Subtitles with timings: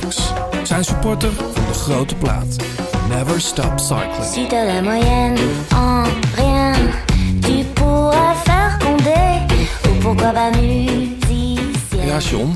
[0.00, 2.56] Tax zijn supporter van de grote plaat.
[3.08, 4.24] Never Stop Cycling.
[4.32, 5.38] Si t'as la moyenne
[5.74, 6.04] en
[6.34, 6.74] rien,
[7.40, 9.46] tu pourras faire Condé.
[9.88, 12.06] Ou pourquoi pas musicien.
[12.06, 12.54] Ja, John.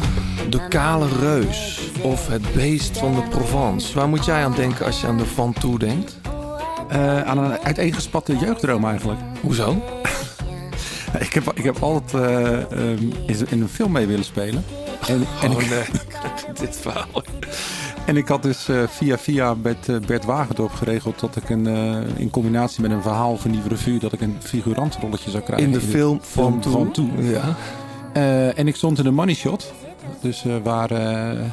[0.51, 1.91] De kale reus.
[2.03, 3.95] Of het beest van de Provence.
[3.95, 6.17] Waar moet jij aan denken als je aan de Van Toe denkt?
[6.89, 9.21] Eh, aan een uiteengespatte jeugddroom eigenlijk.
[9.41, 9.77] Hoezo?
[11.19, 14.65] Ik heb, ik heb altijd eh, ehm, in, in een film mee willen spelen.
[15.07, 15.85] En, en, oh ik, nee,
[16.61, 17.23] dit verhaal.
[18.07, 21.21] en ik had dus eh, via via met eh, Bert Wagendorp geregeld...
[21.21, 23.99] dat ik een, eh, in combinatie met een verhaal van Nieuwe Revue...
[23.99, 25.67] dat ik een figurantrolletje zou krijgen.
[25.67, 26.73] In de film Van Toe.
[26.73, 27.09] Van Toe.
[27.23, 27.57] Ja.
[28.17, 29.73] Eh, en ik stond in de money shot.
[30.21, 31.45] Dus eh, waar eh,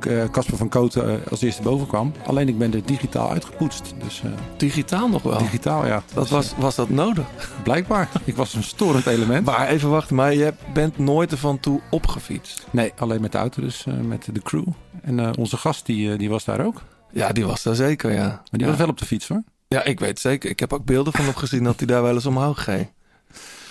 [0.00, 2.12] eh, Casper van Kooten als eerste boven kwam.
[2.26, 3.94] Alleen ik ben er digitaal uitgepoetst.
[4.04, 4.22] Dus
[4.56, 5.38] Digitaal nog wel.
[5.38, 6.02] digitaal, ja.
[6.14, 7.26] Dat was, was dat nodig?
[7.62, 8.08] Blijkbaar.
[8.24, 9.46] Ik was een storend element.
[9.46, 12.66] Maar even wachten, maar je bent nooit er van toe opgefietst.
[12.70, 14.66] Nee, alleen met de auto dus, met de crew.
[15.02, 16.82] En onze gast, die, die was daar ook.
[17.12, 18.26] Ja, die was daar zeker, ja.
[18.26, 18.68] Maar die ja.
[18.68, 19.42] was wel op de fiets hoor.
[19.68, 20.50] Ja, ik weet zeker.
[20.50, 22.88] Ik heb ook beelden van hem gezien dat hij daar wel eens omhoog ging.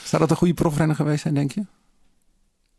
[0.03, 1.65] Zou dat een goede profrenner geweest zijn, denk je?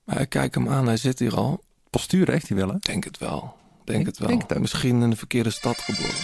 [0.06, 1.64] Maar kijk hem aan, hij zit hier al.
[1.90, 2.74] Postuur heeft hij wel, hè?
[2.80, 3.54] Denk het wel.
[3.84, 4.28] Denk Ik het wel.
[4.28, 4.58] denk het.
[4.58, 6.14] Misschien in de verkeerde stad geboren.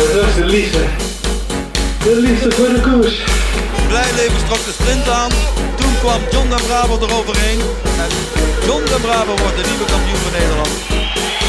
[0.00, 0.84] Het was de liefde.
[2.02, 3.16] De liefde voor de koers.
[3.88, 5.30] Blijleven trok de sprint aan.
[5.76, 7.60] Toen kwam John den Braber eroverheen.
[8.04, 8.10] En
[8.66, 10.68] John den Braber wordt de nieuwe kampioen van Nederland.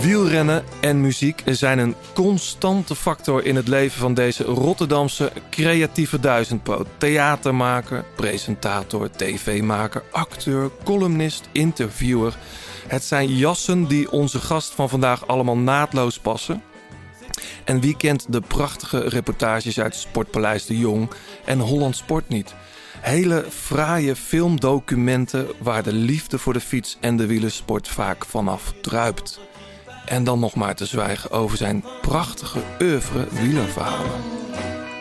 [0.00, 6.86] Wielrennen en muziek zijn een constante factor in het leven van deze Rotterdamse creatieve duizendpoot.
[6.98, 12.36] Theatermaker, presentator, tv-maker, acteur, columnist, interviewer.
[12.86, 16.62] Het zijn jassen die onze gast van vandaag allemaal naadloos passen.
[17.64, 21.10] En wie kent de prachtige reportages uit Sportpaleis de Jong
[21.44, 22.54] en Holland Sport niet?
[23.00, 29.47] Hele fraaie filmdocumenten waar de liefde voor de fiets en de wielersport vaak vanaf druipt.
[30.08, 34.10] En dan nog maar te zwijgen over zijn prachtige oeuvre wielerverhalen.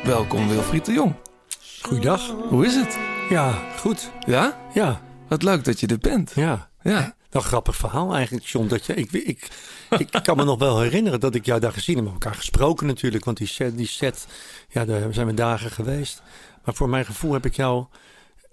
[0.03, 1.13] Welkom Wilfried de Jong.
[1.81, 2.34] Goeiedag.
[2.50, 2.97] Hoe is het?
[3.29, 4.12] Ja, goed.
[4.25, 4.57] Ja?
[4.73, 6.31] Ja, Wat leuk dat je er bent.
[6.35, 6.69] ja.
[6.81, 7.16] Ja.
[7.29, 8.67] Een grappig verhaal eigenlijk, John.
[8.67, 9.50] Dat je, ik, ik,
[9.97, 12.03] ik kan me nog wel herinneren dat ik jou daar gezien heb.
[12.03, 13.25] Met elkaar gesproken natuurlijk.
[13.25, 14.28] Want die set, die set
[14.69, 16.22] ja, daar zijn we dagen geweest.
[16.63, 17.85] Maar voor mijn gevoel heb ik jou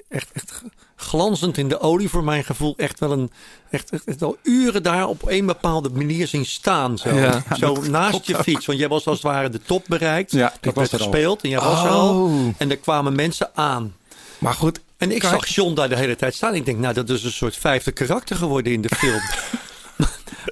[0.09, 0.63] echt, echt
[0.97, 2.09] glanzend in de olie.
[2.09, 3.31] Voor mijn gevoel echt wel een,
[3.71, 6.99] echt, echt, echt al uren daar op een bepaalde manier zien staan.
[6.99, 8.67] Zo, Ja, zo naast je fiets.
[8.67, 10.33] Want jij was als het ware de top bereikt.
[10.33, 11.13] Ja, ik dat was werd er al.
[11.13, 12.25] gespeeld en jij was er al.
[12.25, 12.55] Oh.
[12.59, 13.95] En er kwamen mensen aan.
[14.39, 16.55] Maar goed, En ik zag John daar de hele tijd staan.
[16.55, 19.21] Ik denk, nou, dat is een soort vijfde karakter geworden in de film.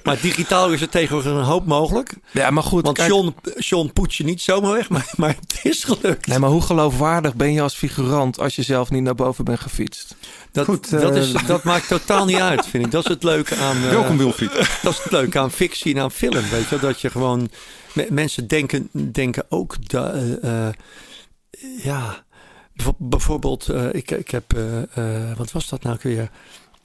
[0.03, 2.13] maar digitaal is er tegenwoordig een hoop mogelijk.
[2.31, 2.83] ja, maar goed.
[2.83, 6.27] Want kijk- John, John poet je niet zomaar weg, maar, maar het is gelukt.
[6.27, 9.59] Nee, maar hoe geloofwaardig ben je als figurant als je zelf niet naar boven bent
[9.59, 10.15] gefietst?
[10.51, 12.91] dat, goed, dat, eh, is, dat maakt totaal niet uit, vind ik.
[12.91, 14.51] Dat is het leuke aan, eh, Welkom Wilfried.
[14.81, 16.49] dat is het leuke aan fictie en aan film.
[16.51, 17.49] Weet je, dat je gewoon.
[17.93, 19.89] me- mensen denken, denken ook.
[19.89, 20.69] Da, eh,
[21.83, 22.23] ja,
[22.73, 24.53] bijvo- bijvoorbeeld, eh, ik, ik heb.
[24.53, 24.81] eh,
[25.29, 26.29] eh, wat was dat nou weer?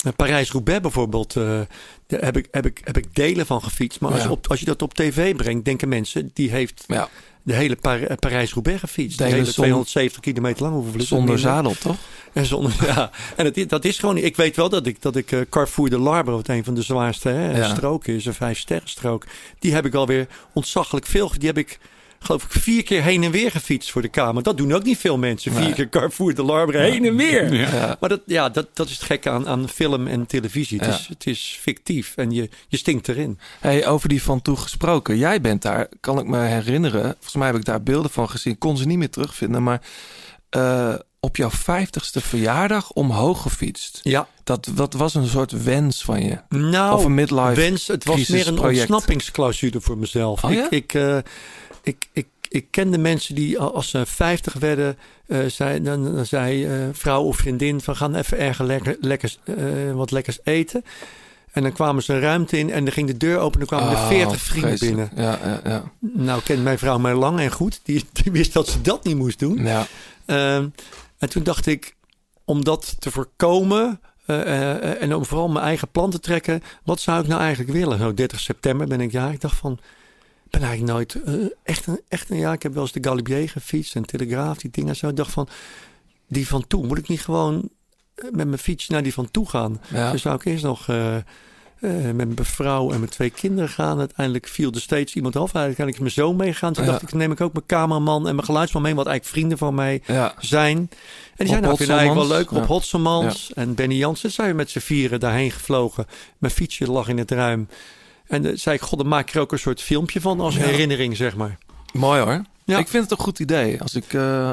[0.04, 1.60] Eh, Parijs-Roubaix bijvoorbeeld, eh,
[2.06, 4.00] daar heb, ik, heb, ik, heb ik delen van gefietst.
[4.00, 7.08] Maar als, je op, als je dat op tv brengt, denken mensen, die heeft Ja,
[7.42, 9.18] de hele Par- eh, Parijs-Roubaix gefietst.
[9.18, 10.74] De hele zon- 270 kilometer lang.
[10.74, 11.96] Hoeveel zonder zadel, toch?
[12.32, 13.10] En zonder, ja.
[13.36, 14.16] En het, dat is gewoon.
[14.16, 17.28] Ik weet wel dat ik, dat ik Carrefour de Larbre, wat een van de zwaarste
[17.28, 17.68] hè, Ja.
[17.68, 19.26] stroken is, een vijf sterren strook.
[19.58, 21.30] Die heb ik alweer ontzaglijk veel.
[21.38, 21.78] Die heb ik,
[22.18, 24.42] geloof ik, vier keer heen en weer gefietst voor de Kamer.
[24.42, 25.52] Dat doen ook niet veel mensen.
[25.52, 25.72] Vier Nee.
[25.72, 27.54] keer Carrefour de Larbre heen en weer.
[27.54, 27.96] Ja.
[28.00, 30.78] Maar dat, ja, dat, dat is het gekke aan, aan film en televisie.
[30.78, 30.94] Het, Ja.
[30.94, 33.38] is, het is fictief en je, je stinkt erin.
[33.60, 35.16] Hey, over die van toe gesproken.
[35.18, 37.02] Jij bent daar, kan ik me herinneren.
[37.14, 38.58] Volgens mij heb ik daar beelden van gezien.
[38.58, 39.62] Kon ze niet meer terugvinden.
[39.62, 39.80] Maar
[40.50, 44.00] eh, op jouw vijftigste verjaardag omhoog gefietst.
[44.02, 46.38] Ja, Dat, dat was een soort wens van je.
[46.48, 47.86] nou, Of een midlife wens.
[47.86, 50.44] Het was meer een ontsnappingsclausule voor mezelf.
[50.44, 50.64] Oh ja?
[50.64, 51.18] ik, ik, eh,
[51.88, 56.26] ik, ik, ik kende mensen die al- als ze 50 werden, eh, zei, dan, dan
[56.26, 59.54] zei eh, vrouw of vriendin van gaan even ergens lekker, lekkers, eh,
[59.92, 60.84] wat lekkers eten.
[61.52, 63.78] En dan kwamen ze een ruimte in en dan ging de deur open en dan
[63.78, 65.10] kwamen er Oh, 40 vrienden vreselijk.
[65.14, 65.30] binnen.
[65.30, 65.92] Ja, ja, ja.
[66.00, 67.80] Nou kent mijn vrouw mij lang en goed.
[67.82, 69.64] Die, die wist dat ze dat niet moest doen.
[69.64, 69.86] ja.
[70.26, 70.68] Ehm,
[71.18, 71.94] en toen dacht ik,
[72.44, 77.26] om dat te voorkomen en om vooral mijn eigen plan te trekken, wat zou ik
[77.28, 77.98] nou eigenlijk willen?
[77.98, 79.78] Zo 30 september ben ik ja, ik dacht van,
[80.50, 83.48] ben eigenlijk nooit eh, echt, een, echt een ja, ik heb wel eens de Galibier
[83.48, 85.08] gefietst en Telegraaf, die dingen zo.
[85.08, 85.48] Ik dacht van,
[86.28, 87.68] die van toe, moet ik niet gewoon
[88.14, 89.80] eh, met mijn fiets naar die van toe gaan?
[89.92, 90.12] Ja.
[90.12, 90.88] Dus zou ik eerst nog
[91.80, 93.98] eh, met mijn vrouw en mijn twee kinderen gaan.
[93.98, 95.42] Uiteindelijk viel er steeds iemand af.
[95.42, 96.72] Uiteindelijk kan ik mijn zoon meegaan.
[96.72, 96.90] Toen Ja.
[96.90, 98.94] dacht ik, neem ik ook mijn cameraman en mijn geluidsman mee.
[98.94, 100.34] Wat eigenlijk vrienden van mij ja.
[100.38, 100.76] zijn.
[100.76, 100.88] En
[101.36, 102.50] die zijn nou, vind eigenlijk wel leuk.
[102.50, 104.30] Rob Hotselmans en Benny Jansen.
[104.30, 106.06] zijn we met z'n vieren daarheen gevlogen.
[106.38, 107.68] Mijn fietsje lag in het ruim.
[108.28, 110.54] En dan zei ik, god, dan maak ik er ook een soort filmpje van als
[110.56, 110.60] Ja.
[110.62, 111.58] herinnering, zeg maar.
[111.92, 112.42] Mooi hoor.
[112.64, 112.78] Ja.
[112.78, 113.80] Ik vind het een goed idee.
[113.82, 114.48] Als ik, eh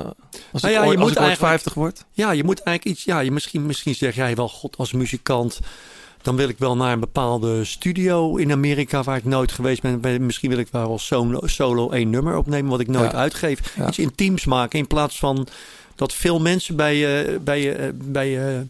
[0.51, 2.05] als Nou ik, je als moet ik eigenlijk- 50 word.
[2.11, 3.05] Ja, je moet eigenlijk iets.
[3.05, 5.59] Ja, je misschien, misschien zeg jij wel, god, als muzikant.
[6.21, 10.25] Dan wil ik wel naar een bepaalde studio in Amerika waar ik nooit geweest ben.
[10.25, 13.17] Misschien wil ik wel wel solo, solo één nummer opnemen wat ik nooit Ja.
[13.17, 13.59] uitgeef.
[13.77, 13.87] Ja.
[13.87, 15.47] Iets intiems maken in plaats van
[15.95, 18.65] dat veel mensen bij je, bij je, bij je,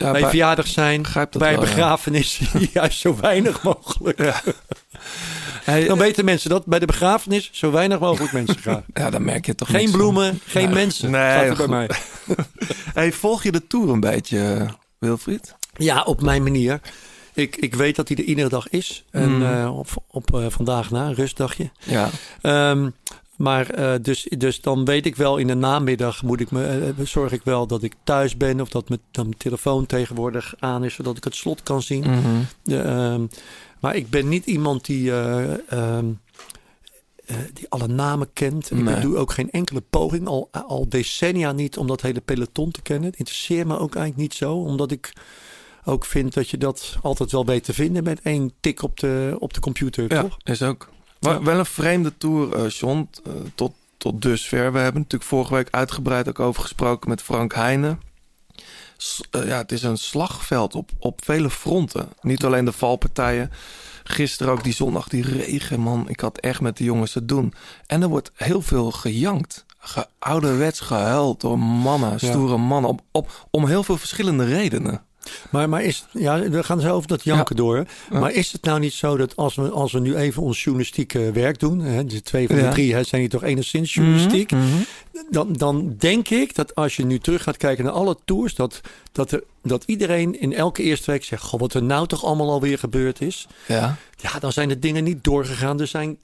[0.00, 1.02] Ja, bij verjaardag zijn.
[1.12, 1.60] bij wel, een ja.
[1.60, 2.40] begrafenis
[2.72, 4.32] juist zo weinig mogelijk.
[5.64, 8.84] Hey, Dan weten mensen dat bij de begrafenis zo weinig mogelijk mensen gaan.
[8.94, 9.98] ja, dan merk je toch Geen van.
[9.98, 10.74] bloemen, geen Nee.
[10.74, 11.10] mensen.
[11.10, 11.90] Nee, bij mij.
[12.94, 14.68] Hey, volg je de tour een beetje, eh,
[14.98, 15.54] Wilfried?
[15.72, 16.80] Ja, op mijn manier.
[17.34, 19.04] Ik, ik weet dat hij er iedere dag is.
[19.10, 19.42] En Mm.
[19.42, 21.70] eh, op, op eh, vandaag na, een rustdagje.
[21.84, 22.08] Ja.
[22.40, 22.88] Ehm,
[23.40, 26.66] maar eh, dus, dus dan weet ik wel in de namiddag moet ik me,
[26.98, 28.60] eh, zorg ik wel dat ik thuis ben.
[28.60, 32.00] Of dat mijn, dat mijn telefoon tegenwoordig aan is, zodat ik het slot kan zien.
[32.00, 32.72] Mhm.
[32.72, 33.26] Ehm,
[33.80, 36.06] maar ik ben niet iemand die, eh, ehm,
[37.26, 38.70] eh, die alle namen kent.
[38.70, 38.94] Nee.
[38.94, 42.82] Ik doe ook geen enkele poging, al, al decennia niet, om dat hele peloton te
[42.82, 43.10] kennen.
[43.10, 45.12] Het interesseert me ook eigenlijk niet zo, omdat ik
[45.84, 49.36] ook vind dat je dat altijd wel weet te vinden met één tik op de,
[49.38, 50.36] op de computer, Ja, toch?
[50.44, 50.88] is ook.
[51.20, 51.42] Maar Ja.
[51.42, 54.72] wel een vreemde tour, eh John, eh, tot, tot dusver.
[54.72, 58.00] We hebben natuurlijk vorige week uitgebreid ook over gesproken met Frank Heijnen.
[58.96, 62.08] S- eh, ja, het is een slagveld op, op vele fronten.
[62.20, 63.50] Niet alleen de valpartijen.
[64.04, 66.08] Gisteren ook die zondag, die regen, man.
[66.08, 67.54] Ik had echt met de jongens te doen.
[67.86, 69.64] En er wordt heel veel gejankt.
[69.78, 72.90] Ge ouderwets gehuild door mannen, stoere mannen.
[72.90, 75.02] Op, op, om heel veel verschillende redenen.
[75.50, 77.76] Maar, maar is, ja, we gaan zo over dat janken door.
[77.76, 78.18] hè.
[78.18, 81.32] Maar is het nou niet zo dat als we, als we nu even ons journalistieke
[81.32, 82.70] werk doen, hè, de twee van de Ja.
[82.70, 84.64] drie hè, zijn hier toch enigszins journalistiek, Mhm.
[85.30, 88.80] dan, dan denk ik dat als je nu terug gaat kijken naar alle tours, dat,
[89.12, 92.50] dat, er, dat iedereen in elke eerste week zegt: Goh, wat er nou toch allemaal
[92.50, 93.46] alweer gebeurd is.
[93.66, 93.96] Ja.
[94.16, 95.80] Ja, dan zijn de dingen niet doorgegaan.
[95.80, 96.18] Er zijn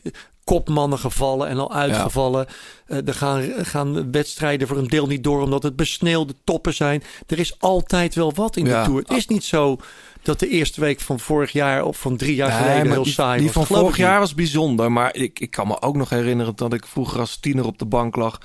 [0.50, 2.46] kopmannen gevallen en al uitgevallen.
[2.86, 7.02] Eh, er gaan, gaan wedstrijden voor een deel niet door omdat het besneeuwde toppen zijn.
[7.26, 8.80] Er is altijd wel wat in Ja.
[8.82, 9.02] de Tour.
[9.06, 9.76] Het is niet zo
[10.22, 13.36] dat de eerste week van vorig jaar of van drie jaar geleden heel die, saai
[13.36, 13.54] Die was.
[13.54, 14.92] van Geloof vorig jaar was bijzonder.
[14.92, 17.86] Maar ik, ik kan me ook nog herinneren dat ik vroeger als tiener op de
[17.86, 18.40] bank lag.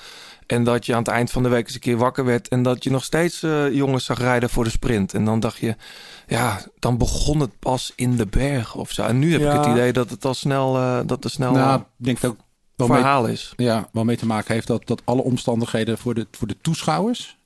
[0.51, 2.47] En dat je aan het eind van de week eens een keer wakker werd.
[2.47, 5.13] En dat je nog steeds eh, jongens zag rijden voor de sprint.
[5.13, 5.75] En dan dacht je,
[6.27, 9.03] ja, dan begon het pas in de berg of zo.
[9.03, 9.51] En nu heb Ja.
[9.53, 12.37] ik het idee dat het al snel, eh, dat er snel Nou, denk dat ook
[12.75, 13.53] wel mee, verhaal is.
[13.57, 17.37] ja, wel mee te maken heeft dat, dat alle omstandigheden voor de, voor de toeschouwers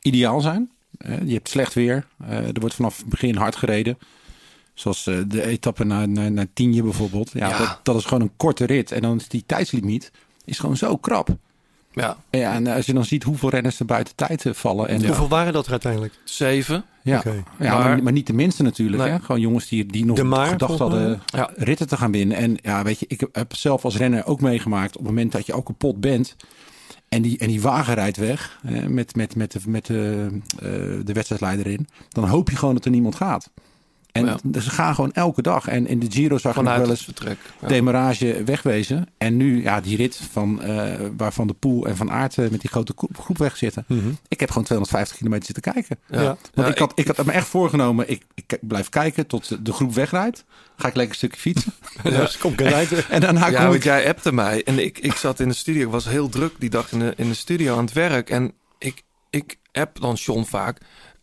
[0.00, 0.70] ideaal zijn.
[0.98, 2.06] Eh, je hebt slecht weer.
[2.28, 3.98] Er wordt vanaf het begin hard gereden.
[4.74, 7.30] Zoals de etappe naar, naar, naar Tienje bijvoorbeeld.
[7.32, 7.58] Ja, Ja.
[7.58, 8.92] Dat, dat is gewoon een korte rit.
[8.92, 10.10] En dan is die tijdslimiet
[10.44, 11.28] is gewoon zo krap.
[11.94, 14.88] Ja, En, ja, en als je dan ziet hoeveel renners er buiten tijd eh, vallen.
[14.88, 16.14] En, Hoeveel waren dat er uiteindelijk?
[16.24, 16.84] zeven.
[17.02, 17.42] Ja, Oké.
[17.58, 19.02] ja Maar- maar, maar niet de minste natuurlijk.
[19.02, 19.12] Nee.
[19.12, 19.20] Hè?
[19.20, 21.50] Gewoon jongens die, die nog Maar, gedacht hadden Ja.
[21.56, 22.36] ritten te gaan winnen.
[22.36, 25.46] En ja, weet je, ik heb zelf als renner ook meegemaakt op het moment dat
[25.46, 26.36] je ook kapot bent.
[27.08, 30.68] En die, en die wagen rijdt weg hè, met, met, met, de, met de, eh,
[31.04, 31.88] de wedstrijdleider in.
[32.08, 33.50] Dan hoop je gewoon dat er niemand gaat.
[34.14, 34.60] En Ja.
[34.60, 35.66] ze gaan gewoon elke dag.
[35.68, 37.38] En in de Giro zag nog Vanuit wel eens vertrek.
[37.60, 37.68] Ja.
[37.68, 39.06] demarage wegwezen.
[39.18, 42.60] En nu, ja, die rit van, eh waarvan de Poel en Van Aert eh, met
[42.60, 43.84] die grote groep wegzitten.
[44.28, 45.98] Ik heb gewoon 250 kilometer zitten kijken.
[46.08, 46.36] Ja.
[46.54, 49.94] Want ik, had, ik had me echt voorgenomen, ik, ik blijf kijken tot de groep
[49.94, 50.44] wegrijdt.
[50.76, 51.72] Ga ik lekker een stukje fietsen.
[52.02, 52.10] Ja.
[52.20, 53.06] Dus kom ik eruit.
[53.08, 53.84] En daarna Ja, kom want ik...
[53.84, 55.84] jij appte mij en ik, ik zat in de studio.
[55.86, 58.30] Ik was heel druk die dag in de, in de studio aan het werk.
[58.30, 60.78] En ik, ik app dan John vaak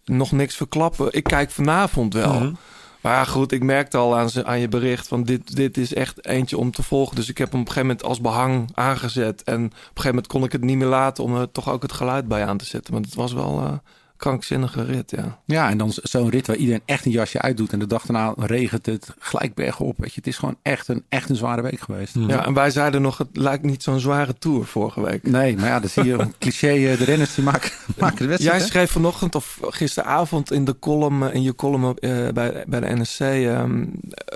[0.06, 1.08] nog niks verklappen.
[1.14, 2.34] Ik kijk vanavond wel.
[2.40, 2.54] Mhm.
[3.02, 6.58] Maar goed, ik merkte al aan, aan je bericht van dit, dit is echt eentje
[6.58, 7.16] om te volgen.
[7.16, 9.44] Dus ik heb hem op een gegeven moment als behang aangezet.
[9.44, 11.82] En op een gegeven moment kon ik het niet meer laten om er toch ook
[11.82, 12.94] het geluid bij aan te zetten.
[12.94, 13.74] Maar het was wel, eh,
[14.22, 15.40] Krankzinnige rit, ja.
[15.46, 17.74] Ja, en dan zo'n rit waar iedereen echt een jasje uitdoet.
[17.74, 19.98] En de dag daarna regent het gelijk bergop.
[19.98, 22.16] Weet je, het is gewoon echt een, echt een zware week geweest.
[22.28, 25.24] Ja, en wij zeiden nog, het lijkt niet zo'n zware tour vorige week.
[25.28, 26.68] Nee, maar ja, dan zie je een cliché.
[26.68, 28.56] eh, De renners die maken, maken de wedstrijd.
[28.58, 28.72] Jij hè?
[28.72, 32.96] schreef vanochtend of gisteravond in de column, eh, in je column eh, bij, bij de
[33.02, 33.86] NSC, ehm,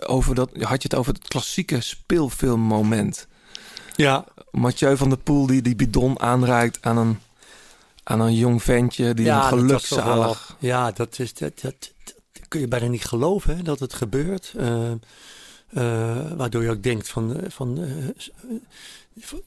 [0.08, 3.28] over dat, had je het over het klassieke speelfilmmoment.
[3.96, 7.20] Ja, Mathieu van der Poel die die bidon aanreikt aan een,
[8.08, 10.48] aan een jong ventje die ja dat gelukzalig...
[10.60, 13.94] wel- Ja, dat, is, dat, dat, dat kun je bijna niet geloven hè, dat het
[13.94, 14.54] gebeurt.
[14.58, 17.36] Eh, eh, waardoor je ook denkt van...
[17.40, 17.80] eh, van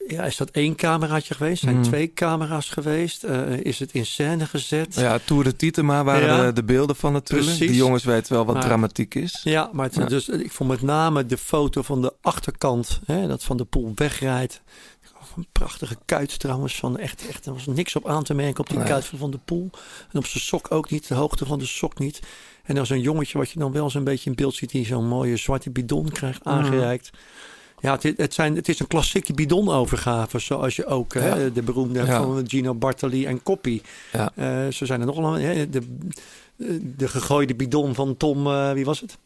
[0.07, 1.61] ja, is dat één cameraatje geweest?
[1.63, 1.83] Zijn Mhm.
[1.83, 3.23] twee camera's geweest?
[3.61, 4.95] Is het in scène gezet?
[4.95, 6.45] Ja, Tour de Tietema waren Ja.
[6.45, 7.49] de, de beelden van natuurlijk.
[7.49, 7.67] Precies.
[7.67, 9.41] Die jongens weten wel wat Maar- dramatiek is.
[9.43, 10.05] Ja, maar het, Ja.
[10.05, 13.91] Dus, ik vond met name de foto van de achterkant, hè, dat Van de Poel
[13.95, 14.61] wegrijdt.
[15.35, 18.69] Een prachtige kuit trouwens, van echt, echt, er was niks op aan te merken op
[18.69, 18.87] die Nee.
[18.87, 19.69] kuit van Van de Poel.
[20.11, 22.19] En op zijn sok ook niet, de hoogte van de sok niet.
[22.63, 25.07] En dan zo'n jongetje wat je dan wel zo'n beetje in beeld ziet, die zo'n
[25.07, 26.53] mooie zwarte bidon krijgt Mhm.
[26.55, 27.09] aangereikt.
[27.81, 31.99] Ja, het, het, zijn, het is een klassieke bidonovergave, zoals je ook hè, de beroemde
[32.05, 32.17] Ja.
[32.23, 33.81] van Gino Bartali en Coppi.
[34.11, 34.31] Ja.
[34.35, 35.81] Eh, zo zijn er nog hè, de,
[36.97, 39.17] de gegooide bidon van Tom, eh, wie was het?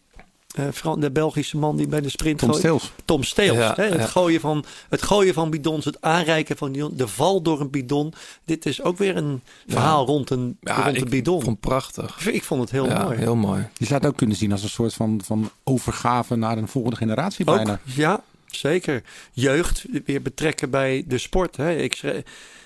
[0.54, 2.62] Eh, de Belgische man die bij de sprint Tom gooit.
[2.62, 2.92] Steels.
[3.06, 3.58] Tom Steels.
[3.58, 4.06] Ja, hè, het, ja.
[4.06, 8.14] gooien van, het gooien van bidons, het aanreiken van bidon, de val door een bidon.
[8.46, 11.42] Dit is ook weer een verhaal rond een, Ja, rond ik een bidon.
[11.42, 12.28] vond het prachtig.
[12.28, 13.18] Ik vond het heel ja, mooi.
[13.18, 13.68] heel mooi.
[13.78, 16.98] Je zou het ook kunnen zien als een soort van, van overgave naar een volgende
[16.98, 17.80] generatie Ook, bijna.
[17.84, 19.04] ja, zeker.
[19.32, 21.58] Jeugd weer betrekken bij de sport.
[21.58, 21.76] Hè.
[21.76, 22.24] Ik, schreef,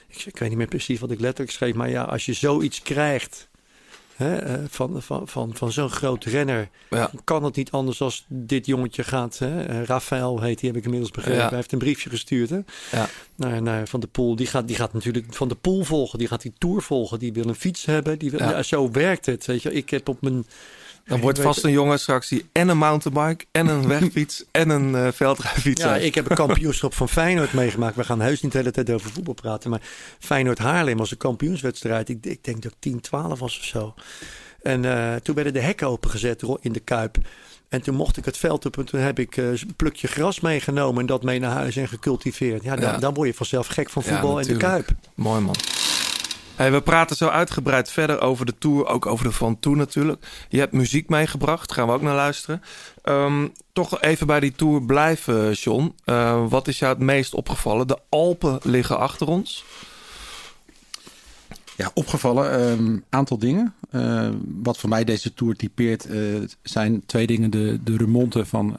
[0.07, 2.81] ik, ik weet niet meer precies wat ik letterlijk schreef, maar ja, als je zoiets
[2.81, 3.46] krijgt
[4.17, 7.11] hè, eh, van, van, van, van zo'n groot renner, Ja.
[7.23, 9.37] kan het niet anders als dit jongetje gaat.
[9.37, 9.63] Hè.
[9.63, 11.39] Eh, Rafael heet, die heb ik inmiddels begrepen.
[11.41, 11.47] Ja.
[11.47, 12.59] Hij heeft een briefje gestuurd hè,
[12.91, 13.07] Ja.
[13.35, 14.35] naar, naar Van de Poel.
[14.35, 17.33] Die gaat, die gaat natuurlijk Van de Poel volgen, die gaat die Tour volgen, die
[17.33, 18.19] wil een fiets hebben.
[18.19, 19.45] Die wil, ja, zo werkt het.
[19.45, 19.73] Weet je.
[19.73, 20.45] Ik heb op mijn...
[21.07, 24.95] Dan wordt vast een jongen straks die en een mountainbike en een wegfiets en een
[24.95, 26.05] eh veldrijfiets Ja, heeft.
[26.05, 27.95] ik heb een kampioenschap van Feyenoord meegemaakt.
[27.95, 29.69] We gaan heus niet de hele tijd over voetbal praten.
[29.69, 29.81] Maar
[30.19, 32.09] Feyenoord Haarlem was een kampioenswedstrijd.
[32.09, 33.93] Ik, ik denk dat ik 10, 12 was of zo.
[34.61, 37.17] En eh, toen werden de hekken opengezet in de Kuip.
[37.69, 40.39] En toen mocht ik het veld op en toen heb ik eh, een plukje gras
[40.39, 42.63] meegenomen en dat mee naar huis en gecultiveerd.
[42.63, 42.97] Ja, dan, Ja.
[42.97, 44.57] dan word je vanzelf gek van Ja, voetbal in de.
[44.57, 44.89] Kuip.
[45.15, 45.55] Mooi man.
[46.57, 50.25] Hey, we praten zo uitgebreid verder over de Tour, ook over de Van Toe natuurlijk.
[50.49, 52.61] Je hebt muziek meegebracht, gaan we ook naar luisteren.
[53.01, 55.95] Ehm, toch even bij die Tour blijven, John.
[56.03, 57.87] Eh, wat is jou het meest opgevallen?
[57.87, 59.65] De Alpen liggen achter ons.
[61.75, 62.61] Ja, opgevallen.
[62.61, 63.73] Een aantal dingen.
[63.89, 64.29] Eh,
[64.61, 66.19] wat voor mij deze Tour typeert eh,
[66.61, 67.49] zijn twee dingen.
[67.51, 68.77] De, de remonte van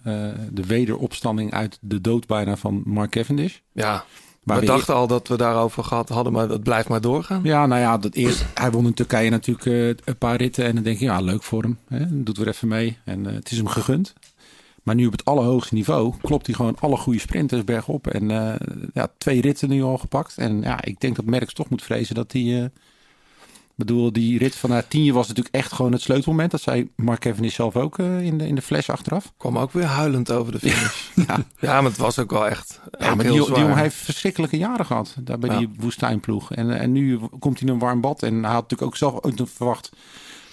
[0.50, 3.56] de wederopstanding uit de dood bijna van Mark Cavendish.
[3.73, 4.04] Ja,
[4.49, 7.40] Maar we dachten al dat we daarover gehad hadden, maar dat blijft maar doorgaan.
[7.43, 10.64] Ja, nou ja, dat eerst, hij won in Turkije natuurlijk eh, een paar ritten.
[10.64, 11.78] En dan denk je, ja, leuk voor hem.
[11.88, 12.23] Hè?
[12.23, 12.99] Doet weer even mee.
[13.05, 14.14] En eh, het is hem gegund.
[14.83, 18.07] Maar nu op het allerhoogste niveau klopt hij gewoon alle goede sprinters bergop.
[18.07, 18.55] En eh,
[18.95, 20.38] ja, twee ritten nu al gepakt.
[20.38, 22.71] En ja, ik denk dat Merckx toch moet vrezen dat hij...
[23.78, 26.50] bedoel, die rit van Tienje was natuurlijk echt gewoon het sleutelmoment.
[26.50, 29.32] Dat zei Mark Cavendish zelf ook eh, in, de, in de flash achteraf.
[29.37, 31.08] Kwam ook weer huilend over de finish.
[31.26, 33.94] Ja, ja, maar het was ook wel echt ja maar heel die, die jongen heeft
[33.97, 35.14] verschrikkelijke jaren gehad.
[35.20, 35.58] Daar bij Ja.
[35.58, 36.52] die woestijnploeg.
[36.52, 38.23] En, en nu komt hij in een warm bad.
[38.23, 39.90] En hij had natuurlijk ook zelf ook verwacht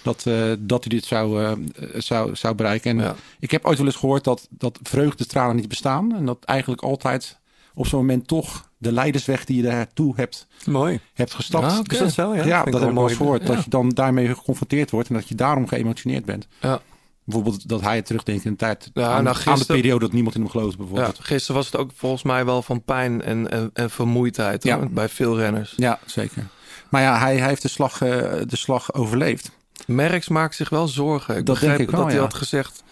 [0.02, 1.52] dat, eh, dat hij dit zou, eh,
[2.00, 2.90] zou, zou bereiken.
[2.90, 3.14] En Ja.
[3.40, 6.14] ik heb ooit wel eens gehoord dat, dat vreugdestralen niet bestaan.
[6.14, 7.38] En dat eigenlijk altijd
[7.74, 11.00] op zo'n moment toch de leidersweg die je daartoe hebt, Mooi.
[11.14, 11.64] hebt gestapt.
[11.72, 11.92] Ah, oké.
[11.94, 12.34] Is dat zo?
[12.34, 13.46] Ja, Ja, dat heb ik wel eens.
[13.46, 16.46] Dat je dan daarmee geconfronteerd wordt en dat je daarom geëmotioneerd bent.
[16.60, 16.80] Ja.
[17.24, 20.34] Bijvoorbeeld dat hij terugdenkt in de tijd Ja, aan, nou, aan de periode dat niemand
[20.34, 21.24] in hem geloofde Ja, bijvoorbeeld.
[21.24, 24.76] gisteren was het ook volgens mij wel van pijn en, en, en vermoeidheid Ja.
[24.76, 25.72] hoor, bij veel renners.
[25.76, 26.46] Ja, zeker.
[26.90, 28.08] Maar ja, hij, hij heeft de slag, eh,
[28.46, 29.50] de slag overleefd.
[29.86, 31.36] Merckx maakt zich wel zorgen.
[31.36, 32.24] Ik Dat begreep denk ik wel, dat hij ja.
[32.26, 32.82] had gezegd.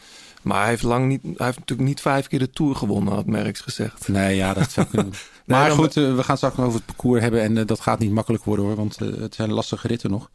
[0.43, 1.23] Maar hij heeft lang niet.
[1.23, 4.09] Hij heeft natuurlijk niet vijf keer de tour gewonnen, had Merckx gezegd.
[4.09, 5.13] Nee, ja, dat zou kunnen.
[5.45, 7.43] maar dan- goed, eh, we gaan straks nog over het parcours hebben.
[7.43, 10.31] En eh, dat gaat niet makkelijk worden hoor, want eh, het zijn lastige ritten nog.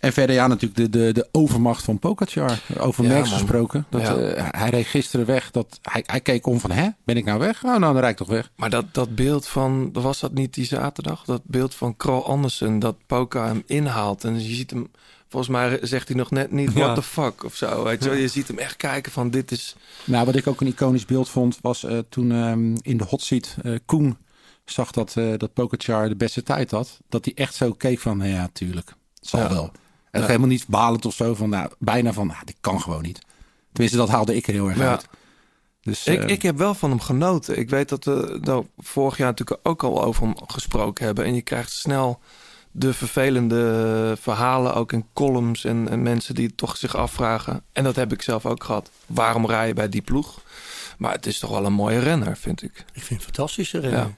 [0.00, 2.60] En verder ja, natuurlijk de, de, de overmacht van Pogacar.
[2.78, 3.86] Over Ja, gesproken.
[3.88, 4.16] Dat, Ja.
[4.50, 5.50] hij reed gisteren weg.
[5.50, 7.56] Dat, hij, hij keek om van, hè, ben ik nou weg?
[7.64, 8.50] Oh, nou, dan rijd ik toch weg.
[8.56, 9.90] Maar dat, dat beeld van.
[9.92, 11.24] Was dat niet die zaterdag?
[11.24, 12.78] Dat beeld van Kroll Andersen.
[12.78, 14.24] Dat Poca hem inhaalt.
[14.24, 14.90] En je ziet hem.
[15.28, 16.72] Volgens mij zegt hij nog net niet.
[16.72, 16.78] Ja.
[16.80, 17.84] What the fuck of zo.
[17.84, 18.18] Weet je, wel.
[18.18, 19.30] je ziet hem echt kijken van.
[19.30, 19.76] Dit is.
[20.04, 23.56] Nou, wat ik ook een iconisch beeld vond, was toen ehm, in de hot seat
[23.86, 24.16] Koen
[24.72, 26.98] zag dat, eh dat Pogacar de beste tijd had.
[27.08, 29.48] Dat hij echt zo keek van, ja, tuurlijk, zal Ja.
[29.48, 29.70] wel.
[30.10, 30.26] En Ja.
[30.26, 33.20] helemaal niet balend of zo, van, nou, bijna van, nou, dit kan gewoon niet.
[33.72, 34.90] Tenminste, dat haalde ik er heel erg Ja.
[34.90, 35.06] uit.
[35.80, 37.58] Dus, Ik, eh, ik heb wel van hem genoten.
[37.58, 41.24] Ik weet dat we nou, vorig jaar natuurlijk ook al over hem gesproken hebben.
[41.24, 42.20] En je krijgt snel
[42.70, 47.62] de vervelende verhalen ook in columns en, en mensen die toch zich afvragen.
[47.72, 48.90] En dat heb ik zelf ook gehad.
[49.06, 50.40] Waarom rij je bij die ploeg?
[50.98, 52.84] Maar het is toch wel een mooie renner, vind ik.
[52.92, 54.00] Ik vind het fantastische renner.
[54.00, 54.10] Ja.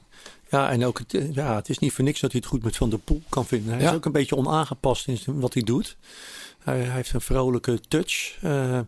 [0.59, 0.71] Ja.
[0.71, 2.77] en ook het, eh, ja, het is niet voor niks dat hij het goed met
[2.77, 3.73] Van der Poel kan vinden.
[3.73, 3.89] Hij Ja.
[3.91, 5.97] is ook een beetje onaangepast in wat hij doet.
[6.59, 8.39] Hij, hij heeft een vrolijke touch.
[8.43, 8.79] Eh,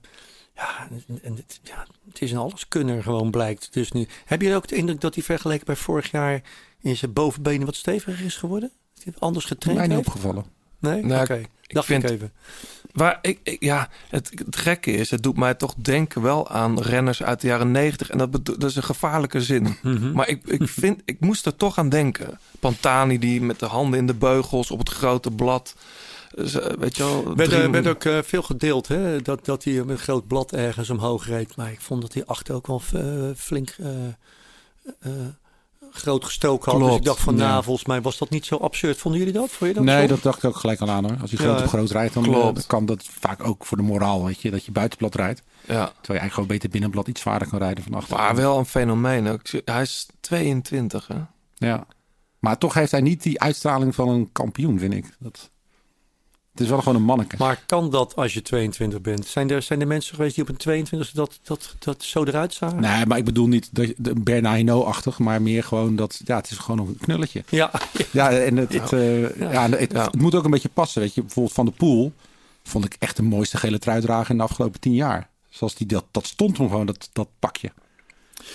[0.55, 0.89] ja,
[1.23, 3.73] en- het, ja, het is een alleskunner gewoon blijkt.
[3.73, 6.43] Dus nu, heb je ook de indruk dat hij vergeleken bij vorig jaar
[6.81, 8.71] in zijn bovenbenen wat steviger is geworden?
[8.95, 10.45] Dat hij anders getraind Mij niet opgevallen.
[10.79, 11.03] Nee?
[11.05, 11.43] Nou, Oké,
[11.75, 12.33] dacht vind- ik even.
[12.93, 16.81] Waar ik, ik- ja, het, het gekke is, het doet mij toch denken wel aan
[16.83, 18.11] renners uit de jaren negentig.
[18.11, 19.77] En dat, dat is een gevaarlijke zin.
[19.83, 20.13] Mhm.
[20.13, 22.39] Maar ik, ik, vind, ik moest er toch aan denken.
[22.61, 25.75] Pantani die met de handen in de beugels op het grote blad.
[26.35, 26.45] eh,
[26.79, 29.23] Weet je wel, werd, drie- er- werd ook eh, veel gedeeld, hè?
[29.23, 31.57] Dat, dat hij met een groot blad ergens omhoog reed.
[31.57, 33.03] Maar ik vond dat hij achter ook wel eh,
[33.37, 33.89] flink eh,
[35.01, 35.13] eh,
[35.97, 36.81] groot gestoken had.
[36.81, 37.49] Dus ik dacht van, ja.
[37.49, 38.97] nou, volgens mij was dat niet zo absurd.
[38.99, 39.51] Vonden jullie dat?
[39.51, 40.07] Vond je dat nee, zo?
[40.07, 41.17] dat dacht ik ook gelijk al aan hoor.
[41.21, 42.39] Als je Ja, groot op groot rijdt, dan, klopt.
[42.49, 45.43] eh, dan kan dat vaak ook voor de moraal, weet je, dat je buitenblad rijdt.
[45.57, 48.17] Ja, Terwijl je eigenlijk gewoon beter binnenblad iets zwaarder kan rijden van achter.
[48.17, 49.27] maar wel een fenomeen.
[49.29, 49.41] ook.
[49.65, 51.19] Hij is 22, hè?
[51.55, 51.87] Ja.
[52.39, 55.05] Maar toch heeft hij niet die uitstraling van een kampioen, vind ik.
[55.19, 55.51] Dat...
[56.57, 57.37] Het is wel gewoon een manneke.
[57.39, 59.27] Maar kan dat als je 22 bent?
[59.27, 62.55] Zijn er, zijn er mensen geweest die op een 22 dat, dat, dat zo eruit
[62.55, 62.81] zagen?
[62.81, 63.93] Nee, maar ik bedoel niet dat
[64.25, 67.45] Bernard Hinault-achtig, maar meer gewoon dat, ja, het is gewoon een knulletje.
[67.49, 67.71] Ja,
[68.11, 69.53] Ja, en het, het, eh, Ja.
[69.53, 69.69] ja.
[69.71, 70.05] het, Ja.
[70.05, 71.01] het moet ook een beetje passen.
[71.01, 72.13] Weet je, bijvoorbeeld Van de Poel
[72.65, 75.29] vond ik echt de mooiste gele truidrager in de afgelopen tien jaar.
[75.51, 77.73] Zoals die dat, dat stond hem gewoon, dat, dat pakje.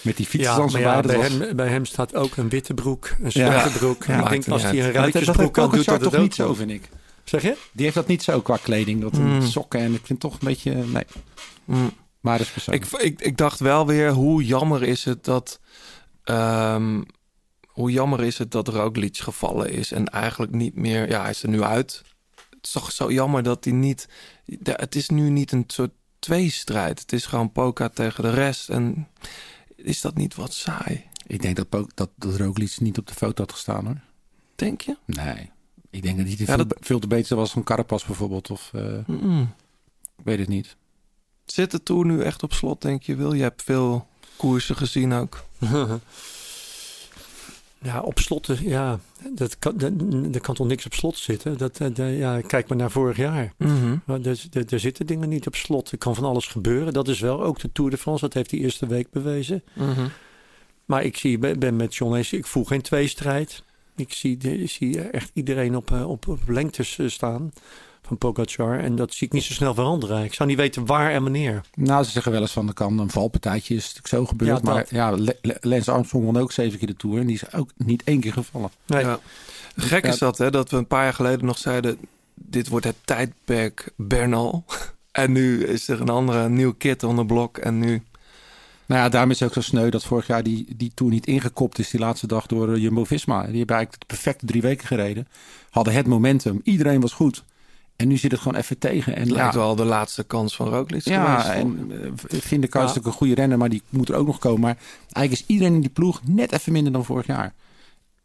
[0.02, 0.82] Met die ja erbij.
[0.82, 3.30] ja, dat bij, was- hem, bij hem staat ook een witte broek, een Ja.
[3.60, 4.04] zwarte broek.
[4.06, 6.22] Ja, ik denk als hij een Ja, dat, dat ruitjesbroek aan doet, dat het toch
[6.22, 6.90] niet zo, vind ik.
[7.24, 7.58] Zeg je?
[7.72, 9.02] Die heeft dat niet zo qua kleding.
[9.02, 9.42] Dat Mm.
[9.42, 11.06] sokken en ik vind het toch een beetje, nee.
[11.66, 11.92] Mm.
[12.20, 12.86] Maar dat is persoonlijk.
[12.92, 15.60] Ik, ik, ik dacht wel weer, hoe jammer is het dat...
[16.24, 17.02] ehm,
[17.68, 21.10] hoe jammer is het dat Roglic gevallen is en eigenlijk niet meer...
[21.10, 22.04] Ja, hij is er nu uit.
[22.50, 24.08] Het is toch zo jammer dat hij niet...
[24.64, 27.00] Het is nu niet een soort tweestrijd.
[27.00, 28.70] Het is gewoon Poca tegen de rest.
[28.70, 29.08] En
[29.76, 31.04] is dat niet wat saai?
[31.28, 34.02] Ik denk dat, dat, dat Roglic niet op de foto had gestaan hoor.
[34.56, 34.98] Denk je?
[35.06, 35.52] Nee.
[35.92, 38.50] Ik denk dat hij Ja, veel, dat- veel te beter was dan Carapaz bijvoorbeeld.
[38.52, 38.98] Of eh,
[40.18, 40.76] ik weet het niet.
[41.46, 43.34] Zit de Tour nu echt op slot, denk je, Wil?
[43.34, 45.44] Je hebt veel koersen gezien ook.
[47.84, 49.00] Ja, op slot, eh, ja,
[49.36, 49.92] dat kan, dat,
[50.34, 51.58] er kan toch niks op slot zitten?
[51.58, 53.54] Dat, eh, de- ja, kijk maar naar vorig jaar.
[54.06, 55.92] Maar Er, er, er zitten dingen niet op slot.
[55.92, 56.94] Er kan van alles gebeuren.
[56.94, 58.24] Dat is wel ook de Tour de France.
[58.24, 59.64] Dat heeft die eerste week bewezen.
[59.74, 60.08] Mhm.
[60.86, 63.64] Maar ik zie, ben, ben met John ik voel geen tweestrijd.
[64.02, 67.52] Ik zie, de- ik zie echt iedereen op, eh, op, op lengtes eh, staan
[68.02, 68.80] van Pogacar.
[68.80, 70.24] En dat zie ik niet zo snel veranderen.
[70.24, 71.62] Ik zou niet weten waar en wanneer.
[71.76, 74.50] Nou, ze zeggen wel eens van er kan een valpartijtje is natuurlijk zo gebeurd.
[74.50, 74.64] Ja, dat.
[74.64, 77.20] maar ja, Lance Armstrong won ook zeven keer de Tour.
[77.20, 78.70] En die is ook niet één keer gevallen.
[78.86, 79.04] Nee.
[79.04, 79.20] Ja.
[79.76, 80.52] Gek is dat, hè?
[80.52, 81.98] Dat we een paar jaar geleden nog zeiden...
[82.34, 84.64] dit wordt het tijdperk Bernal.
[85.12, 87.58] En nu is er een andere nieuw kit onder blok.
[87.58, 88.04] En nu...
[88.92, 91.26] Nou ja, daarom is het ook zo sneu dat vorig jaar die, die Tour niet
[91.28, 93.46] ingekopt is die laatste dag door eh, Jumbo-Visma.
[93.48, 95.28] Die hebben eigenlijk de perfecte drie weken gereden.
[95.70, 96.62] Hadden het momentum.
[96.64, 97.44] Iedereen was goed.
[97.96, 99.16] En nu zit het gewoon even tegen.
[99.16, 101.56] En Het lijkt ja, wel de laatste kans van Roglic Ja, geweest.
[101.60, 102.88] en uh, Vindekas Ja.
[102.88, 104.60] is natuurlijk een goede renner, maar die moet er ook nog komen.
[104.62, 104.78] Maar
[105.12, 107.54] eigenlijk is iedereen in die ploeg net even minder dan vorig jaar.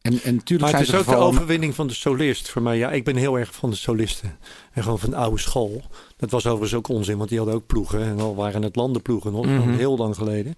[0.06, 2.76] En, en natuurlijk Maar zijn het is ook de overwinning van de solist voor mij.
[2.78, 4.38] Ja, ik ben heel erg van de solisten.
[4.72, 5.82] En gewoon van de oude school.
[6.16, 8.02] Dat was overigens ook onzin, want die hadden ook ploegen.
[8.02, 9.72] En al waren het landenploegen nog, Mhm.
[9.74, 10.54] heel lang geleden.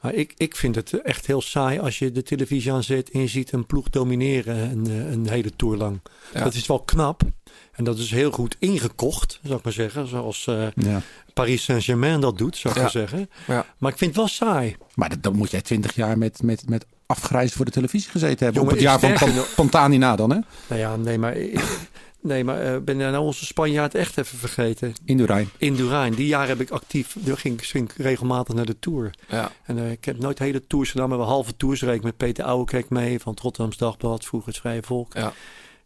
[0.00, 3.26] Maar ik, ik vind het echt heel saai als je de televisie aanzet en je
[3.26, 6.00] ziet een ploeg domineren een, eh, een hele tour lang.
[6.34, 6.44] Ja.
[6.44, 7.22] Dat is wel knap.
[7.72, 10.06] En dat is heel goed ingekocht, zou ik maar zeggen.
[10.08, 11.02] Zoals eh, Ja.
[11.34, 12.82] Paris Saint-Germain dat doet, zou ik Ja.
[12.82, 13.30] maar zeggen.
[13.78, 14.76] Maar ik vind het wel saai.
[14.94, 18.44] Maar dat- dan moet jij twintig jaar met, met, met afgrijzen voor de televisie gezeten
[18.44, 18.62] hebben.
[18.62, 20.38] Jongen, Op het jaar van Pan- Pantani na dan, hè?
[20.66, 21.36] Nou ja, nee, maar,
[22.20, 24.92] nee, maar eh, ben nou onze Spanjaard echt even vergeten?
[25.04, 25.48] Indurain.
[25.58, 26.14] Indurain.
[26.14, 29.10] Die jaar heb ik actief, daar ging, ging ik regelmatig naar de Tour.
[29.28, 29.50] Ja.
[29.64, 32.16] En eh, ik heb nooit hele tours gedaan, maar wel halve tours reed ik met
[32.16, 35.14] Peter Ouwekerk mee van het Rotterdams Dagblad, vroeger het Vrije Volk.
[35.14, 35.32] Ja.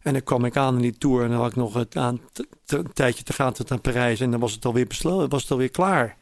[0.01, 2.19] En dan kwam ik aan in die tour en dan had ik nog het aan,
[2.67, 5.51] een tijdje te gaan tot aan Parijs en dan was het alweer besloten, was het
[5.51, 6.15] alweer klaar.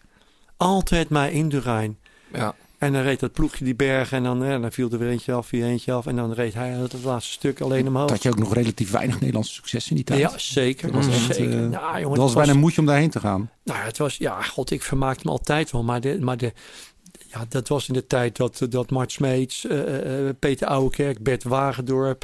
[0.58, 1.98] Altijd maar Indurain.
[2.34, 2.56] ja.
[2.80, 5.34] En dan reed dat ploegje die bergen en dan, eh, dan viel er weer eentje
[5.34, 6.06] af, weer eentje af.
[6.08, 8.02] En dan reed hij het laatste stuk alleen omhoog.
[8.02, 10.20] Dat had je ook nog relatief weinig Nederlandse succes in die tijd.
[10.20, 10.92] Ja, zeker.
[10.92, 11.64] Dat was echt, zeker.
[11.64, 13.50] eh, nou, jongen, dat het was bijna een moedje om daarheen te gaan.
[13.64, 15.84] Nou, het was, ja, god, ik vermaakte me altijd wel.
[15.84, 16.54] Maar, de, maar de,
[17.28, 21.44] ja, dat was in de tijd dat, dat Mart Smeets, eh, eh, Peter Ouwekerk, Bert
[21.44, 22.24] Wagendorp.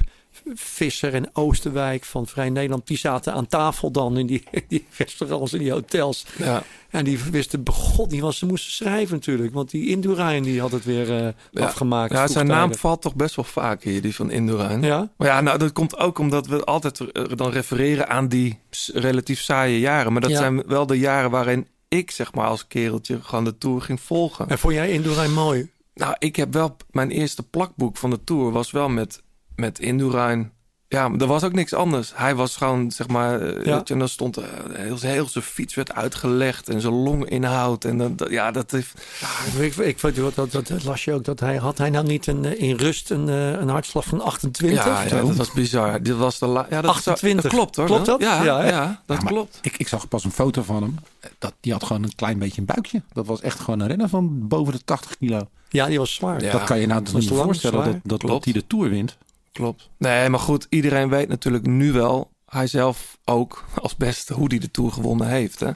[0.53, 5.53] Visser en Oosterwijk van Vrij Nederland, die zaten aan tafel dan in die, die restaurants
[5.53, 6.25] en die hotels.
[6.37, 6.63] Ja.
[6.89, 9.53] En die wisten, god, die was, ze moesten schrijven natuurlijk.
[9.53, 11.65] Want die Indurain die had het weer eh, Ja.
[11.65, 12.11] afgemaakt.
[12.13, 14.81] Ja, zijn naam valt toch best wel vaak hier, die van Indurain.
[14.81, 15.09] Ja?
[15.17, 18.59] Maar ja, nou, dat komt ook omdat we altijd eh, dan refereren aan die
[18.93, 20.11] relatief saaie jaren.
[20.11, 20.37] Maar dat Ja.
[20.37, 24.47] zijn wel de jaren waarin ik, zeg maar, als kereltje gewoon de Tour ging volgen.
[24.49, 25.69] En vond jij Indurain mooi?
[25.93, 26.75] Nou, ik heb wel...
[26.91, 29.21] Mijn eerste plakboek van de Tour was wel met,
[29.55, 30.53] met Indurain.
[30.87, 32.11] Ja, er was ook niks anders.
[32.15, 33.41] Hij was gewoon, zeg maar...
[33.41, 33.83] eh, Ja.
[33.85, 34.37] En dan stond...
[34.37, 37.85] eh, heel, heel zijn fiets werd uitgelegd en zijn longinhoud.
[37.85, 38.93] En dan, dat- ja, dat heeft...
[39.21, 41.23] Ja, ik, ik, ik, dat, dat, dat las je ook.
[41.23, 44.85] Dat hij, had hij nou niet een, eh, in rust een, een hartslag van 28?
[44.85, 46.01] Ja, ja, dat was bizar.
[46.01, 47.43] Dit was de ja, dat, 28.
[47.43, 47.85] dat klopt hoor.
[47.85, 48.21] Klopt dat?
[48.21, 49.59] Ja, Ja, dat klopt.
[49.61, 50.95] Ik, ik zag pas een foto van hem.
[51.39, 53.01] Dat, die had gewoon een klein beetje een buikje.
[53.13, 55.47] Dat was echt gewoon een renner van boven de 80 kilo.
[55.69, 56.43] Ja, die was zwaar.
[56.43, 56.51] Ja.
[56.51, 57.99] dat kan je nou niet voorstellen zwaar.
[58.03, 59.17] dat, dat, dat hij de Tour wint.
[59.55, 59.89] Klopt.
[59.97, 64.57] Nee, maar goed, iedereen weet natuurlijk nu wel, hij zelf ook als beste, hoe hij
[64.59, 65.59] de Tour gewonnen heeft.
[65.59, 65.69] Hè?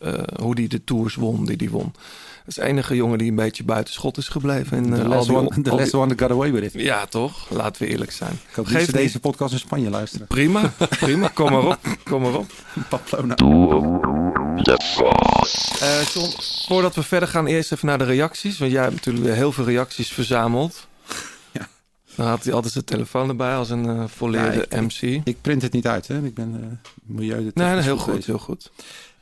[0.00, 1.92] Eh, hoe hij de Tours won, die hij won.
[1.92, 4.90] Dat is de enige jongen die een beetje buiten schot is gebleven.
[4.90, 6.82] De eh, last die- one, the al last die- one that got away with it.
[6.82, 7.50] Ja, toch?
[7.50, 8.38] Laten we eerlijk zijn.
[8.56, 10.26] Ik Geef deze podcast in Spanje luisteren.
[10.26, 11.28] Prima, prima.
[11.28, 11.78] Kom maar op.
[12.04, 12.50] Kom maar op.
[12.88, 13.34] Pamplona.
[15.80, 16.30] Eh, John,
[16.66, 18.58] voordat we verder gaan, eerst even naar de reacties.
[18.58, 20.86] Want jij hebt natuurlijk weer heel veel reacties verzameld.
[22.16, 25.20] Dan had hij altijd zijn telefoon erbij als een eh volleerde Ja, ik- MC.
[25.24, 26.24] Ik print het niet uit, hè.
[26.24, 26.66] Ik ben uh,
[27.02, 27.50] milieu.
[27.54, 28.70] Nee, heel goed, heel goed.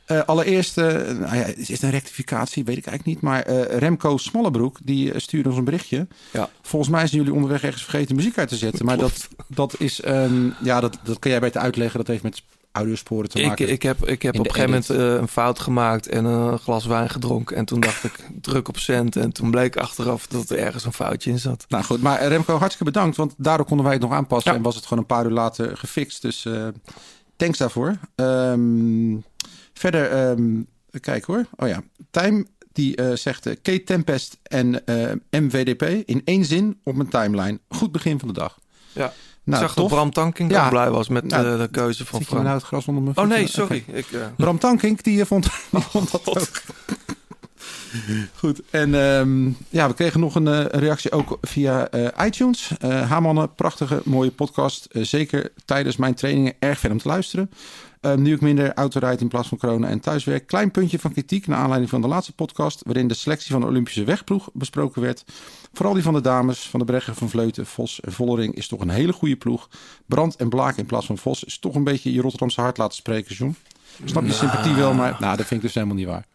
[0.05, 2.63] Eh, allereerst, eh, nou ja, is het een rectificatie?
[2.63, 3.29] Weet ik eigenlijk niet.
[3.31, 6.07] Maar eh, Remco Smallebroek, die eh, stuurde ons een berichtje.
[6.33, 6.49] Ja.
[6.61, 8.85] Volgens mij zijn jullie onderweg ergens vergeten muziek uit te zetten.
[8.91, 11.97] Maar dat, dat is, ehm, ja, dat, dat kan jij beter uitleggen.
[11.99, 13.69] Dat heeft met audiosporen te Ik, maken.
[13.69, 16.85] ik heb, ik heb op een gegeven moment eh, een fout gemaakt en een glas
[16.85, 17.55] wijn gedronken.
[17.55, 19.15] En toen dacht ik, druk op cent.
[19.15, 21.65] En toen bleek achteraf dat er ergens een foutje in zat.
[21.67, 23.17] Nou goed, maar Remco, hartstikke bedankt.
[23.17, 24.51] Want daardoor konden wij het nog aanpassen.
[24.51, 24.57] Ja.
[24.57, 26.21] En was het gewoon een paar uur later gefixt.
[26.21, 26.67] Dus eh
[27.35, 27.97] thanks daarvoor.
[28.15, 29.17] Ehm,
[29.73, 30.61] verder, ehm
[30.99, 31.45] kijk hoor.
[31.55, 31.81] Oh ja,
[32.11, 34.83] Time die eh, zegt eh, Kate Tempest en
[35.29, 37.59] MVDP in één zin op mijn timeline.
[37.69, 38.59] Goed begin van de dag.
[38.93, 39.13] Ja.
[39.43, 39.87] Nou, ik zag dat.
[39.87, 40.63] Bram Tankink Ja.
[40.63, 42.43] ook blij was met Nou, eh, de keuze van Frank.
[42.43, 43.83] nou het gras onder mijn Oh nee, sorry.
[43.87, 46.49] Ik, eh, Bram Tankink, die eh, vond, die vond dat ook.
[48.35, 51.89] Goed, en ehm, ja, we kregen nog een reactie ook via
[52.25, 52.71] iTunes.
[52.79, 54.87] Eh Hamannen, prachtige, mooie podcast.
[54.91, 57.51] Zeker tijdens mijn trainingen erg fijn om te luisteren.
[58.01, 60.47] Eh, nu ik minder autorijd in plaats van corona en thuiswerk.
[60.47, 62.81] Klein puntje van kritiek naar aanleiding van de laatste podcast...
[62.85, 65.23] waarin de selectie van de Olympische wegploeg besproken werd.
[65.73, 68.55] Vooral die van de dames, van de Breggen, van Vleuten, Vos en Vollering...
[68.55, 69.69] is toch een hele goede ploeg.
[70.05, 72.95] Brand en Blaak in plaats van Vos is toch een beetje je Rotterdamse hart laten
[72.95, 73.55] spreken, John.
[74.05, 76.25] Snap je sympathie wel, maar nou, dat vind ik dus helemaal niet waar.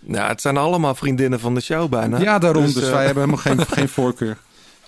[0.00, 2.18] nou, het zijn allemaal vriendinnen van de show bijna.
[2.18, 2.64] Ja, daarom.
[2.64, 4.38] Dus, Dus, eh, wij hebben helemaal geen, geen voorkeur.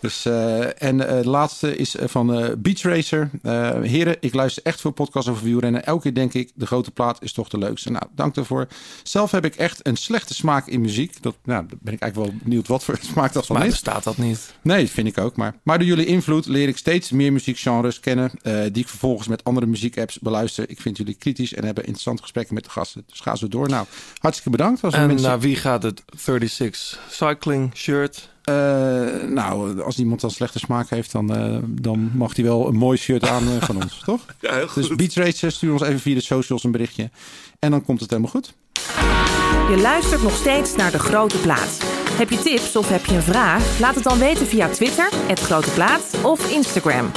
[0.04, 3.30] Dus, eh, en eh, de laatste is eh, van eh, Beach Racer.
[3.82, 5.84] Heren, ik luister echt veel podcasts over wielrennen.
[5.84, 7.90] Elke keer denk ik, de grote plaat is toch de leukste.
[7.90, 8.66] Nou, dank daarvoor.
[9.02, 11.22] Zelf heb ik echt een slechte smaak in muziek.
[11.22, 13.70] Dat, nou, daar ben ik eigenlijk wel benieuwd wat voor smaak dat van maar is.
[13.70, 14.54] bestaat dat niet.
[14.62, 15.36] Nee, vind ik ook.
[15.36, 18.30] Maar, maar door jullie invloed leer ik steeds meer muziekgenres kennen.
[18.42, 20.70] die ik vervolgens met andere muziekapps beluister.
[20.70, 23.04] Ik vind jullie kritisch en hebben interessante gesprekken met de gasten.
[23.06, 23.68] Dus ga zo door.
[23.68, 23.86] Nou,
[24.18, 24.84] hartstikke bedankt.
[24.84, 25.28] Als En mensen...
[25.28, 28.32] naar wie gaat het 36 cycling shirt?
[28.44, 32.76] Eh, nou, als iemand dan slechte smaak heeft, dan, eh, dan mag hij wel een
[32.76, 34.20] mooi shirt aan eh, van ons, toch?
[34.40, 37.11] Ja, heel Dus Beach Racer, stuur ons even via de socials een berichtje.
[37.59, 38.54] En dan komt het helemaal goed.
[39.70, 41.78] Je luistert nog steeds naar De Grote Plaat.
[42.11, 43.80] Heb je tips of heb je een vraag?
[43.80, 47.11] Laat het dan weten via Twitter, het Grote Plaat of Instagram.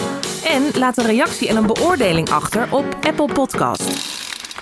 [0.46, 3.97] En laat een reactie en een beoordeling achter op Apple Podcast.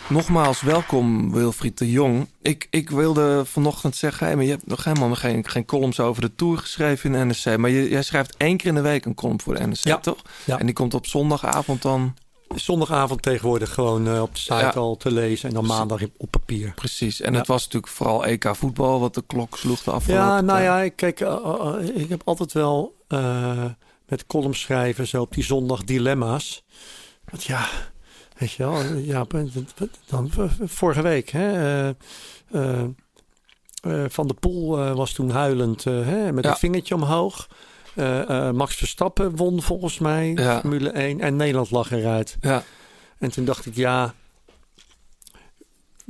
[0.09, 2.27] Nogmaals, welkom Wilfried de Jong.
[2.41, 6.21] Ik, ik wilde vanochtend zeggen, hey, maar je hebt nog helemaal geen, geen columns over
[6.21, 7.57] de Tour geschreven in de NRC.
[7.57, 9.97] Maar je, jij schrijft één keer in de week een column voor de NRC, Ja.
[9.97, 10.21] toch?
[10.43, 10.59] Ja.
[10.59, 12.13] En die komt op zondagavond dan.
[12.55, 14.69] Zondagavond tegenwoordig gewoon eh, op de site Ja.
[14.69, 15.49] al te lezen.
[15.49, 16.71] En dan maandag op papier.
[16.75, 17.21] Precies.
[17.21, 17.37] En Ja.
[17.37, 20.89] het was natuurlijk vooral EK voetbal wat de klok sloeg de afgelopen Ja, nou ja,
[20.89, 21.37] kijk, eh,
[21.77, 22.95] eh, ik heb altijd wel
[24.07, 26.63] met columns schrijven zo op die zondag dilemma's.
[27.25, 27.67] Want ja,
[28.38, 29.26] weet je wel, ja,
[30.06, 30.32] dan
[30.63, 31.89] vorige week, hè, eh,
[32.52, 32.82] eh,
[33.82, 36.50] eh, Van der Poel was toen huilend hè, met Ja.
[36.50, 37.48] het vingertje omhoog.
[38.54, 40.60] Max Verstappen won volgens mij Ja.
[40.60, 42.38] Formule 1 en Nederland lag eruit.
[42.41, 42.63] Ja.
[43.19, 44.13] En toen dacht ik, ja,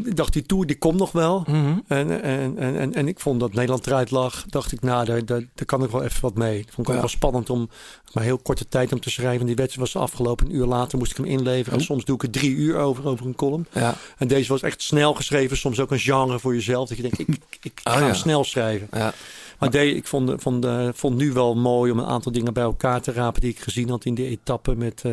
[0.04, 1.44] ik dacht die Tour die komt nog wel.
[1.48, 1.78] Mhm.
[1.88, 4.46] En, en, en, en, en ik vond dat Nederland eruit lag.
[4.50, 6.66] Dacht ik, nou, daar, daar, daar kan ik wel even wat mee.
[6.70, 7.70] Vond ik ook wel spannend om
[8.14, 9.46] maar heel korte tijd om te schrijven.
[9.46, 10.46] Die wedstrijd was afgelopen.
[10.46, 11.74] Een uur later moest ik hem inleveren.
[11.74, 11.86] En Oh.
[11.86, 13.68] soms doe ik er drie uur over, over een column.
[13.74, 13.96] ja.
[14.18, 15.58] En deze was echt snel geschreven.
[15.58, 16.88] Soms ook een genre voor jezelf.
[16.88, 18.14] Dat je denkt, ik, ik, ik Oh, ga hem ja.
[18.14, 18.88] snel schrijven.
[18.92, 19.14] Ja.
[19.60, 22.64] Maar nee, ik vond, vond, eh, vond nu wel mooi om een aantal dingen bij
[22.64, 25.12] elkaar te rapen die ik gezien had in de etappe met, eh,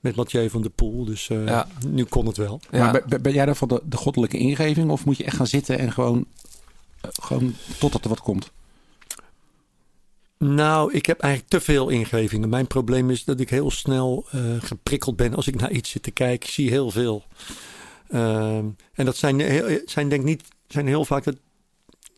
[0.00, 1.04] met Mathieu van der Poel.
[1.04, 1.68] Dus eh, Ja.
[1.86, 2.60] nu kon het wel.
[2.70, 2.78] Ja.
[2.92, 4.90] Maar ben, ben jij dan van de, de goddelijke ingeving?
[4.90, 6.26] Of moet je echt gaan zitten en gewoon,
[7.00, 8.50] eh, gewoon totdat er wat komt?
[10.38, 12.48] Nou, ik heb eigenlijk te veel ingevingen.
[12.48, 16.02] Mijn probleem is dat ik heel snel eh, geprikkeld ben als ik naar iets zit
[16.02, 16.48] te kijken.
[16.48, 17.24] Ik zie heel veel.
[18.08, 21.36] Ehm, en dat zijn, heel, zijn denk ik niet, zijn heel vaak, dat,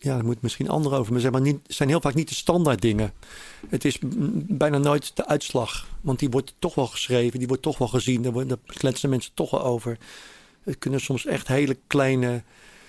[0.03, 2.35] ja, daar moet misschien anderen over, maar zeg maar niet, zijn heel vaak niet de
[2.35, 3.13] standaard dingen.
[3.69, 3.99] Het is
[4.47, 8.23] bijna nooit de uitslag, want die wordt toch wel geschreven, die wordt toch wel gezien,
[8.23, 9.99] daar, daar kletsen mensen toch wel over.
[10.65, 12.43] Het kunnen soms echt hele kleine,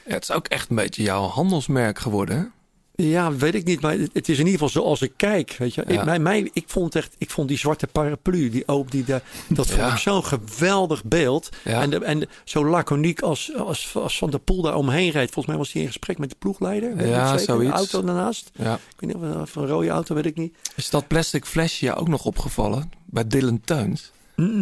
[0.05, 2.53] Ja, het is ook echt een beetje jouw handelsmerk geworden?
[2.95, 3.81] Ja, weet ik niet.
[3.81, 5.55] Maar het- is in ieder geval zoals ik kijk.
[5.59, 5.83] Weet je.
[5.87, 5.93] Ja.
[5.99, 9.21] Ik, mij, mij, ik vond echt, ik vond die zwarte paraplu, die oop, die daar,
[9.47, 11.49] dat vond ik zo'n geweldig beeld.
[11.63, 11.81] Ja.
[11.81, 15.33] En, de, en zo laconiek als, als, als Van der Poel daar omheen rijdt.
[15.33, 16.95] Volgens mij was hij in gesprek met de ploegleider.
[16.95, 17.43] weet Ja, zeker.
[17.45, 17.71] zoiets.
[17.71, 18.51] De auto daarnaast.
[18.55, 18.73] Ja.
[18.73, 20.55] Ik weet niet of een rode auto, weet ik niet.
[20.75, 24.11] Is dat plastic flesje ook nog opgevallen bij Dylan Teuns?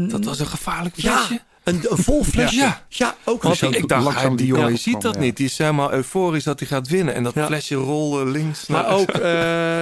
[0.09, 1.39] Dat was een gevaarlijk flesje.
[1.69, 2.55] Een, een vol flesje.
[2.55, 2.85] Ja.
[2.89, 5.37] Ja, ook Want ik, dacht, hij- die jongen ziet dat niet.
[5.37, 7.13] Die is helemaal euforisch dat hij gaat winnen.
[7.13, 8.67] En dat flesje rolde links.
[8.67, 9.09] Maar naar- ook,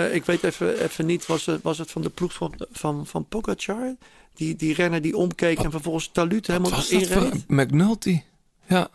[0.07, 3.05] eh, ik weet even, even niet, was het, was het van de ploeg van, van,
[3.05, 3.95] van Pogacar?
[4.33, 7.47] Die, die renner die omkeek en vervolgens Talut helemaal inreed?
[7.47, 8.21] McNulty?
[8.67, 8.87] Ja,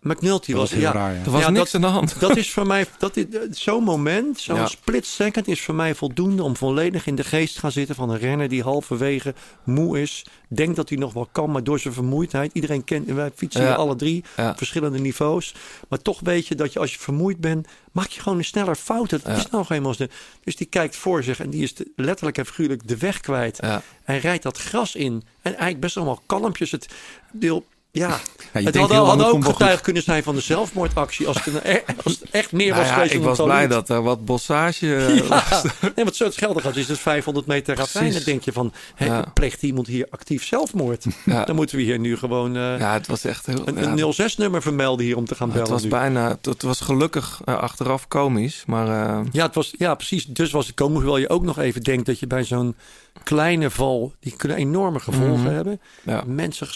[0.00, 0.92] McNulty Dat was, was heel ja.
[0.92, 1.20] raar, ja.
[1.24, 2.20] er was Ja, niks dat- aan de hand.
[2.20, 4.66] Dat is voor mij, dat is, zo'n moment, zo'n Ja.
[4.66, 8.10] split second is voor mij voldoende om volledig in de geest te gaan zitten van
[8.10, 10.24] een renner die halverwege moe is.
[10.48, 12.50] Denkt dat hij nog wel kan, maar door zijn vermoeidheid.
[12.54, 14.56] Iedereen kent, wij fietsen alle drie, Ja.
[14.56, 15.54] verschillende niveaus.
[15.88, 18.76] Maar toch weet je dat je als je vermoeid bent, maak je gewoon een sneller
[18.76, 19.10] fout.
[19.10, 19.34] Dat Ja.
[19.36, 20.06] is nou eenmaal zo.
[20.44, 23.58] Dus die kijkt voor zich en die is de- letterlijk en figuurlijk de weg kwijt.
[23.60, 23.82] Ja.
[24.04, 25.12] Hij rijdt dat gras in.
[25.42, 26.70] En eigenlijk best allemaal kalmpjes.
[26.70, 26.88] Het
[27.32, 28.20] deel, ja,
[28.52, 31.26] het had, had ook kunnen zijn van de zelfmoordactie.
[31.26, 33.88] Als het, een, als het echt meer Nou was ja, geweest ik was blij dat
[33.88, 35.62] er wat bossage eh, was.
[35.94, 38.12] Nee, wat zo het geldig had is dus 500 meter ravijn.
[38.12, 39.24] Dan denk je van, Ja.
[39.34, 41.04] pleegt iemand hier actief zelfmoord?
[41.24, 43.62] Dan moeten we hier nu gewoon eh, Ja, het was echt heel...
[43.68, 45.62] een, ja, een 06-nummer vermelden hier om te gaan bellen.
[45.62, 45.88] het was nu.
[45.88, 46.38] bijna...
[46.42, 49.22] Het, was gelukkig eh, achteraf komisch, maar...
[49.32, 50.26] Ja, het was, ja, precies.
[50.26, 50.96] Dus was het komen.
[50.96, 52.76] Hoewel je ook nog even denkt dat je bij zo'n
[53.22, 54.12] kleine val...
[54.20, 55.54] die kunnen enorme gevolgen Mhm.
[55.54, 55.80] hebben.
[56.02, 56.22] ja.
[56.26, 56.66] Mensen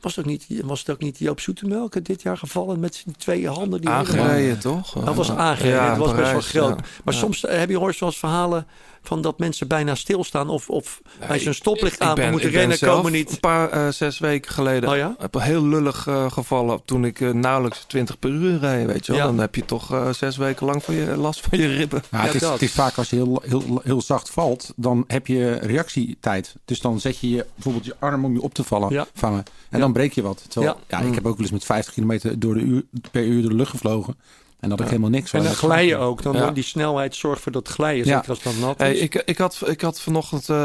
[0.00, 2.80] was, het ook niet, was het ook niet Joop Zoetemelk dit jaar gevallen...
[2.80, 3.80] met zijn twee handen?
[3.80, 4.92] Die helemaal- Aangereden, toch?
[5.04, 5.76] Dat was aangereden.
[5.78, 6.78] Ja, het was best wel groot.
[6.78, 6.84] ja.
[7.04, 8.66] Maar soms eh, heb je hoort zoals verhalen
[9.06, 12.60] van dat mensen bijna stilstaan of, of bij zijn stoplicht aan ben, moeten ik ben
[12.60, 13.30] rennen, zelf komen niet.
[13.30, 14.90] Een paar, eh, zes weken geleden.
[14.90, 15.14] Oh ja?
[15.18, 18.86] Heb een heel lullig eh, gevallen toen ik eh, nauwelijks 20 per uur reed.
[18.86, 19.20] Weet je wel?
[19.20, 19.26] Ja.
[19.26, 22.02] Dan heb je toch eh, zes weken lang van je, last van je ribben.
[22.10, 25.04] Ja, Ja, het, is, het is vaak als je heel, heel, heel zacht valt, dan
[25.06, 26.54] heb je reactietijd.
[26.64, 29.06] Dus dan zet je je, bijvoorbeeld je arm om je op te vallen, Ja.
[29.14, 29.38] vangen.
[29.38, 29.78] En Ja.
[29.78, 30.44] dan breek je wat.
[30.48, 30.98] Terwijl, Ja.
[30.98, 31.04] ja.
[31.06, 33.56] ik heb ook wel eens met 50 kilometer door de uur, per uur door de
[33.56, 34.16] lucht gevlogen.
[34.64, 35.48] En dat ik helemaal niks En van.
[35.48, 36.22] dan glijden ook.
[36.22, 36.50] Dan, Ja.
[36.50, 38.06] die snelheid zorgt voor dat glijden.
[38.06, 38.14] Ja.
[38.14, 38.86] Zeker als dan nat is.
[38.86, 40.56] Hey, ik, ik, had, ik had vanochtend eh,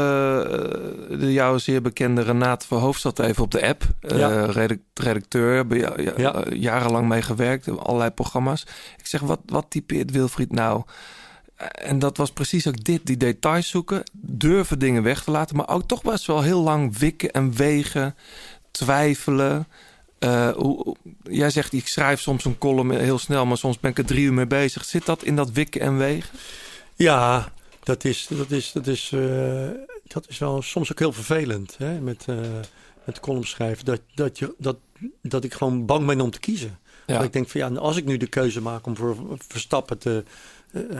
[1.18, 3.82] de jouw zeer bekende Renate Verhoofdstad even op de app.
[4.00, 4.44] Eh, Ja.
[4.44, 8.62] redec- redacteur, eh, jarenlang mee gewerkt, allerlei programma's.
[8.98, 10.82] Ik zeg, wat, wat typeert Wilfried nou?
[11.74, 14.02] En dat was precies ook dit, die details zoeken.
[14.12, 18.14] Durven dingen weg te laten, maar ook toch best wel heel lang wikken en wegen.
[18.70, 19.66] Twijfelen.
[20.20, 23.98] Eh, hoe, jij zegt, ik schrijf soms een column heel snel, maar soms ben ik
[23.98, 24.84] er drie uur mee bezig.
[24.84, 26.38] Zit dat in dat wikken en wegen?
[26.94, 27.52] Ja,
[27.82, 29.68] dat is, dat is, dat is, eh,
[30.06, 31.74] dat is wel soms ook heel vervelend.
[31.78, 32.00] Hè?
[32.00, 32.36] Met, eh
[33.04, 33.84] met column schrijven.
[33.84, 34.76] Dat, dat, je, dat,
[35.22, 36.78] dat ik gewoon bang ben om te kiezen.
[37.06, 37.16] Ja.
[37.16, 39.16] Dat ik denk van ja, als ik nu de keuze maak om voor
[39.48, 40.24] Verstappen te,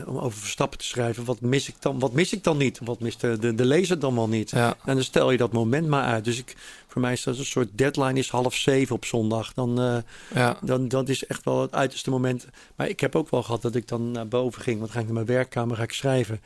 [0.05, 2.79] om over Verstappen te schrijven, wat mis ik dan, wat mis ik dan niet?
[2.83, 4.49] Wat mist de, de, de lezer dan wel niet?
[4.49, 4.77] Ja.
[4.85, 6.25] En dan stel je dat moment maar uit.
[6.25, 6.55] Dus ik,
[6.91, 9.53] voor mij is dat een soort deadline is half zeven op zondag.
[9.53, 9.97] Dan, eh,
[10.35, 10.57] Ja.
[10.61, 12.47] dan dat is echt wel het uiterste moment.
[12.75, 14.79] Maar ik heb ook wel gehad dat ik dan naar boven ging.
[14.79, 16.41] Want dan ga ik naar mijn werkkamer, ga ik schrijven.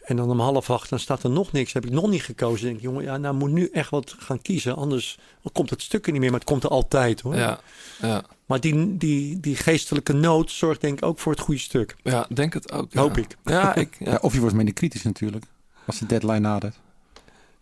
[0.00, 1.72] En dan om half acht, dan staat er nog niks.
[1.72, 2.56] Heb ik nog niet gekozen.
[2.58, 4.76] Dan denk ik, jongen, ja, nou moet nu echt wat gaan kiezen.
[4.76, 5.18] Anders
[5.52, 6.30] komt het stuk er niet meer.
[6.30, 7.36] Maar het komt er altijd hoor.
[7.36, 7.60] Ja,
[8.00, 8.22] ja.
[8.46, 11.96] Maar die, die, die geestelijke nood zorgt denk ik ook voor het goede stuk.
[12.02, 12.92] ja, denk het ook.
[12.92, 13.00] ja.
[13.00, 13.36] Hoop ik.
[13.44, 14.10] Ja, ik, ja.
[14.10, 15.44] Ja, of je wordt minder kritisch natuurlijk.
[15.86, 16.76] Als de deadline nadert.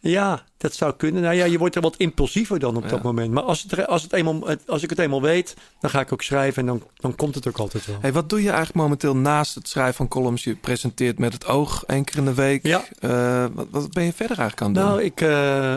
[0.00, 1.22] Ja, dat zou kunnen.
[1.22, 2.88] Nou ja, je wordt er wat impulsiever dan op Ja.
[2.88, 3.32] dat moment.
[3.32, 6.22] Maar als, het, als, het eenmaal, als ik het eenmaal weet, dan ga ik ook
[6.22, 6.60] schrijven.
[6.62, 7.98] En dan, dan komt het ook altijd wel.
[8.00, 10.44] Hey, wat doe je eigenlijk momenteel naast het schrijven van columns?
[10.44, 12.66] Je presenteert met het oog één keer in de week.
[12.66, 12.84] Ja.
[13.00, 14.86] Eh, wat, wat ben je verder eigenlijk aan het doen?
[14.86, 15.74] Nou, ik eh,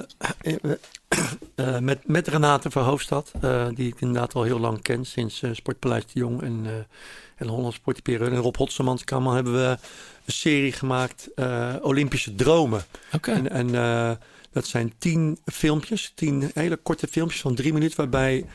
[1.56, 3.32] eh, met, met Renate Verhoofdstad,
[3.74, 6.88] die ik inderdaad al heel lang ken, sinds Sportpaleis de Jong en,
[7.42, 7.80] en Holland.
[8.06, 9.78] En Rob Hotsemans kamer hebben we
[10.26, 12.84] een serie gemaakt, eh, Olympische Dromen.
[13.14, 13.32] Oké.
[13.32, 14.12] En, en eh,
[14.52, 18.46] dat zijn tien filmpjes, tien hele korte filmpjes van drie minuten, waarbij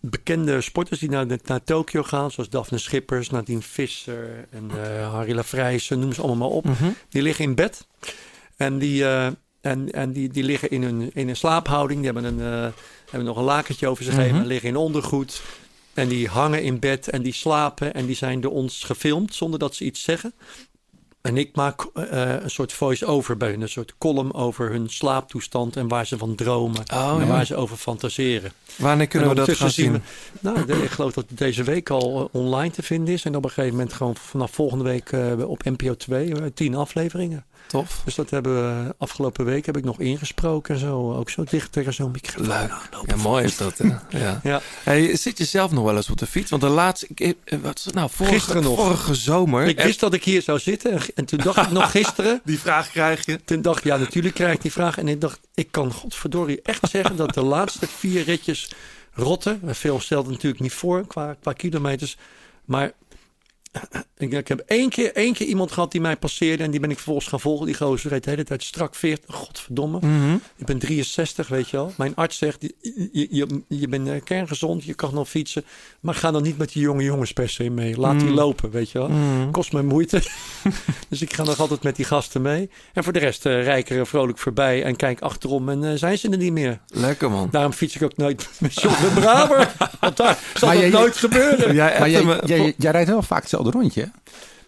[0.00, 5.34] bekende sporters die naar, naar Tokio gaan, zoals Daphne Schippers, Nadine Visser en eh, Harry
[5.34, 6.64] Lafrijsen, noem ze allemaal maar op.
[6.64, 6.88] Mhm.
[7.08, 7.86] Die liggen in bed
[8.56, 9.04] en die,
[9.60, 12.02] en, en die, die liggen in een, in een slaaphouding.
[12.02, 12.72] Die hebben, een,
[13.10, 14.40] hebben nog een lakentje over zich heen Mhm.
[14.40, 15.42] en liggen in ondergoed.
[15.98, 19.58] En die hangen in bed en die slapen en die zijn door ons gefilmd zonder
[19.58, 20.32] dat ze iets zeggen.
[21.20, 25.76] En ik maak eh, een soort voice-over bij hun, een soort column over hun slaaptoestand
[25.76, 27.26] en waar ze van dromen Oh, en ja.
[27.26, 28.52] waar ze over fantaseren.
[28.76, 29.92] Wanneer kunnen we dat gaan zien?
[29.92, 30.00] we-
[30.40, 33.24] nou, de- ik geloof dat het deze week al eh, online te vinden is.
[33.24, 36.74] En op een gegeven moment gewoon vanaf volgende week eh, op NPO 2, eh, tien
[36.74, 37.44] afleveringen.
[37.68, 38.00] Tof.
[38.04, 41.14] Dus dat hebben we afgelopen week heb ik nog ingesproken en zo.
[41.14, 42.46] Ook zo dicht tegen zo'n microfoon.
[42.46, 42.88] Leuk.
[43.06, 43.78] Ja, mooi is dat.
[43.78, 43.86] Hè?
[44.18, 44.40] Ja.
[44.48, 44.60] Ja.
[44.82, 46.50] Hey, zit je zelf nog wel eens op de fiets?
[46.50, 48.76] Want de laatste, ik, eh, wat is het nou, vorige, Gisteren nog.
[48.78, 49.66] vorige zomer.
[49.66, 50.92] Ik wist dat ik hier zou zitten.
[50.92, 52.40] En, en toen dacht ik nog gisteren.
[52.44, 53.44] die vraag krijg je.
[53.44, 54.98] Toen dacht ik, ja, natuurlijk krijg ik die vraag.
[54.98, 58.72] En ik dacht, ik kan godverdorie echt zeggen dat de laatste vier ritjes
[59.12, 59.60] rotten.
[59.64, 62.16] Veel stelt het natuurlijk niet voor qua, qua kilometers.
[62.64, 62.92] Maar
[64.16, 66.62] ik, ik heb één keer, één keer iemand gehad die mij passeerde.
[66.64, 67.66] En die ben ik vervolgens gaan volgen.
[67.66, 69.34] Die gozer reed de hele tijd strak 40.
[69.34, 69.98] Godverdomme.
[70.02, 70.34] Mhm.
[70.56, 71.92] Ik ben 63, weet je wel.
[71.96, 75.64] Mijn arts zegt, je, je, je, je bent eh, kerngezond, je kan nog fietsen.
[76.00, 77.96] Maar ga dan niet met die jonge jongens per se mee.
[78.00, 78.34] Laat die Mm.
[78.34, 79.08] lopen, weet je wel.
[79.08, 79.50] Mhm.
[79.50, 80.22] Kost me moeite.
[81.08, 82.70] dus ik ga nog altijd met die gasten mee.
[82.94, 86.18] En voor de rest uh, rijk er vrolijk voorbij en kijk achterom en uh, zijn
[86.18, 86.80] ze er niet meer.
[86.88, 87.48] Lekker man.
[87.50, 89.72] Daarom fiets ik ook nooit met John de Braber.
[90.00, 91.74] Want daar zal Maar jij- nooit gebeuren.
[91.74, 94.08] Jij Maar jij, jij, jij rijdt wel vaak hetzelfde rondje, hè?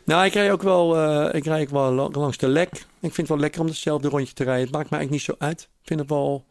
[0.04, 2.68] Nou, ik rij ook wel, eh, ik rij ook wel la- langs de lek.
[2.72, 4.62] Ik vind het wel lekker om hetzelfde rondje te rijden.
[4.64, 5.60] Het maakt me eigenlijk niet zo uit.
[5.60, 6.44] Ik vind het wel,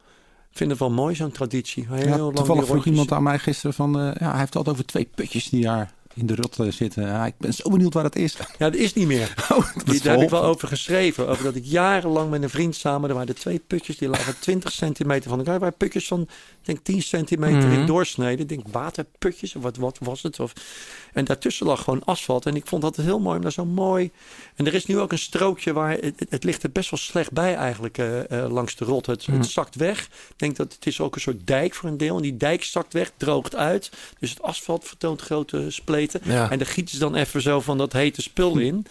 [0.52, 1.86] vind het wel mooi, zo'n traditie.
[1.89, 3.99] Heel Ja, lang toevallig vroeg iemand aan mij gisteren van...
[3.99, 7.04] eh, ja, hij heeft altijd over twee putjes die daar in de rot eh, zitten.
[7.08, 8.34] Ja, ik ben zo benieuwd waar dat is.
[8.60, 9.34] Ja, dat is niet meer.
[9.54, 11.28] Oh, dat Die, daar heb ik wel over geschreven.
[11.28, 13.10] Over dat ik jarenlang met een vriend samen.
[13.10, 15.60] Er waren er twee putjes die lagen 20 centimeter van elkaar.
[15.60, 16.28] Waren putjes van,
[16.62, 17.80] denk 10 centimeter Mhm.
[17.80, 18.41] in doorsnede.
[18.41, 20.39] Ik denk waterputjes of wat, wat was het?
[20.39, 20.54] Of,
[21.13, 22.45] en daartussen lag gewoon asfalt.
[22.45, 23.39] En ik vond dat heel mooi.
[23.39, 24.12] Maar zo mooi.
[24.56, 25.98] En er is nu ook een strookje waar.
[26.30, 29.06] Het, ligt er best wel slecht bij eigenlijk eh, eh, langs de rot.
[29.06, 29.38] Het, Mhm.
[29.38, 30.04] het zakt weg.
[30.06, 32.15] Ik denk dat het is ook een soort dijk voor een deel.
[32.15, 33.91] En die dijk zakt weg, droogt uit.
[34.19, 36.22] Dus het asfalt vertoont grote spleten.
[36.24, 36.50] Ja.
[36.52, 38.86] En daar gieten ze dan even zo van dat hete spul in.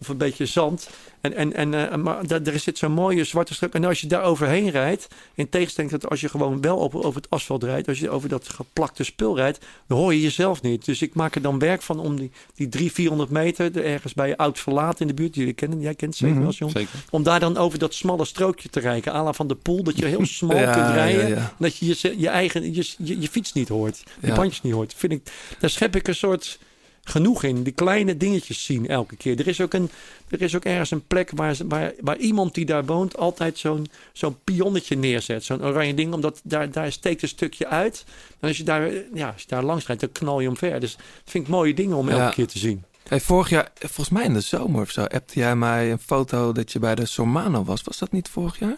[0.00, 0.88] Of een beetje zand.
[1.20, 3.74] En, en, en, eh, maar daar, zit zo'n mooie zwarte strook.
[3.74, 7.20] En als je daar overheen rijdt, in tegenstelling tot als je gewoon wel op, over
[7.20, 10.84] het asfalt rijdt, als je over dat geplakte spul rijdt, dan hoor je jezelf niet.
[10.84, 14.14] Dus ik maak er dan werk van om die, die 300, 400 meter, er ergens
[14.14, 16.72] bij Oud Verlaat in de buurt, jullie kennen, jij kent het zeker wel, John.
[16.72, 16.98] Zeker.
[17.10, 19.98] Om daar dan over dat smalle strookje te rijden, à la van de poel, dat
[19.98, 21.28] je heel smal Ja, kunt rijden.
[21.28, 21.54] ja, ja.
[21.58, 24.94] Dat je je, je eigen, je, je, je fiets niet hoort, je bandjes niet hoort.
[24.96, 26.58] Vind ik, daar schep ik een soort
[27.08, 27.62] genoeg in.
[27.62, 29.38] Die kleine dingetjes zien elke keer.
[29.38, 29.90] Er is ook, een,
[30.28, 33.86] er is ook ergens een plek waar, waar, waar iemand die daar woont altijd zo'n
[34.12, 35.44] zo'n pionnetje neerzet.
[35.44, 38.04] Zo'n oranje ding, omdat daar, daar steekt een stukje uit.
[38.40, 40.80] En als je daar, ja, als je daar langs rijdt, dan knal je omver.
[40.80, 42.30] Dus dat vind ik mooie dingen om elke Ja.
[42.30, 42.84] keer te zien.
[43.08, 46.52] Hey, vorig jaar, volgens mij in de zomer of zo, appte jij mij een foto
[46.52, 47.82] dat je bij de Sormano was.
[47.82, 48.76] Was dat niet vorig jaar?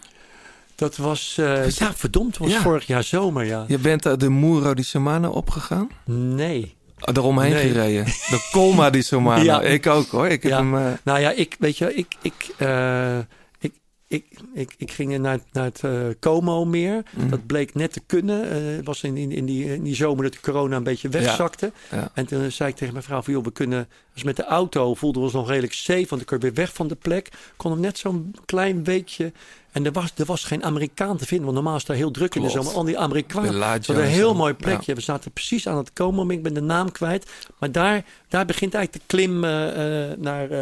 [0.75, 2.61] Dat was, eh, ja, verdomd, was Ja.
[2.61, 3.65] vorig jaar zomer, ja.
[3.67, 5.89] Je bent uh, de Muro di Sormano opgegaan?
[6.05, 6.75] Nee.
[6.99, 7.67] Eromheen Nee.
[7.67, 8.05] gereden.
[8.05, 9.43] De Colma di Sormano.
[9.51, 9.61] Ja.
[9.61, 10.27] Ik ook hoor.
[10.27, 10.57] Ik heb Ja.
[10.57, 10.75] hem...
[10.77, 13.17] eh, Nou ja, ik, weet je, ik, ik, eh,
[13.59, 13.73] ik,
[14.07, 17.03] ik, ik, ik ging naar, naar het eh, Como-meer.
[17.15, 17.29] mhm.
[17.29, 18.55] Dat bleek net te kunnen.
[18.75, 21.71] Het was in, in, in, die, in die zomer dat de corona een beetje wegzakte.
[21.91, 22.11] Ja.
[22.13, 23.87] En toen zei ik tegen mijn vrouw van, joh, we kunnen...
[24.13, 26.73] Dus met de auto voelden we ons nog redelijk safe, want kun je weer weg
[26.73, 27.29] van de plek.
[27.57, 29.31] Konden we net zo'n klein weekje...
[29.71, 32.35] En er was, er was geen Amerikaan te vinden, want normaal is daar heel druk
[32.35, 32.63] in de Klopt.
[32.63, 32.79] zomer.
[32.79, 33.61] Al die Amerikanen.
[33.61, 34.93] Hadden een en heel mooi plekje.
[34.93, 36.29] We zaten precies aan het komen.
[36.29, 37.31] Ik ben de naam kwijt.
[37.59, 40.59] Maar daar, daar begint eigenlijk de klim eh, eh, naar, eh,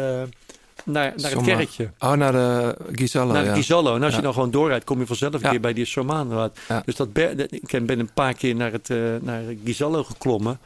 [0.84, 1.90] naar, naar het kerkje.
[1.98, 3.50] Oh, naar de Gisella, naar ja.
[3.50, 3.94] de Gisolo.
[3.94, 4.16] En als Ja.
[4.16, 5.50] je dan gewoon doorrijdt, kom je vanzelf een Ja.
[5.50, 6.58] keer bij die Sormano uit.
[6.84, 8.88] Dus dat dat- ik ben een paar keer naar, het,
[9.22, 10.58] naar Gisolo geklommen.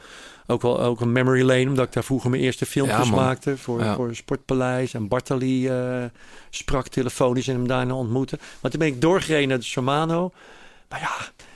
[0.47, 3.57] Ook wel ook een memory lane, omdat ik daar vroeger mijn eerste filmpjes Ja, maakte
[3.57, 3.95] voor, Ja.
[3.95, 4.93] voor Sportpaleis.
[4.93, 6.03] En Bartali eh,
[6.49, 8.39] sprak telefonisch en hem daarna ontmoeten.
[8.61, 10.31] Maar toen ben ik doorgereden naar de.
[10.89, 11.15] Maar ja,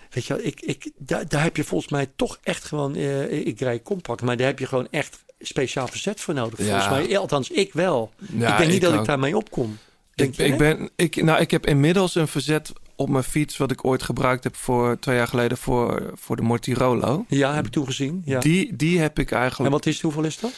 [0.10, 2.96] weet je wel, ik, ik, daar, daar heb je volgens mij toch echt gewoon...
[2.96, 6.60] eh, ik rijd compact, maar daar heb je gewoon echt speciaal verzet voor nodig.
[6.60, 6.90] Volgens Ja.
[6.92, 8.12] mij, althans ik wel.
[8.38, 9.00] Ja, ik denk niet dat ook.
[9.00, 9.78] ik daarmee opkom.
[10.16, 13.58] Ik, je, ik, ben, ik, nou, ik heb inmiddels een verzet op mijn fiets...
[13.58, 17.26] wat ik ooit gebruikt heb voor twee jaar geleden voor, voor de Mortirolo.
[17.28, 18.22] Ja, heb ik toen gezien.
[18.26, 18.40] Ja.
[18.40, 19.72] Die, die heb ik En eigenlijk...
[19.72, 20.52] wat is hoeveel is dat?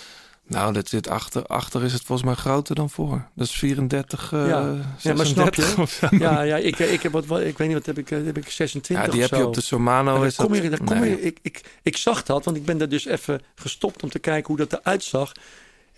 [0.49, 1.45] Nou, dat zit achter.
[1.45, 3.27] Achter is het volgens mij groter dan voor.
[3.35, 4.75] Dat is 34, eh Ja.
[5.01, 5.61] Ja, maar snap je?
[5.61, 6.07] 36 of zo.
[6.11, 8.37] Ja, ja ik, ik heb wat, wat, ik weet niet wat heb ik, eh, heb
[8.37, 10.21] ik 26 Ja, die heb je op de Sormano.
[10.21, 12.65] En Is kom dat, je, dan kom je, ik, ik, ik zag dat, want ik
[12.65, 15.31] ben daar dus even gestopt om te kijken hoe dat eruit zag.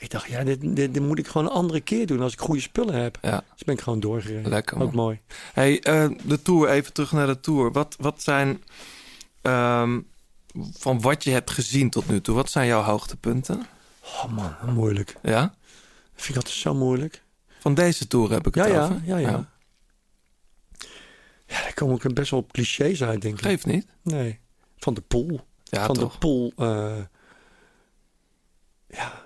[0.01, 2.39] Ik dacht, ja, dit, dit, dit moet ik gewoon een andere keer doen als ik
[2.39, 3.17] goede spullen heb.
[3.21, 4.49] Ja, Dus ben ik gewoon doorgereden.
[4.51, 5.19] lekker Ook mooi.
[5.53, 7.71] Hey, eh, de Tour, even terug naar de Tour.
[7.71, 8.63] Wat, wat zijn...
[9.41, 9.99] ehm,
[10.73, 12.35] van wat je hebt gezien tot nu toe.
[12.35, 13.65] Wat zijn jouw hoogtepunten?
[14.03, 15.15] Oh man, moeilijk.
[15.21, 15.41] Ja?
[15.41, 15.51] Dat
[16.23, 17.23] vind ik altijd zo moeilijk.
[17.59, 19.01] Van deze tour heb ik het Ja, ja, over.
[19.05, 19.49] ja, ja.
[21.47, 23.41] Ja, daar kom ik best wel op clichés uit, denk ik.
[23.41, 23.85] Geeft niet.
[24.01, 24.39] Nee.
[24.77, 25.39] Van de Poel.
[25.63, 26.11] Ja, van toch.
[26.11, 26.53] de Poel.
[26.55, 26.97] eh,
[28.87, 29.20] ja.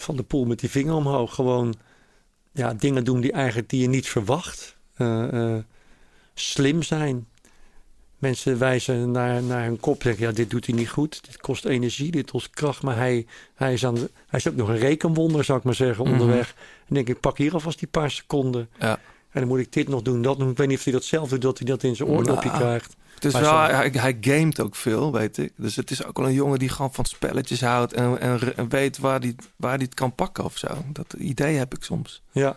[0.00, 1.34] Van de Poel met die vinger omhoog.
[1.34, 1.74] Gewoon
[2.52, 4.76] ja, dingen doen die eigenlijk die je niet verwacht.
[4.96, 5.62] Eh, eh,
[6.34, 7.26] slim zijn.
[8.18, 11.24] Mensen wijzen naar, naar hun kop en zeggen: ja, dit doet hij niet goed.
[11.26, 12.82] Dit kost energie, dit kost kracht.
[12.82, 15.74] Maar hij, hij, is, aan de- hij is ook nog een rekenwonder, zou ik maar
[15.74, 16.12] zeggen, Mhm.
[16.12, 16.54] onderweg.
[16.88, 18.68] En denk ik, pak hier alvast die paar seconden.
[18.78, 19.00] Ja.
[19.30, 20.50] En dan moet ik dit nog doen, dat nog.
[20.50, 22.60] Ik weet niet of hij dat zelf doet, dat hij dat in zijn oordopje Nou,
[22.60, 22.96] krijgt.
[23.20, 25.52] Het is Maar wel, zo- hij, hij gamet ook veel, weet ik.
[25.56, 28.68] Dus het is ook wel een jongen die gewoon van spelletjes houdt en, en, en
[28.68, 30.68] weet waar hij waar die het kan pakken of zo.
[30.92, 32.22] Dat idee heb ik soms.
[32.32, 32.56] Ja.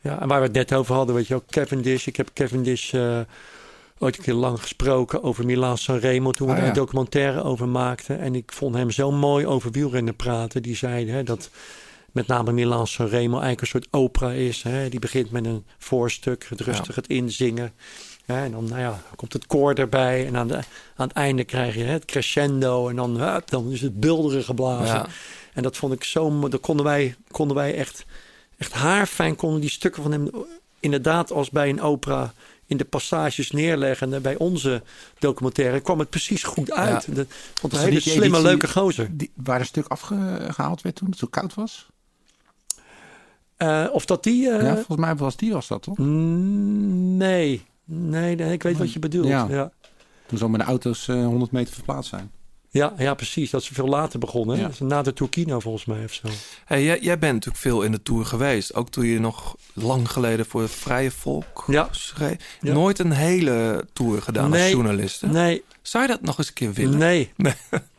[0.00, 2.06] ja, en waar we het net over hadden, weet je ook, Cavendish.
[2.06, 3.20] Ik heb Cavendish eh
[3.98, 6.66] ooit een keer lang gesproken over Milan Sanremo toen we Ah, ja.
[6.66, 8.18] een documentaire over maakten.
[8.20, 10.62] En ik vond hem zo mooi over wielrennen praten.
[10.62, 11.50] Die zei hè, dat
[12.12, 14.62] met name Milan Sanremo eigenlijk een soort opera is.
[14.62, 14.88] Hè.
[14.88, 17.72] Die begint met een voorstuk, het rustig het inzingen.
[18.26, 20.26] En dan nou ja, komt het koor erbij.
[20.26, 20.54] En aan, de,
[20.96, 22.88] aan het einde krijg je hè, het crescendo.
[22.88, 24.94] En dan, hup, dan is het bulderen geblazen.
[24.94, 25.06] Ja.
[25.52, 26.50] En dat vond ik zo mooi.
[26.50, 28.04] Dat konden wij, konden wij echt,
[28.58, 30.30] echt haarfijn konden die stukken van hem
[30.80, 32.32] inderdaad als bij een opera
[32.66, 34.12] in de passages neerleggen.
[34.14, 34.82] En bij onze
[35.18, 37.04] documentaire kwam het precies goed uit.
[37.08, 37.14] Ja.
[37.14, 37.26] De,
[37.60, 39.08] want een hele dat slimme, editie- leuke gozer.
[39.10, 41.86] Die, waar een stuk afgehaald werd toen het zo koud was.
[43.56, 44.50] Eh, of dat die...
[44.50, 45.98] eh, ja, volgens mij was die was dat toch?
[45.98, 47.64] mm, nee.
[47.86, 49.26] Nee, nee, ik weet wat je bedoelt.
[49.26, 49.46] Ja.
[49.50, 49.54] Ja.
[49.56, 49.70] Ja.
[50.26, 52.30] Toen zo met de auto's eh, 100 meter verplaatst zijn.
[52.98, 53.50] Ja, precies.
[53.50, 54.54] Dat is veel later begonnen.
[54.56, 54.60] hè?
[54.62, 54.66] Ja.
[54.68, 56.28] Dat is Na de Turkino volgens mij of zo.
[56.64, 58.74] Hey, jij, jij bent natuurlijk veel in de Tour geweest.
[58.74, 61.88] Ook toen je nog lang geleden voor het Vrije Volk Ja.
[61.90, 62.56] schreef.
[62.60, 62.72] Ja.
[62.72, 65.20] Nooit een hele Tour gedaan als journalist.
[65.20, 65.28] hè?
[65.28, 66.98] Nee, Zou je dat nog eens een keer willen?
[66.98, 67.30] nee.
[67.36, 67.52] Nee.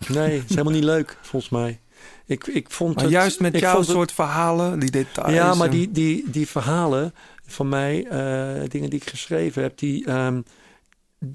[0.07, 1.79] Nee, het is helemaal niet leuk volgens mij.
[2.25, 5.33] Ik, ik vond Maar het, juist met jouw het- soort verhalen, die details.
[5.33, 7.13] Ja, maar en- die, die, die verhalen
[7.47, 10.41] van mij, eh, dingen die ik geschreven heb, die, ehm,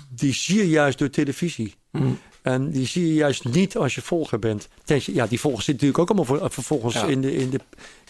[0.09, 1.75] die zie je juist door televisie.
[1.91, 2.19] Mm.
[2.43, 4.69] En die zie je juist niet als je volger bent.
[4.85, 7.05] Tenzij- ja, die volgers zitten natuurlijk ook allemaal voor, vervolgens Ja.
[7.07, 7.61] in, de, in, de,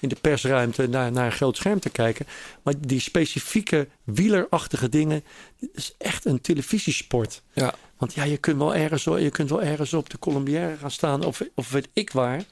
[0.00, 2.26] in de persruimte naar, naar een groot scherm te kijken.
[2.62, 5.24] Maar die specifieke wielerachtige dingen,
[5.60, 7.42] dat is echt een televisiesport.
[7.52, 7.74] Ja.
[7.98, 11.24] Want ja, je kunt wel ergens, je kunt wel ergens op de Colombière gaan staan,
[11.24, 12.44] of, of weet ik waar.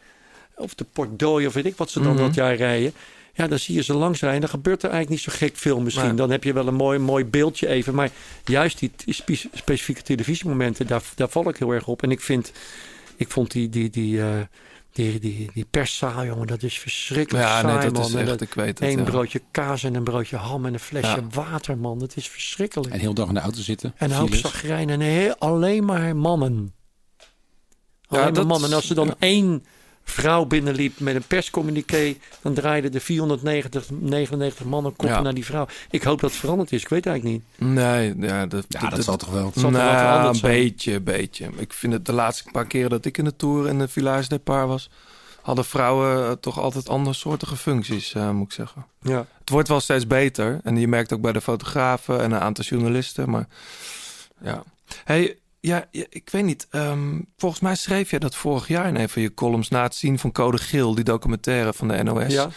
[0.56, 2.22] Of de Port Dooi, of weet ik wat ze dan Mhm.
[2.22, 2.92] dat jaar rijden.
[3.40, 4.40] Ja, dan zie je ze langs rijden.
[4.40, 6.16] Dan gebeurt er eigenlijk niet zo gek veel misschien.
[6.16, 7.94] Dan heb je wel een mooi, mooi beeldje even.
[7.94, 8.10] Maar
[8.44, 12.02] juist die spe- specifieke televisiemomenten, daar, daar val ik heel erg op.
[12.02, 12.52] En ik vind,
[13.16, 14.28] ik vond die, die, die, eh,
[14.92, 18.20] die, die, die perszaal, jongen, dat is verschrikkelijk Ja, nee, dat man.
[18.22, 18.88] is echt, ik weet het.
[18.88, 19.04] Eén ja.
[19.04, 21.26] broodje kaas en een broodje ham en een flesje Ja.
[21.30, 21.98] water, man.
[21.98, 22.92] Dat is verschrikkelijk.
[22.92, 23.92] En heel dag in de auto zitten.
[23.96, 24.40] En een hoop files.
[24.40, 26.74] zagrijn en heel, alleen maar mannen.
[28.06, 28.68] Alleen maar dat- mannen.
[28.70, 29.14] En als er dan ja.
[29.18, 29.64] één
[30.04, 32.16] vrouw binnenliep met een perscommuniqué...
[32.42, 35.22] dan draaiden de 490, 99 mannen koppen Ja.
[35.22, 35.66] naar die vrouw.
[35.90, 36.82] Ik hoop dat het veranderd is.
[36.82, 37.68] Ik weet het eigenlijk niet.
[37.74, 39.52] Nee, ja, dat, Ja, dat zal toch wel.
[39.54, 40.52] zal nou, een zijn?
[40.52, 41.48] beetje, een beetje.
[41.56, 44.28] Ik vind het de laatste paar keren dat ik in de Tour in de Village
[44.28, 44.90] Depart was...
[45.42, 48.86] hadden vrouwen eh, toch altijd andersoortige functies, eh, moet ik zeggen.
[49.02, 49.26] Ja.
[49.40, 50.60] Het wordt wel steeds beter.
[50.64, 53.30] En je merkt ook bij de fotografen en een aantal journalisten.
[53.30, 53.46] Maar
[54.42, 54.62] ja.
[55.04, 56.66] Hey, ja, ik weet niet.
[56.70, 59.68] ehm, volgens mij schreef jij dat vorig jaar in een van je columns...
[59.68, 62.32] na het zien van Code Geel, die documentaire van de NOS.
[62.32, 62.48] ja.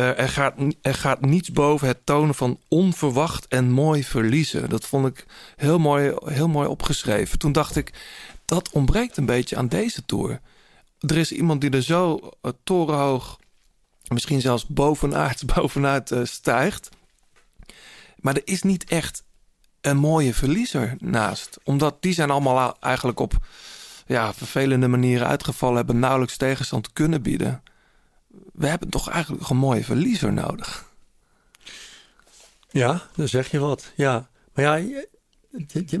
[0.00, 4.68] Eh, er, gaat, er gaat niets boven het tonen van onverwacht en mooi verliezen.
[4.68, 5.26] Dat vond ik
[5.56, 7.38] heel mooi, heel mooi opgeschreven.
[7.38, 7.92] Toen dacht ik,
[8.44, 10.40] dat ontbreekt een beetje aan deze tour.
[10.98, 13.38] Er is iemand die er zo eh, torenhoog,
[14.08, 16.88] misschien zelfs bovenaard, bovenuit eh, stijgt.
[18.16, 19.24] Maar er is niet echt
[19.80, 21.58] een mooie verliezer naast.
[21.64, 23.32] Omdat die zijn allemaal eigenlijk op
[24.06, 25.76] ja, vervelende manieren uitgevallen...
[25.76, 27.62] hebben nauwelijks tegenstand kunnen bieden
[28.52, 30.84] we hebben toch eigenlijk een mooie verliezer nodig.
[32.70, 33.92] ja, dan zeg je wat.
[33.94, 34.28] Ja.
[34.54, 35.02] Maar ja,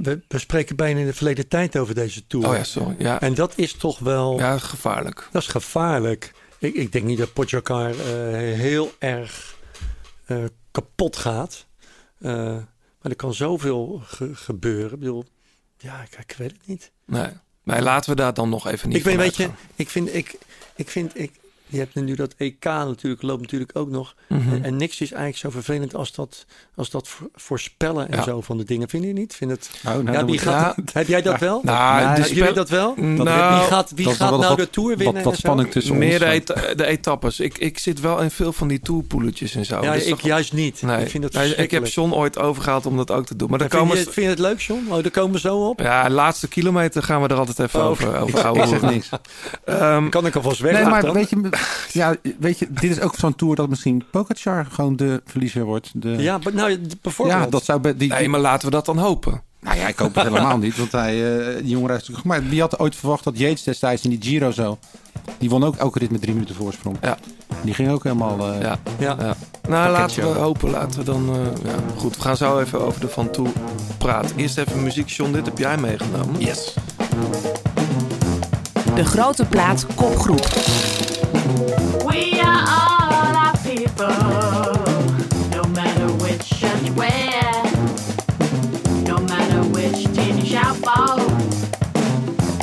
[0.02, 2.48] we, spreken bijna in de verleden tijd over deze tour.
[2.48, 2.94] Oh ja, sorry.
[2.98, 4.38] Ja, En dat is toch wel...
[4.38, 5.28] ja gevaarlijk.
[5.32, 6.32] Dat is gevaarlijk.
[6.58, 9.56] Ik, ik denk niet dat Pogacar eh heel erg
[10.24, 11.66] eh, kapot gaat.
[12.18, 12.56] Eh,
[13.02, 14.92] maar er kan zoveel ge- gebeuren.
[14.92, 15.24] Ik bedoel,
[15.78, 16.90] ja, ik, ik weet het niet.
[17.04, 17.28] Nee.
[17.62, 20.38] Maar laten we daar dan nog even niet ik weet, weet je, ik vind, ik,
[20.76, 21.32] ik vind, ik,
[21.70, 24.14] je hebt nu dat EK natuurlijk, loopt natuurlijk ook nog.
[24.28, 24.52] Mhm.
[24.54, 28.22] En, en niks is eigenlijk zo vervelend als dat, als dat voor- voorspellen en Ja.
[28.24, 28.88] zo van de dingen.
[28.88, 29.34] Vind je niet?
[29.34, 31.60] Vind het, Oh, nou, ja, wie gaat, heb jij dat wel?
[31.64, 32.94] Nou, Hebben jullie spel- dat wel?
[32.96, 35.14] Nou, wie gaat, wie gaat wel nou wat- de Tour winnen?
[35.14, 36.34] Wat, wat spanning tussen meer de, ons.
[36.34, 37.40] eta- de etappes.
[37.40, 39.82] Ik, ik zit wel in veel van die tourpoeletjes en zo.
[39.82, 40.82] Ja, Dus ik toch- juist niet.
[40.82, 41.86] Nee, Ik vind dat Nee, ik heb.
[41.86, 43.50] John ooit overgehaald om dat ook te doen.
[43.50, 44.86] Maar dan En vind, komen je, vind je het leuk, John?
[44.88, 45.80] Oh, daar komen we zo op.
[45.80, 49.08] Ja, de laatste kilometer gaan we er altijd even Oh, over, over Ik zeg niks.
[49.64, 50.72] Ehm, Kan ik alvast weg?
[50.72, 51.48] Nee, maar weet je,
[51.92, 55.90] ja, weet je, dit is ook zo'n tour dat misschien Pogacar gewoon de verliezer wordt.
[55.94, 57.38] De, Ja, maar nou, bijvoorbeeld.
[57.40, 57.80] ja, dat zou...
[57.80, 59.42] be- Die, nee, maar laten we dat dan hopen.
[59.60, 60.76] Nou ja, ik hoop het helemaal niet.
[60.76, 62.26] Want hij, eh, die jongen heeft natuurlijk...
[62.26, 64.78] Maar wie had ooit verwacht dat Yates destijds in die Giro zo...
[65.38, 66.96] Die won ook elke rit met drie minuten voorsprong.
[67.02, 67.18] Ja.
[67.62, 68.52] Die ging ook helemaal...
[68.52, 68.78] eh, Ja.
[68.98, 69.16] Ja.
[69.20, 69.34] Ja.
[69.68, 70.70] Nou, laten we hopen.
[70.70, 71.28] Laten we dan...
[71.34, 71.74] eh, ja.
[71.96, 73.48] Goed, we gaan zo even over de Van Toe
[73.98, 74.36] praten.
[74.36, 75.08] Eerst even muziek.
[75.08, 76.40] John, dit heb jij meegenomen.
[76.40, 76.74] Yes.
[78.94, 80.48] De grote plaat kopgroep.
[82.06, 84.06] We are all our people,
[85.50, 87.42] no matter which shirt you wear,
[89.04, 91.16] no matter which team you shout for,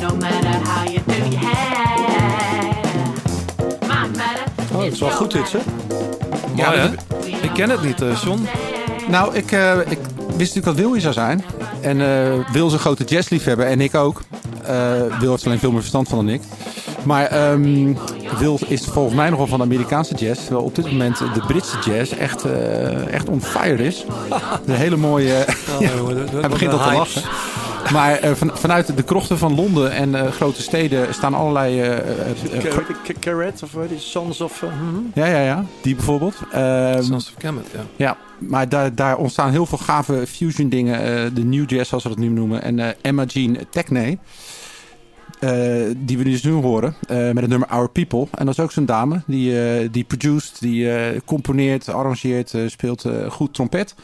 [0.00, 3.14] no matter how you do your hair.
[3.88, 4.44] My matter
[4.74, 5.58] Oh, dat is wel goed dit, hè?
[6.54, 6.88] Ja, hè?
[7.42, 8.46] Ik ken het niet, eh, John.
[9.08, 9.98] Nou, ik, eh, ik
[10.36, 11.44] wist natuurlijk dat Wil hier zou zijn.
[11.80, 14.22] En eh Wil is een grote jazzliefhebber en ik ook.
[14.64, 16.42] Eh Wil heeft alleen veel meer verstand van dan ik.
[17.02, 17.94] Maar ehm,
[18.38, 20.40] Wil is volgens mij nogal van de Amerikaanse jazz.
[20.40, 24.04] Terwijl op dit moment de Britse jazz echt, eh, echt on fire is.
[24.66, 25.44] De hele mooie...
[25.78, 25.90] Ja,
[26.40, 27.22] hij begint al te lachen.
[27.92, 32.00] Maar eh, van, vanuit de krochten van Londen en eh, grote steden staan allerlei...
[33.20, 34.62] Carrot of wat is Sons of...
[34.62, 35.00] mhm.
[35.14, 35.64] ja, ja, ja.
[35.82, 36.34] Die bijvoorbeeld.
[36.52, 37.80] Ehm, Sons of Kemet, ja.
[37.96, 41.00] ja, maar daar, daar ontstaan heel veel gave fusion dingen.
[41.00, 42.62] eh, de new jazz, zoals we dat nu noemen.
[42.62, 44.18] En eh, Emma Jean Techne.
[45.40, 46.94] Eh, die we dus nu horen.
[47.08, 48.26] eh, met het nummer Our People.
[48.34, 49.22] En dat is ook zo'n dame.
[49.26, 50.88] Die, eh, die produced, die
[51.24, 53.94] componeert, arrangeert, speelt goed trompet.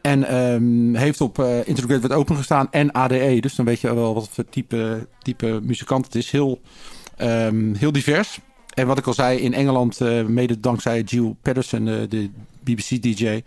[0.00, 3.40] En ehm, heeft op Integrated Wide Open gestaan en ADE.
[3.40, 6.30] Dus dan weet je wel wat voor type, type muzikant het is.
[6.30, 6.60] Heel,
[7.16, 8.38] ehm, heel divers.
[8.74, 13.42] En wat ik al zei, in Engeland, mede dankzij Giles Patterson, de BBC-DJ,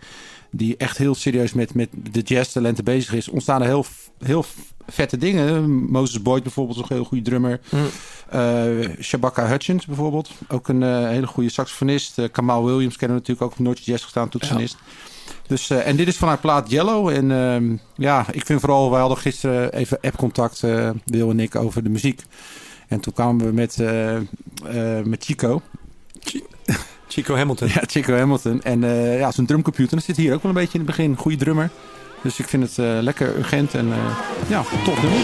[0.50, 3.84] die echt heel serieus met, met de jazztalenten bezig is, ontstaan er heel,
[4.18, 4.44] heel
[4.90, 5.70] vette dingen.
[5.90, 7.60] Moses Boyd bijvoorbeeld, een heel goede drummer.
[7.68, 7.86] Mm.
[8.30, 12.18] Eh, Shabaka Hutchins bijvoorbeeld, ook een eh, hele goede saxofonist.
[12.18, 14.76] Eh, Kamal Williams kennen we natuurlijk ook op Noordje Jazz gestaan, toetsenist.
[15.46, 17.08] Dus, en dit is van haar plaat Yellow.
[17.08, 20.60] En ehm, ja, ik vind vooral, wij hadden gisteren even app-contact,
[21.04, 22.22] Wil en ik, over de muziek.
[22.88, 23.76] En toen kwamen we met,
[25.06, 25.62] met Chico.
[27.08, 27.68] Chico Hamilton.
[27.74, 28.62] Ja, Chico Hamilton.
[28.62, 28.80] En
[29.18, 29.96] ja, zo'n drumcomputer.
[29.96, 31.16] Dat zit hier ook wel een beetje in het begin.
[31.16, 31.70] Goede drummer.
[32.22, 33.98] Dus ik vind het eh, lekker urgent en eh,
[34.48, 35.20] ja, tof nummer.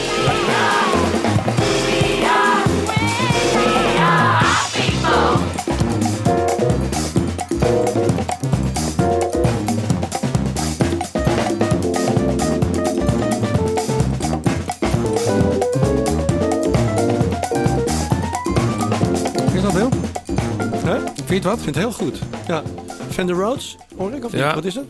[19.53, 19.96] Je dat Wil?
[21.27, 21.57] Vind je het wat?
[21.57, 22.18] Ik vind het heel goed.
[22.47, 22.62] Ja.
[23.11, 24.24] Fender Rhodes, hoor ik?
[24.24, 24.41] Of niet?
[24.41, 24.55] Ja.
[24.55, 24.87] Wat is het?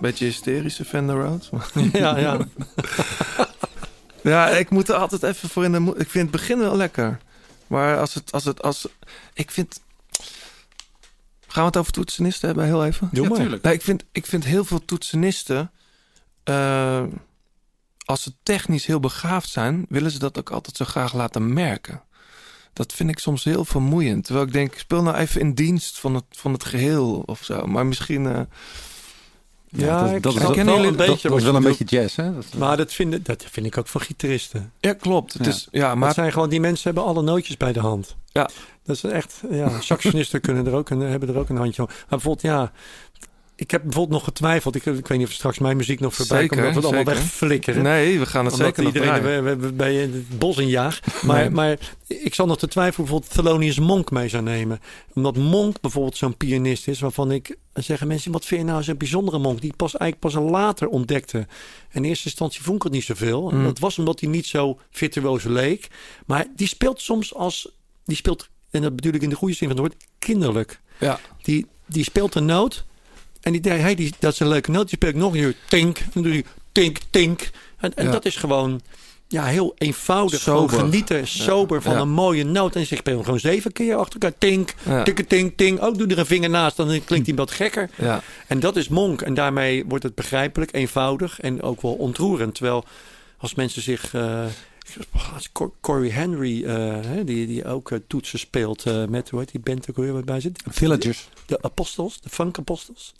[0.00, 1.50] Beetje hysterische Fender Rhodes.
[1.92, 2.38] ja, ja.
[4.22, 5.94] Ja, ik moet er altijd even voor in de.
[5.96, 7.18] Ik vind het begin wel lekker.
[7.66, 8.88] Maar als het, als het, als...
[9.34, 9.80] Ik vind...
[11.46, 13.08] Gaan we het over toetsenisten hebben, heel even?
[13.12, 13.38] Doe maar.
[13.38, 13.62] tuurlijk.
[13.62, 15.70] Nou, ik, vind, ik vind heel veel toetsenisten...
[16.44, 17.02] eh,
[18.04, 19.86] als ze technisch heel begaafd zijn...
[19.88, 22.02] willen ze dat ook altijd zo graag laten merken.
[22.74, 24.24] Dat vind ik soms heel vermoeiend.
[24.24, 27.66] Terwijl ik denk, speel nou even in dienst van het, van het geheel of zo.
[27.66, 28.26] Maar misschien...
[28.26, 28.40] eh,
[29.68, 32.34] Ja, dat, is wel- een beetje dat, je wel een beetje jazz, hè?
[32.34, 34.72] Dat, Maar dat vind, ik- dat vind ik ook van gitaristen.
[34.80, 35.32] ja, klopt.
[35.32, 35.50] Het Ja.
[35.50, 38.16] Is, ja, Maar zijn gewoon, die mensen hebben alle nootjes bij de hand.
[38.32, 38.48] Ja.
[38.84, 41.88] Dat is echt, ja, saxofonisten kunnen er ook een, hebben er ook een handje op.
[41.88, 42.72] Maar bijvoorbeeld, ja,
[43.56, 44.74] ik heb bijvoorbeeld nog getwijfeld.
[44.74, 46.74] Ik, ik weet niet of straks mijn muziek nog voorbij Zeker, komt.
[46.74, 47.82] Dat we het allemaal wegflikkeren.
[47.82, 51.00] nee, we gaan het Omdat zeker nog iedereen we, we, bij het bos in jaag.
[51.22, 51.50] Maar, Nee.
[51.50, 54.80] maar ik zal nog te twijfelen bijvoorbeeld Thelonious Monk mee zou nemen.
[55.14, 58.96] Omdat Monk bijvoorbeeld zo'n pianist is waarvan ik zeggen mensen, wat vind je nou zo'n
[58.96, 59.60] bijzondere Monk?
[59.60, 61.46] Die pas eigenlijk pas later ontdekte.
[61.92, 63.50] In eerste instantie vond ik het niet zoveel.
[63.50, 63.64] Mm.
[63.64, 65.88] Dat was omdat hij niet zo virtuoos leek.
[66.26, 67.68] Maar die speelt soms als,
[68.04, 70.80] die speelt, en dat bedoel ik in de goede zin van het woord, kinderlijk.
[70.98, 71.20] Ja.
[71.42, 72.84] Die, die speelt een noot.
[73.44, 74.88] En die hey, die, dat is een leuke noot.
[74.88, 75.98] Die speelt nog een keer tink.
[75.98, 77.50] En dan doe je tink, tink.
[77.78, 78.10] En, en Ja.
[78.10, 78.80] dat is gewoon
[79.28, 80.40] ja, heel eenvoudig.
[80.40, 80.68] Sober.
[80.68, 82.00] Gewoon genieten, sober van Ja.
[82.00, 82.76] een mooie noot.
[82.76, 84.38] En ze speelt gewoon zeven keer achter elkaar.
[84.38, 85.02] Tink, Ja.
[85.02, 85.82] tikke, tink, tink.
[85.82, 87.90] Ook doe er een vinger naast, dan klinkt hij wat gekker.
[87.98, 88.22] Ja.
[88.46, 89.22] En dat is Monk.
[89.22, 92.54] En daarmee wordt het begrijpelijk, eenvoudig en ook wel ontroerend.
[92.54, 92.84] Terwijl
[93.38, 94.44] als mensen zich eh,
[95.52, 96.74] Cor- Corey Henry, eh,
[97.06, 100.12] hè, die, die ook eh, toetsen speelt eh, met, hoe heet die band ook weer
[100.12, 100.62] wat bij zit?
[100.70, 101.28] Villagers.
[101.46, 103.12] De Apostels, de Funk Apostels.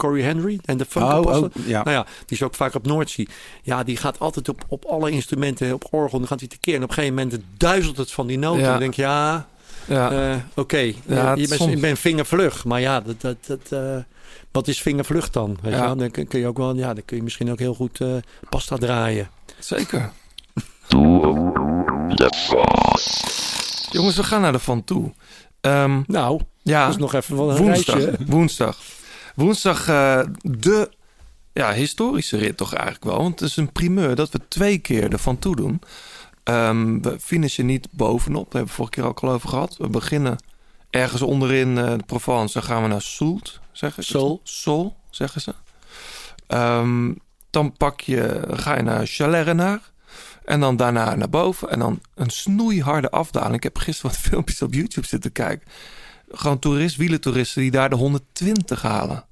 [0.00, 1.82] Corey Henry en de Funk Oh, oh, ja.
[1.82, 3.28] Nou ja, die is ook vaak op Noordzee.
[3.62, 6.74] Ja, die gaat altijd op, op alle instrumenten, op orgel, dan gaat hij tekeer.
[6.74, 8.60] En op een gegeven moment duizelt het van die noten.
[8.62, 8.70] Ja.
[8.70, 9.46] Dan denk je, ja,
[9.86, 10.10] Ja.
[10.30, 12.64] eh, oké, Ja, je, het je, bent, soms- je bent vingervlug.
[12.64, 13.96] Maar ja, dat, dat, dat, eh,
[14.52, 15.58] wat is vingervlug dan?
[15.62, 15.84] Weet je Ja.
[15.84, 15.96] wel?
[15.96, 18.08] Dan kun kun je ook wel, ja, dan kun je misschien ook heel goed eh,
[18.48, 19.30] pasta draaien.
[19.58, 20.10] Zeker.
[23.90, 25.12] Jongens, we gaan naar de Van Toe.
[25.60, 27.94] Ehm, Nou, ja, dat is nog even wel een woensdag.
[27.96, 28.16] reisje.
[28.26, 28.76] Woensdag.
[29.40, 30.90] Woensdag eh, de
[31.52, 33.16] ja, historische rit toch eigenlijk wel.
[33.16, 35.80] Want het is een primeur dat we twee keer de Van Toe doen.
[36.42, 38.44] Ehm, we finishen niet bovenop.
[38.44, 39.76] Daar hebben we vorige keer ook al over gehad.
[39.76, 40.38] We beginnen
[40.90, 42.52] ergens onderin eh, de Provence.
[42.52, 44.10] Dan gaan we naar Soult, zeggen ze.
[44.10, 44.40] Sol.
[44.42, 45.54] Sol, zeggen ze.
[46.46, 47.12] Ehm,
[47.50, 49.92] dan pak je, ga je naar Chalais-Renard.
[50.44, 51.70] En dan daarna naar boven.
[51.70, 53.54] En dan een snoeiharde afdaling.
[53.54, 55.68] Ik heb gisteren wat filmpjes op YouTube zitten kijken.
[56.30, 59.28] Gewoon toerist, wielentoeristen die daar de 120 halen.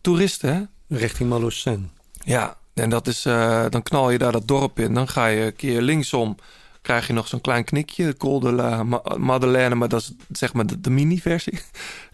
[0.00, 0.62] Toeristen, hè?
[0.96, 1.82] Richting Malocène.
[2.24, 4.94] Ja, en dat is, eh, dan knal je daar dat dorp in.
[4.94, 6.36] Dan ga je een keer linksom,
[6.82, 8.16] krijg je nog zo'n klein knikje.
[8.16, 11.58] Col de la Ma- Madeleine, maar dat is zeg maar de, de mini-versie.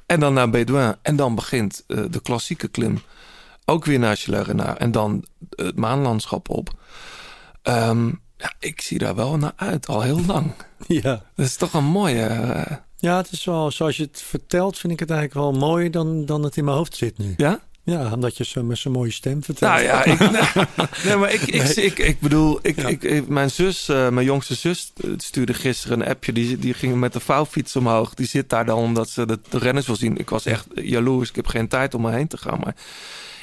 [0.07, 0.97] En dan naar Bédouin.
[1.03, 3.01] En dan begint eh, de klassieke klim.
[3.65, 4.79] Ook weer naar Chalais-Renard.
[4.79, 6.71] En dan het maanlandschap op.
[7.63, 8.07] Ehm,
[8.37, 10.53] ja, ik zie daar wel naar uit, al heel lang.
[10.87, 11.23] Ja.
[11.35, 12.23] Dat is toch een mooie...
[12.27, 15.91] eh, ja, het is wel, zoals je het vertelt, vind ik het eigenlijk wel mooier
[15.91, 17.35] dan, dan het in mijn hoofd zit nu.
[17.37, 17.61] ja?
[17.91, 19.71] Ja, omdat je zo met zo'n mooie stem vertelt.
[19.73, 20.19] Nou ja, ik,
[21.05, 24.55] nee, maar ik, ik, ik, ik bedoel, ik, ik, ik- mijn zus, eh, mijn jongste
[24.55, 26.33] zus, eh, stuurde gisteren een appje.
[26.33, 28.15] Die, die ging met de vouwfiets omhoog.
[28.15, 30.19] Die zit daar dan omdat ze de, de renners wil zien.
[30.19, 31.29] Ik was echt jaloers.
[31.29, 32.59] Ik heb geen tijd om erheen te gaan.
[32.65, 32.75] Maar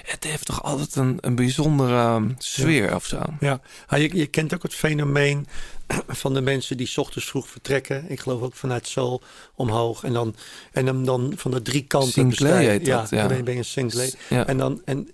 [0.05, 3.21] het heeft toch altijd een, een bijzondere ehm, sfeer of zo.
[3.39, 5.47] Ja, Ah, je, je kent ook het fenomeen
[6.07, 8.05] van de mensen die 's ochtends vroeg vertrekken.
[8.07, 9.21] Ik geloof ook vanuit Seoul
[9.55, 10.03] omhoog.
[10.03, 10.35] En dan,
[10.71, 13.17] en dan, dan van de drie kanten Sinclair dat, ja.
[13.17, 14.13] dan ben je, ben je een Sinclair.
[14.29, 14.47] Ja.
[14.47, 15.09] En dan, en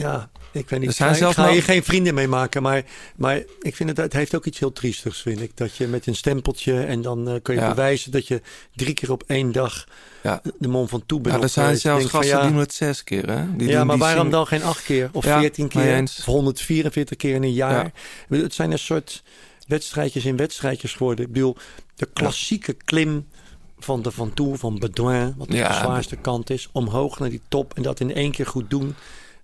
[0.00, 0.94] ja, ik weet niet.
[0.94, 2.62] Zijn ga, je geen vrienden mee maken.
[2.62, 2.82] Maar,
[3.16, 5.56] maar ik vind het, het heeft ook iets heel triestigs, vind ik.
[5.56, 7.68] Dat je met een stempeltje en dan eh, kun je Ja.
[7.68, 8.40] bewijzen dat je
[8.74, 9.86] drie keer op één dag
[10.22, 10.42] Ja.
[10.58, 11.34] de Mont van Toe bent.
[11.36, 11.84] Ja, er zijn opgereisd.
[11.84, 13.30] Ik zelfs van, gasten ja, die doen het zes keer.
[13.30, 13.56] Hè?
[13.56, 16.18] Die ja, maar die waarom dan geen acht keer of veertien keer eens.
[16.18, 17.86] of 144 keer in een jaar?
[17.86, 17.92] Ik
[18.40, 19.22] Het zijn een soort
[19.66, 21.24] wedstrijdjes in wedstrijdjes geworden.
[21.26, 21.56] Ik bedoel,
[21.94, 23.26] de klassieke klim
[23.78, 27.74] van de Van Toe, van Bedouin, wat de zwaarste kant is, omhoog naar die top
[27.76, 28.94] en dat in één keer goed doen,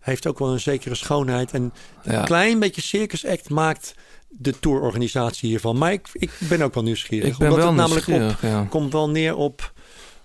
[0.06, 1.52] heeft ook wel een zekere schoonheid.
[1.52, 2.18] En Ja.
[2.18, 3.94] een klein beetje circus act maakt
[4.28, 5.78] de tourorganisatie hiervan.
[5.78, 7.32] Maar ik, ik ben ook wel nieuwsgierig.
[7.32, 8.66] Ik ben omdat wel het namelijk op, ja.
[8.68, 9.72] komt wel neer op,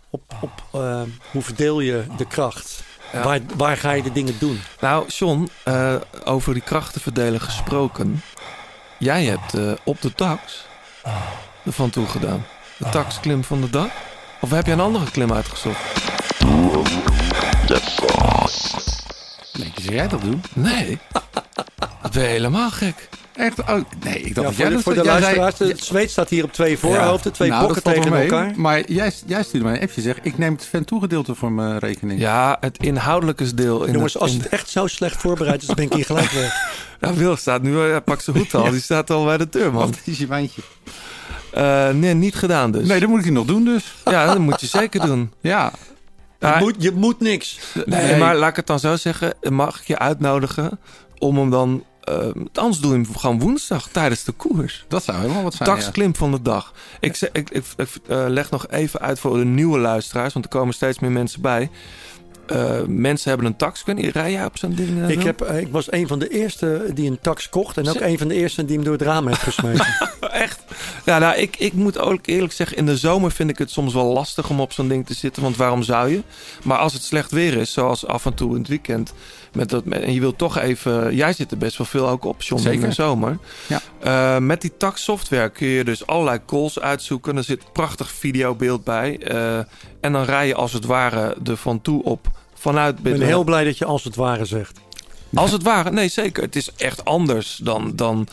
[0.09, 1.01] op, op eh,
[1.31, 2.83] hoe verdeel je de kracht.
[3.13, 3.23] Ja.
[3.23, 4.61] Waar, waar ga je de dingen doen?
[4.79, 8.21] Nou, John, eh, over die krachten verdelen gesproken.
[8.99, 10.65] Jij hebt eh, op de tax
[11.63, 12.45] de van toe gedaan.
[12.77, 13.89] De taxklim van de dag?
[14.41, 15.79] Of heb je een andere klim uitgezocht?
[19.53, 20.41] Nee, zou jij dat doen?
[20.53, 20.99] Nee.
[22.01, 23.09] Dat ben je helemaal gek.
[23.35, 23.59] Echt?
[23.59, 23.67] Oh,
[24.03, 26.11] nee, ik dacht Ja, dat voor jij de, dat voor de zei- luisteraars, het zweet
[26.11, 28.21] staat hier op twee voorhoofden, twee Nou, bokken tegen mee.
[28.21, 28.53] elkaar.
[28.55, 30.19] Maar jij, jij stuurde mij een appje zeg.
[30.21, 32.19] Ik neem het Ventoe-gedeelte voor mijn rekening.
[32.19, 33.83] Ja, het inhoudelijke deel.
[33.83, 36.05] In Jongens, het, als in het echt zo slecht voorbereid is, dan ben ik hier
[36.05, 36.53] gelijk weg.
[37.01, 38.69] Ja, Wil staat nu, hij pakt zijn hoed al.
[38.71, 39.85] Die staat al bij de deur, man.
[39.85, 40.61] Wat is je wijntje?
[41.51, 42.87] Eh, nee, niet gedaan dus.
[42.87, 43.83] Nee, dat moet ik nog doen dus.
[44.05, 45.31] Ja, dat moet je zeker doen.
[45.41, 45.71] Ja.
[46.41, 47.59] Ja, Je, moet, je moet niks.
[47.73, 48.19] Nee, Nee.
[48.19, 49.33] maar laat ik het dan zo zeggen.
[49.49, 50.79] Mag ik je uitnodigen
[51.17, 51.83] om hem dan...
[52.01, 52.15] eh,
[52.53, 54.85] anders doe je hem gewoon woensdag tijdens de koers.
[54.87, 55.69] Dat zou helemaal wat zijn.
[55.69, 55.75] ja.
[55.75, 56.73] Dagsklim van de dag.
[56.99, 60.45] Ik, zeg, ik, ik, ik, eh, leg nog even uit voor de nieuwe luisteraars, want
[60.45, 61.69] er komen steeds meer mensen bij.
[62.47, 63.83] Eh, mensen hebben een tax.
[63.85, 65.03] Rij jij op zo'n ding?
[65.03, 67.77] eh, Ik, heb, ik was een van de eerste die een tax kocht.
[67.77, 69.85] En ook een van de eerste die hem door het raam heeft gesmeten.
[70.31, 70.60] Echt?
[71.05, 73.93] Ja, nou, ik, ik moet ook eerlijk zeggen, in de zomer vind ik het soms
[73.93, 75.43] wel lastig om op zo'n ding te zitten.
[75.43, 76.23] Want waarom zou je?
[76.63, 79.13] Maar als het slecht weer is, zoals af en toe in het weekend.
[79.53, 81.15] Met dat, met- en je wilt toch even.
[81.15, 82.87] Jij zit er best wel veel ook op, John, in Zeker.
[82.87, 83.37] de zomer.
[83.67, 83.81] Ja.
[83.99, 87.37] Eh, met die tax software kun je dus allerlei calls uitzoeken.
[87.37, 89.17] Er zit prachtig videobeeld bij.
[89.19, 89.57] Eh,
[90.01, 93.43] en dan rij je als het ware er van toe op vanuit Ik ben heel
[93.43, 94.79] blij dat je als het ware zegt.
[95.33, 96.43] Als het ware, nee zeker.
[96.43, 98.27] Het is echt anders dan, dan,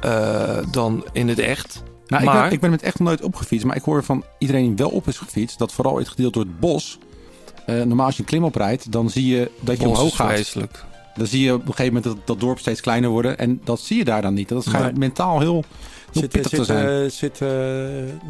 [0.00, 1.82] eh, dan in het echt.
[2.08, 3.66] Nou, ik, ben, ik ben met echt nooit opgefietst.
[3.66, 5.58] Maar ik hoor van iedereen die wel op is gefietst...
[5.58, 6.98] dat vooral het gedeelte door het bos...
[7.66, 10.16] eh, normaal als je een klim oprijdt, dan zie je dat je Bos omhoog is
[10.16, 10.28] gaat.
[10.32, 10.84] vreselijk.
[11.14, 13.38] Dan zie je op een gegeven moment dat, dat dorp steeds kleiner worden.
[13.38, 14.48] En dat zie je daar dan niet.
[14.48, 14.92] Dat gaat Nee.
[14.92, 15.64] mentaal heel
[16.12, 17.48] zit, te zit, eh, zit eh,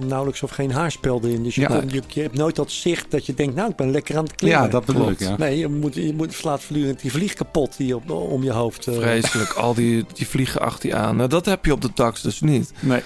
[0.06, 1.42] nauwelijks of geen haarspelden in.
[1.42, 1.82] Dus je, Ja.
[1.86, 4.34] je, je hebt nooit dat zicht dat je denkt, nou, ik ben lekker aan het
[4.34, 4.60] klimmen.
[4.62, 5.36] Ja, dat bedoel ik, ja.
[5.36, 8.86] Nee, je, moet, je moet, slaat voortdurend die vlieg kapot die op, om je hoofd.
[8.86, 8.94] eh.
[8.94, 11.16] Vreselijk, al die, die vliegen achter je aan.
[11.16, 12.72] Nou, dat heb je op de tax dus niet.
[12.80, 13.00] Nee.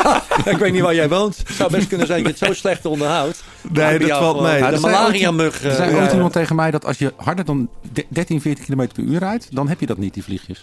[0.52, 1.36] ik weet niet waar jij woont.
[1.38, 3.42] Het zou best kunnen zijn dat je het zo slecht onderhoudt.
[3.72, 4.70] Nee, dat valt mee.
[4.70, 5.62] De malaria-mug.
[5.64, 8.64] Er eh, zei ooit iemand tegen mij dat als je harder dan de- 13, 14
[8.64, 10.60] km per uur rijdt, dan heb je dat niet, die vliegjes.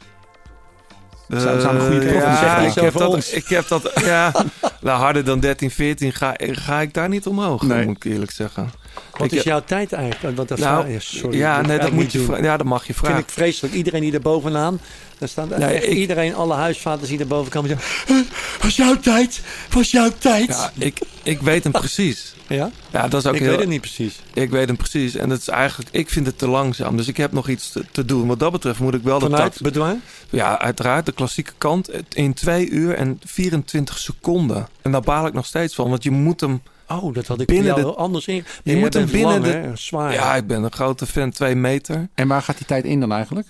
[1.29, 3.29] Zou- zou een goede Eh, prof ja, ik heb dat, ons.
[3.31, 4.31] ik heb dat, ja,
[4.81, 7.85] nou, harder dan 13, 14 ga, ga ik daar niet omhoog, Nee.
[7.85, 8.69] moet ik eerlijk zeggen.
[9.17, 10.35] Wat is jouw tijd eigenlijk?
[10.35, 12.43] Want dat Nou, vraag- sorry, ja, dat nee, dat ik moet je, doen.
[12.43, 13.19] ja, dat mag je vind vragen.
[13.23, 13.73] ik vreselijk.
[13.73, 14.79] Iedereen die er bovenaan...
[15.17, 18.15] Daar staan Nee, echt ik- iedereen, alle huisvaders die er boven komen zeggen...
[18.15, 19.41] "Eh, Was jouw tijd?
[19.69, 20.47] Was jouw tijd?
[20.47, 22.33] Ja, ik, ik weet hem precies.
[22.47, 22.71] Ja?
[22.91, 24.19] Ja, dat is ook Ik heel, weet het niet precies.
[24.33, 25.15] Ik weet hem precies.
[25.15, 26.97] En dat is eigenlijk, ik vind het te langzaam.
[26.97, 28.27] Dus ik heb nog iets te, te doen.
[28.27, 29.57] Wat dat betreft moet ik wel de Vanuit tax.
[29.61, 29.99] bedwang?
[30.29, 31.05] Ja, uiteraard.
[31.05, 31.89] De klassieke kant.
[32.13, 34.67] In 2 uur en 24 seconden.
[34.81, 35.89] En daar baal ik nog steeds van.
[35.89, 36.61] Want je moet hem.
[36.91, 38.43] Oh, dat had ik Binnen de- anders in.
[38.63, 39.71] Je moet hem binnen lang, de-?
[39.73, 40.13] Zwaar.
[40.13, 41.31] Ja, ik ben een grote fan.
[41.31, 42.09] 2 meter.
[42.15, 43.47] En waar gaat die tijd in dan eigenlijk?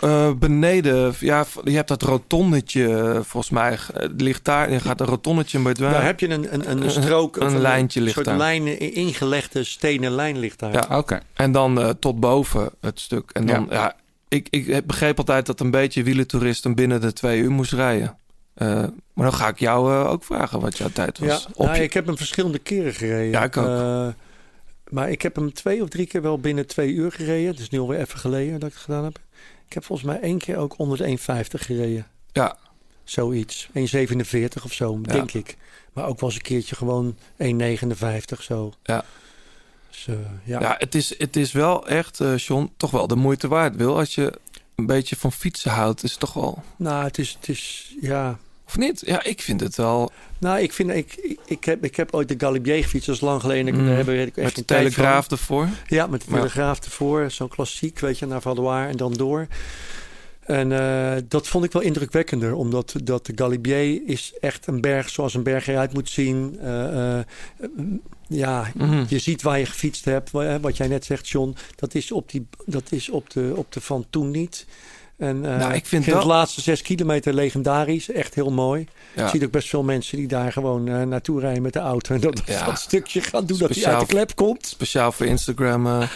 [0.00, 1.14] Eh, beneden.
[1.20, 2.88] Ja, je hebt dat rotondetje.
[2.98, 4.72] eh, Volgens mij eh, ligt daar.
[4.72, 7.36] Je gaat een rotondetje bij Daar heb je een, een, een Een- strook.
[7.36, 8.36] een lijntje Een ligt soort daar.
[8.36, 10.72] lijn, ingelegde stenen lijn ligt daar.
[10.72, 10.98] Ja.
[10.98, 11.20] Oké.
[11.34, 13.30] En dan eh, tot boven het stuk.
[13.32, 13.94] En dan, ja.
[14.28, 18.16] ik, ik begreep altijd dat een beetje wielentoeristen binnen de twee uur moest rijden.
[18.56, 18.66] Eh,
[19.12, 21.28] maar dan ga ik jou eh, ook vragen wat jouw tijd was.
[21.28, 23.30] Ja, Op nou, je- ik heb hem verschillende keren gereden.
[23.30, 23.66] Ja, ik ook.
[23.66, 24.08] Eh,
[24.88, 27.50] maar ik heb hem twee of drie keer wel binnen twee uur gereden.
[27.50, 29.18] Het is nu alweer even geleden dat ik het gedaan heb.
[29.66, 32.06] Ik heb volgens mij één keer ook onder de 1,50 gereden.
[32.32, 32.56] Ja.
[33.04, 33.68] Zoiets.
[33.72, 35.12] 1,47 of zo, Ja.
[35.12, 35.56] denk ik.
[35.92, 38.72] Maar ook wel eens een keertje gewoon 1,59 zo.
[38.82, 39.04] Ja.
[39.90, 40.08] Dus,
[40.44, 40.60] ja.
[40.60, 43.76] ja, het, is, het is wel echt, John, toch wel de moeite waard.
[43.76, 44.32] Wil als je
[44.74, 46.62] een beetje van fietsen houdt, is het toch wel.
[46.76, 48.38] Nou, het is, het is, ja...
[48.66, 49.02] Of niet?
[49.06, 50.10] Ja, ik vind het wel.
[50.38, 53.20] Nou, ik vind, ik, ik, ik heb, ik heb ooit de Galibier gefietst, dat is
[53.20, 53.74] lang geleden.
[53.74, 53.86] Mm.
[53.86, 55.68] Daar hebben we echt Met de telegraaf ervoor.
[55.86, 56.36] Ja, met de Ja.
[56.36, 57.30] telegraaf ervoor.
[57.30, 59.46] Zo'n klassiek, weet je, naar Valois en dan door.
[60.40, 65.08] En eh, dat vond ik wel indrukwekkender, omdat dat de Galibier is echt een berg
[65.10, 66.58] zoals een berg eruit moet zien.
[66.60, 67.24] Eh, eh,
[68.28, 69.04] ja, Mhm.
[69.08, 70.30] je ziet waar je gefietst hebt.
[70.30, 73.72] Wa- Wat jij net zegt, John, dat is op, die, dat is op, de, op
[73.72, 74.66] de van toen niet.
[75.18, 78.86] En, Nou, ik vind de wel- laatste zes kilometer legendarisch, echt heel mooi.
[79.14, 79.22] Ja.
[79.24, 82.14] Je ziet ook best veel mensen die daar gewoon eh, naartoe rijden met de auto.
[82.14, 82.64] En dat, Ja.
[82.66, 84.66] dat stukje gaan doen dat hij uit de klep komt.
[84.66, 85.86] Speciaal voor Instagram.
[85.86, 86.08] eh.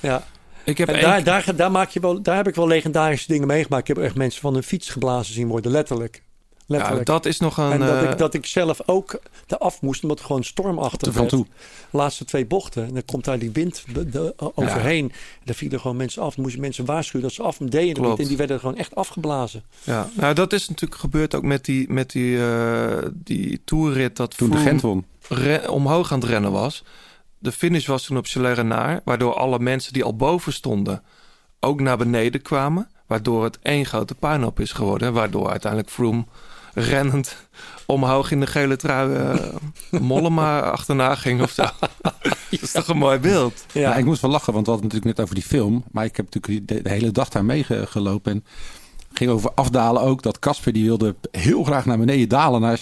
[0.00, 0.24] Ja.
[0.64, 3.46] Ik heb En daar, daar, daar, maak je wel, daar heb ik wel legendarische dingen
[3.46, 3.88] meegemaakt.
[3.88, 6.22] Ik heb echt mensen van hun fiets geblazen zien worden, letterlijk.
[6.66, 7.72] Ja, dat is nog een.
[7.72, 11.12] en dat eh, ik, dat ik zelf ook eraf moest, omdat het gewoon stormachtig Te
[11.12, 11.28] van werd.
[11.28, 11.46] toe.
[11.90, 12.86] Laatste twee bochten.
[12.86, 15.04] En dan komt daar die wind de- de- overheen.
[15.10, 16.34] En daar vielen gewoon mensen af.
[16.34, 18.02] Dan moest je mensen waarschuwen dat ze af deden.
[18.02, 18.20] Klopt.
[18.20, 19.62] En die werden gewoon echt afgeblazen.
[19.84, 24.36] Ja, nou dat is natuurlijk gebeurd ook met die, met die, eh, die toerrit dat
[24.36, 25.04] Toen de Gent won.
[25.68, 26.84] omhoog aan het rennen was.
[27.38, 31.02] De finish was toen op Chalerenaar, waardoor alle mensen die al boven stonden
[31.60, 32.88] ook naar beneden kwamen.
[33.06, 35.12] Waardoor het één grote puinhoop is geworden.
[35.12, 36.24] Waardoor uiteindelijk Froome
[36.74, 37.36] rennend
[37.86, 39.56] omhoog in de gele trui eh,
[40.00, 41.62] Mollema achterna ging of zo.
[42.50, 43.64] Dat is toch een mooi beeld?
[43.72, 43.96] Ja, Ja.
[43.96, 45.84] ik moest wel lachen, want we hadden het natuurlijk net over die film.
[45.90, 48.32] Maar ik heb natuurlijk de, de hele dag daar meegelopen.
[48.32, 48.44] En
[49.12, 50.22] ging over afdalen ook.
[50.22, 52.80] Dat Casper die wilde heel graag naar beneden dalen naar,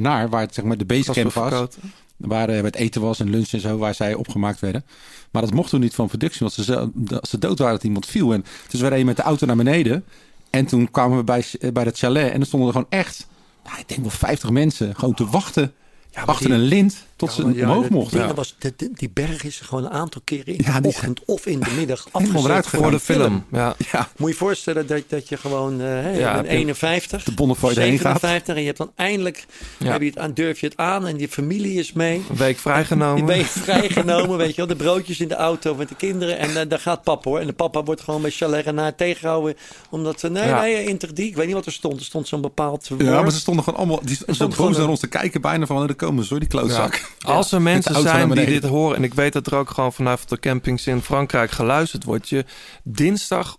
[0.00, 0.28] naar.
[0.28, 1.48] Waar het zeg maar de basecamp was.
[1.48, 1.92] Verkoten.
[2.16, 3.78] Waar eh, het eten was en lunch en zo.
[3.78, 4.84] Waar zij opgemaakt werden.
[5.30, 6.40] Maar dat mocht toen niet van productie.
[6.40, 6.88] Want ze, ze,
[7.28, 8.32] ze dood waren dat iemand viel.
[8.32, 10.04] En dus we reden met de auto naar beneden.
[10.50, 12.32] En toen kwamen we bij, bij het chalet.
[12.32, 13.26] En er stonden er gewoon echt,
[13.64, 14.94] nou, ik denk wel 50 mensen.
[14.94, 15.74] Gewoon te wachten.
[16.14, 17.06] maar achter die- een lint.
[17.20, 18.34] Tot Ja, ze ja, omhoog mochten.
[18.34, 21.60] was, de- die berg is gewoon een aantal keren in Ja, de ochtend of in
[21.60, 23.44] de middag afgezet voor de film.
[23.52, 23.74] Ja.
[23.92, 27.32] Ja, Moet je je voorstellen dat, dat je gewoon uh, Ja, je je 51, de
[27.32, 28.20] Bonnefoy heen gaat.
[28.20, 29.46] 57 en je hebt dan eindelijk
[29.78, 29.92] Ja.
[29.92, 32.22] heb je het aan, durf je het aan en je familie is mee.
[32.30, 33.16] Een week vrijgenomen.
[33.16, 36.50] Je bent vrijgenomen, weet je wel, de broodjes in de auto met de kinderen en
[36.50, 37.38] uh, daar gaat papa hoor.
[37.38, 39.56] En de papa wordt gewoon bij Chalet Renard tegengehouden
[39.90, 40.60] omdat ze, nee, Ja.
[40.60, 41.98] nee, interdie, ik weet niet wat er stond.
[41.98, 43.02] Er stond zo'n bepaald woord.
[43.02, 44.00] Ja, maar ze stonden gewoon allemaal.
[44.02, 45.88] Die stond stonden gewoon boos naar een- ons te kijken, bijna van.
[45.88, 47.09] Er komen ze hoor, die klootzak.
[47.18, 50.28] Als er mensen zijn die dit horen, en ik weet dat er ook gewoon vanuit
[50.28, 52.44] de campings in Frankrijk geluisterd wordt, je
[52.84, 53.58] dinsdagochtend,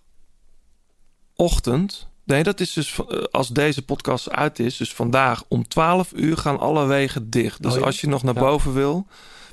[2.24, 6.38] nee, dat is dus eh, als deze podcast uit is, dus vandaag om 12 uur
[6.38, 7.64] gaan alle wegen dicht.
[7.64, 7.86] Dus Oh ja?
[7.86, 9.08] als je nog naar boven wil,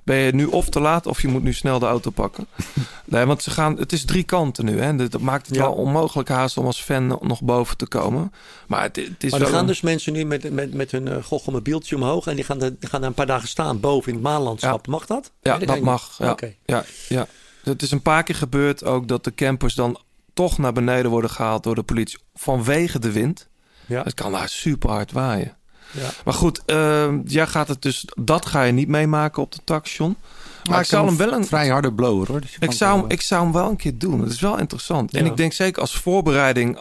[0.08, 2.46] ben je nu of te laat of je moet nu snel de auto pakken.
[3.04, 5.08] nee, want ze gaan, het is drie kanten nu, hè?
[5.08, 5.62] Dat maakt het Ja.
[5.62, 8.32] wel onmogelijk haast om als fan nog boven te komen.
[8.66, 11.06] Maar het, het is Maar er gaan een- dus mensen nu met, met, met hun
[11.06, 14.08] uh, goochelmobieltje omhoog en die gaan, er- die gaan daar een paar dagen staan boven
[14.08, 14.86] in het maanlandschap.
[14.86, 15.32] Mag dat?
[15.42, 16.14] Ja, Nee, dat mag.
[16.18, 16.30] Ja.
[16.30, 16.54] Oké.
[16.64, 17.26] Ja, ja.
[17.62, 20.00] Het is een paar keer gebeurd ook dat de campers dan
[20.34, 23.48] toch naar beneden worden gehaald door de politie vanwege de wind.
[23.86, 24.02] Ja.
[24.02, 25.56] Het kan daar super hard waaien.
[25.90, 26.08] Ja.
[26.24, 30.16] Maar goed, eh, jij gaat het dus, dat ga je niet meemaken op de taxation.
[30.18, 32.40] Maar, Maar ik zou hem wel een, vrij harde blower hoor.
[32.40, 34.20] Dus ik zou, hem, wel, ik zou hem wel een keer doen.
[34.20, 35.14] Het is wel interessant.
[35.14, 36.78] En ik denk zeker als voorbereiding,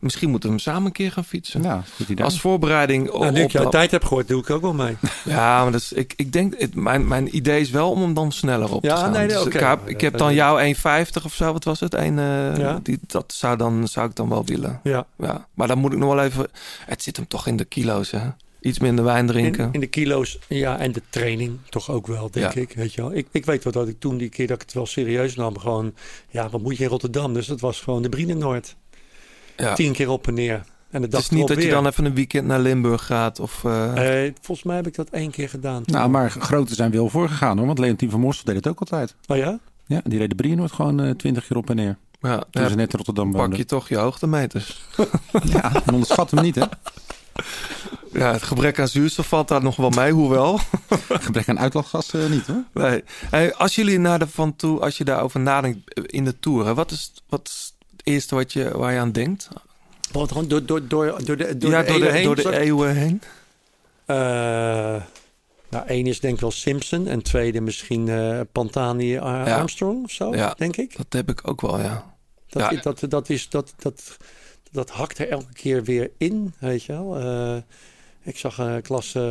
[0.00, 1.62] misschien moeten we hem samen een keer gaan fietsen.
[1.62, 2.24] Ja, goed idee.
[2.24, 4.72] Als voorbereiding op, Nou, nu ik jouw dat- tijd heb gehoord, doe ik ook wel
[4.74, 4.96] mee.
[5.24, 8.14] Ja, maar dat is, ik, ik denk, het, mijn, mijn idee is wel om hem
[8.14, 9.10] dan sneller op Ja, te gaan.
[9.10, 11.80] nee, nee, Dus ik, heb, ik dat- heb dan jou 1,50 of zo, wat was
[11.80, 11.94] het?
[11.94, 12.80] Een, eh, Ja.
[12.82, 14.80] die, dat zou, dan, zou ik dan wel willen.
[14.82, 15.06] Ja.
[15.16, 15.46] Ja.
[15.54, 16.46] Maar dan moet ik nog wel even...
[16.86, 18.20] Het zit hem toch in de kilo's, hè?
[18.66, 19.64] Iets minder wijn drinken.
[19.66, 22.60] In, in de kilo's, ja, en de training toch ook wel, denk Ja.
[22.60, 22.72] ik.
[22.72, 23.14] Weet je wel.
[23.14, 25.58] Ik, ik weet wel dat ik toen die keer dat ik het wel serieus nam,
[25.58, 25.94] gewoon,
[26.30, 27.34] ja, wat moet je in Rotterdam?
[27.34, 28.76] Dus dat was gewoon de Brienenoord.
[29.56, 29.74] ja.
[29.74, 30.64] Tien keer op en neer.
[30.90, 33.64] En Het is niet dat je dan even een weekend naar Limburg gaat of...
[33.64, 35.82] eh, Eh, volgens mij heb ik dat één keer gedaan.
[35.86, 37.66] Nou, maar grote zijn wel voorgegaan hoor.
[37.66, 39.14] Want Leontien van Morsel deed het ook altijd.
[39.26, 39.58] Oh ja?
[39.86, 41.96] Ja, die reed de Briennoord gewoon eh, twintig keer op en neer.
[42.20, 43.58] ja, Toen ja, ze net in Rotterdam pak woonden.
[43.58, 44.84] je toch je hoogtemeters.
[45.52, 46.62] Ja, en onderschat hem niet hè.
[48.12, 50.60] Ja, het gebrek aan zuurstof valt daar nog wel mee, hoewel.
[51.08, 52.62] Gebrek aan uitlaatgas eh, niet hoor.
[52.72, 53.04] Nee.
[53.30, 56.66] Hey, als jullie naar de van toe, als je daarover nadenkt eh, in de tour,
[56.66, 59.48] hè, wat is, wat is het eerste wat je, waar je aan denkt?
[60.12, 62.24] Want gewoon door, door, door, door de, door ja, de door de, eeuwen heen.
[62.24, 63.22] door de Zal ik- eeuwen heen.
[64.06, 64.16] Eh,
[65.70, 67.06] nou, één is denk ik wel Simpson.
[67.06, 69.44] En tweede misschien eh, Pantani Ja.
[69.56, 70.54] Armstrong of zo, Ja.
[70.58, 70.96] denk ik.
[70.96, 72.14] Dat heb ik ook wel, ja.
[72.48, 72.80] Dat, Ja.
[72.82, 74.16] dat, dat, is, dat, dat,
[74.76, 77.18] dat hakt er elke keer weer in, weet je wel.
[77.18, 77.56] Eh,
[78.22, 79.22] ik zag eh, ik las, eh,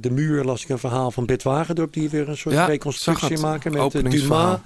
[0.00, 1.92] De Muur, las ik een verhaal van Bert Wagendorp...
[1.92, 4.58] die weer een soort Ja, reconstructie maken met eh, Dumas.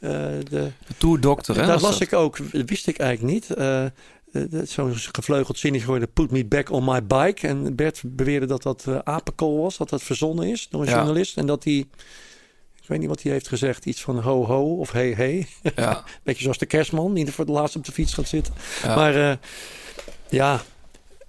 [0.00, 0.44] Eh, de,
[0.86, 1.66] De Tour Doctor, hè?
[1.66, 2.00] dat las dat?
[2.00, 2.36] ik ook,
[2.66, 3.50] wist ik eigenlijk niet.
[3.56, 3.90] Eh, eh,
[4.64, 7.46] Zo'n gevleugeld zinnetje geworden, put me back on my bike.
[7.46, 10.94] En Bert beweerde dat dat eh apenkool was, dat dat verzonnen is door een Ja.
[10.94, 11.36] journalist.
[11.36, 11.84] En dat hij,
[12.88, 15.46] ik weet niet wat hij heeft gezegd, iets van ho ho of hey hey.
[15.76, 18.54] Ja, Beetje zoals de kerstman, die er voor het laatst op de fiets gaat zitten.
[18.82, 18.94] ja.
[18.94, 19.36] Maar eh,
[20.28, 20.60] ja,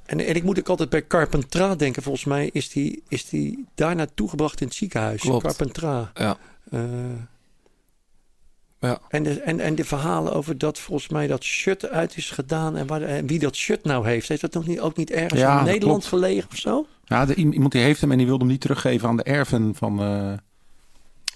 [0.05, 2.03] en, en ik moet ook altijd bij Carpentras denken.
[2.03, 5.21] Volgens mij is die, is die daar naartoe gebracht in het ziekenhuis.
[5.21, 5.43] Klopt.
[5.43, 6.07] Carpentras.
[6.13, 6.37] ja.
[6.71, 6.79] Eh,
[8.79, 8.99] Ja.
[9.09, 12.77] en, de, en, en de verhalen over dat volgens mij dat shirt uit is gedaan.
[12.77, 14.27] En, waar, en wie dat shirt nou heeft.
[14.27, 16.07] Heeft dat nog niet, ook niet ergens Ja, in Nederland klopt.
[16.07, 16.85] verlegen of zo?
[17.05, 19.75] Ja, de, iemand die heeft hem en die wilde hem niet teruggeven aan de erven
[19.75, 20.33] van, eh,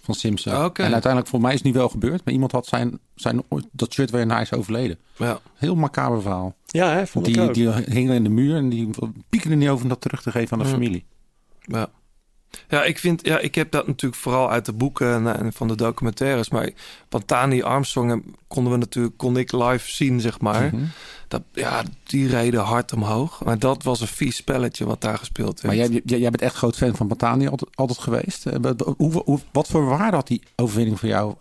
[0.03, 0.65] van Simpson.
[0.65, 0.83] Oké.
[0.83, 2.25] En uiteindelijk, voor mij is het niet wel gebeurd.
[2.25, 4.97] Maar iemand had zijn, zijn, dat shirt waarin hij is overleden.
[5.17, 5.39] ja.
[5.55, 6.55] Heel macaber verhaal.
[6.65, 7.75] Ja, hè, vond Want ik die, ook.
[7.85, 8.89] die hingen in de muur en die
[9.29, 10.71] piekerde niet over om dat terug te geven aan de Mm.
[10.71, 11.05] familie.
[11.61, 11.87] Ja.
[12.69, 15.75] Ja, ik vind, ja, ik heb dat natuurlijk vooral uit de boeken en, van de
[15.75, 16.49] documentaires.
[16.49, 16.69] Maar
[17.09, 20.63] Pantani Armstrong konden we natuurlijk, kon ik live zien, zeg maar.
[20.73, 20.83] Mhm.
[21.27, 23.43] Dat, ja, die reden hard omhoog.
[23.43, 25.75] Maar dat was een vies spelletje wat daar gespeeld werd.
[25.77, 28.45] Maar jij, jij, jij bent echt groot fan van Pantani altijd, altijd geweest.
[28.45, 31.33] Eh, wat- Hoe, hoe, wat voor waarde had die overwinning voor jou,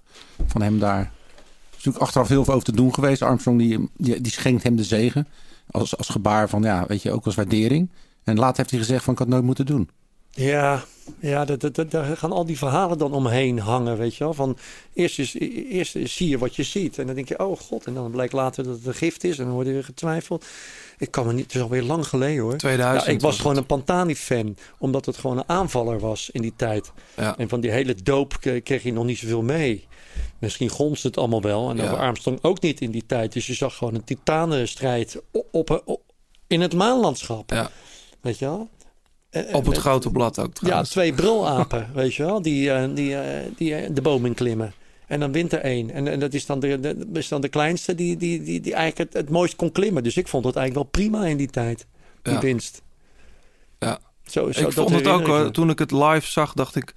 [0.46, 0.98] van hem daar?
[1.00, 1.08] Er
[1.70, 3.22] is natuurlijk achteraf heel veel over te doen geweest.
[3.22, 5.28] Armstrong die, die, die schenkt hem de zegen.
[5.70, 7.90] Als, als gebaar van, ja, weet je, ook als waardering.
[8.24, 9.88] En later heeft hij gezegd van, ik had het nooit moeten doen.
[10.34, 10.84] Ja,
[11.20, 14.34] ja dat, dat, dat- daar gaan al die verhalen dan omheen hangen, weet je wel.
[14.34, 14.56] Van,
[14.94, 15.34] eerst, is,
[15.70, 17.84] eerst zie je wat je ziet en dan denk je, oh god.
[17.86, 20.44] En dan blijkt later dat het een gift is en dan wordt er weer getwijfeld.
[20.98, 22.56] Ik kan me niet, het is alweer lang geleden hoor.
[22.56, 26.52] 2000 Ja, ik was gewoon een Pantani-fan, omdat het gewoon een aanvaller was in die
[26.56, 26.92] tijd.
[27.16, 27.36] Ja.
[27.38, 29.86] En van die hele doop kreeg je nog niet zoveel mee.
[30.38, 31.70] Misschien gonst het allemaal wel.
[31.70, 31.82] En Ja.
[31.84, 33.32] over Armstrong ook niet in die tijd.
[33.32, 36.02] Dus je zag gewoon een titanenstrijd op, op, op-
[36.46, 37.50] in het maanlandschap.
[37.50, 37.70] Ja.
[38.20, 38.68] Weet je wel?
[39.32, 42.70] En- en Op het met- grote blad ook ja, twee brulapen, weet je wel, die,
[42.70, 44.72] eh, die, eh, die eh, de boom in klimmen.
[45.06, 45.90] En dan wint er één.
[45.90, 48.74] En, en dat is dan de, de, is dan de kleinste die, die, die, die
[48.74, 50.02] eigenlijk het, het mooist kon klimmen.
[50.02, 51.86] Dus ik vond het eigenlijk wel prima in die tijd,
[52.22, 52.40] die Ja.
[52.40, 52.82] winst.
[53.78, 53.98] Ja.
[54.26, 55.50] Zo, zo, ik vond het ook, me.
[55.50, 56.94] toen ik het live zag, dacht ik...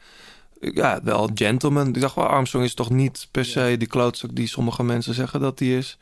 [0.59, 1.87] Ja, wel gentleman.
[1.87, 5.39] Ik dacht wel, Armstrong is toch niet per se die klootzak die sommige mensen zeggen
[5.39, 5.97] dat hij is.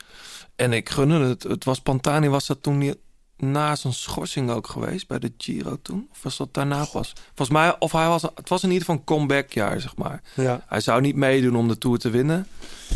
[0.56, 1.42] En ik gunde het.
[1.42, 2.96] Het was Pantani, was dat toen niet
[3.36, 6.08] na zijn schorsing ook geweest bij de Giro toen?
[6.12, 7.12] Of was dat daarna pas?
[7.26, 10.22] Volgens mij, of hij was, het was in ieder geval een comebackjaar, zeg maar.
[10.34, 10.64] Ja.
[10.68, 12.46] Hij zou niet meedoen om de Tour te winnen.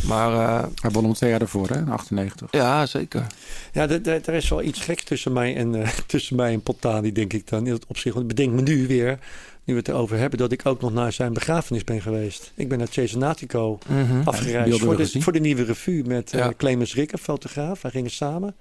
[0.06, 2.48] Maar eh, Hij won hem twee jaar ervoor, hè, in 98.
[2.50, 3.26] ja, zeker.
[3.72, 7.32] Ja, er- is wel iets geks tussen mij en, eh, tussen mij en Pontani, denk
[7.32, 7.64] ik dan.
[7.66, 9.18] In dat opzicht, want bedenk me nu weer,
[9.64, 12.52] nu we het erover hebben, dat ik ook nog naar zijn begrafenis ben geweest.
[12.54, 14.20] Ik ben naar Cesenatico Mhm.
[14.24, 16.52] afgereisd voor de, voor de nieuwe revue met eh, Ja.
[16.56, 17.82] Clemens Rikker, fotograaf.
[17.82, 18.56] Wij gingen samen.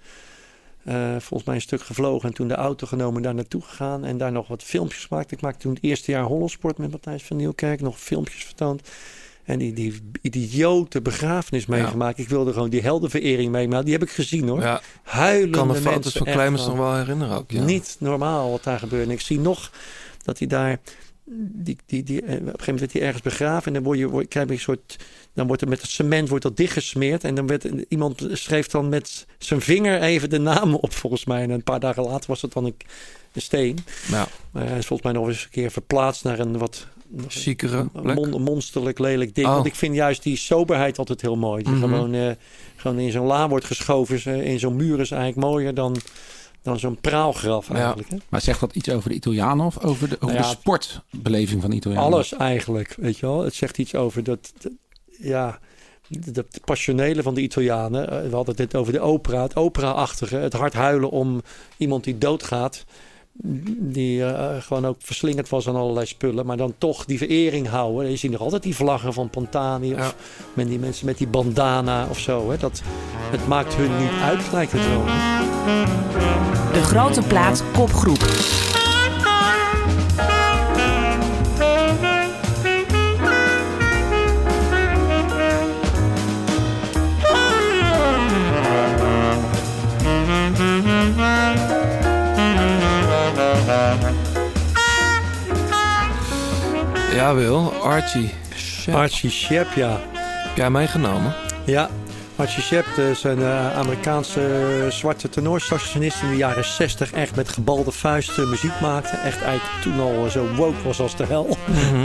[0.88, 4.18] Eh, volgens mij een stuk gevlogen en toen de auto genomen daar naartoe gegaan en
[4.18, 5.32] daar nog wat filmpjes gemaakt.
[5.32, 8.82] Ik maakte toen het eerste jaar Hollandsport met Matthijs van Nieuwkerk, nog filmpjes vertoond.
[9.44, 12.18] En die, die idiote begrafenis meegemaakt.
[12.18, 13.86] Ik wilde gewoon die heldenverering meemaken.
[13.86, 14.62] Die heb ik gezien hoor.
[14.62, 16.54] Ja, Huilende kan de foto's van gewoon.
[16.54, 17.52] nog wel herinneren ook.
[17.52, 17.64] Ja.
[17.64, 19.06] Niet normaal wat daar gebeurde.
[19.06, 19.72] En ik zie nog
[20.24, 20.80] dat hij daar
[21.36, 23.68] die, die, die, eh, op een gegeven moment werd hij ergens begraven.
[23.68, 24.96] En dan word je, word, krijg je een soort.
[25.34, 27.24] Dan wordt er met het cement wordt dat dichtgesmeerd.
[27.24, 31.42] En dan werd iemand schreef dan met zijn vinger even de naam op, volgens mij.
[31.44, 32.76] En een paar dagen later was het dan een,
[33.34, 33.78] een steen.
[34.12, 34.28] Ja.
[34.52, 36.88] Maar hij is volgens mij nog eens een keer verplaatst naar een wat.
[37.92, 38.16] Plek.
[38.16, 39.48] mon- monsterlijk lelijk ding.
[39.48, 39.54] Oh.
[39.54, 41.64] Want ik vind juist die soberheid altijd heel mooi.
[41.64, 41.82] Die Mhm.
[41.82, 42.32] gewoon, eh,
[42.76, 44.44] gewoon in zo'n la wordt geschoven.
[44.44, 45.96] In zo'n muur is eigenlijk mooier dan,
[46.68, 48.10] dan zo'n praalgraf eigenlijk.
[48.10, 48.18] Hè?
[48.30, 51.62] Maar zegt dat iets over de Italianen of over de, over Nou ja, de sportbeleving
[51.62, 52.06] van de Italianen?
[52.12, 53.44] Alles eigenlijk, weet je wel.
[53.44, 54.72] Het zegt iets over dat, dat-
[55.20, 55.60] ja,
[56.10, 58.10] dat passionele van de Italianen.
[58.10, 60.36] Eh, We hadden het net over de opera, het opera-achtige.
[60.36, 61.42] Het hard huilen om
[61.78, 62.86] iemand die doodgaat.
[63.80, 66.46] Die eh, gewoon ook verslingerd was aan allerlei spullen.
[66.46, 68.10] Maar dan toch die verering houden.
[68.12, 69.94] Je ziet nog altijd die vlaggen van Pantani.
[69.94, 70.12] Of Ja.
[70.54, 72.50] met die mensen met die bandana of zo.
[72.52, 72.58] Hè.
[72.58, 72.82] Dat,
[73.32, 75.04] het maakt hun niet uit, lijkt het wel.
[76.74, 78.26] De grote plaat kopgroep.
[97.18, 97.74] Ja, Wil.
[97.74, 98.30] Archie.
[98.56, 98.94] Shep.
[98.94, 100.00] Archie Shepp, ja.
[100.14, 101.34] Heb jij meegenomen?
[101.66, 101.90] Ja,
[102.36, 107.50] Archie Shepp is een eh, Amerikaanse eh, zwarte tenorsaxofonist in de jaren 60 echt met
[107.50, 109.16] gebalde vuisten muziek maakte.
[109.16, 111.58] Echt eigenlijk toen al eh, zo woke was als de hel.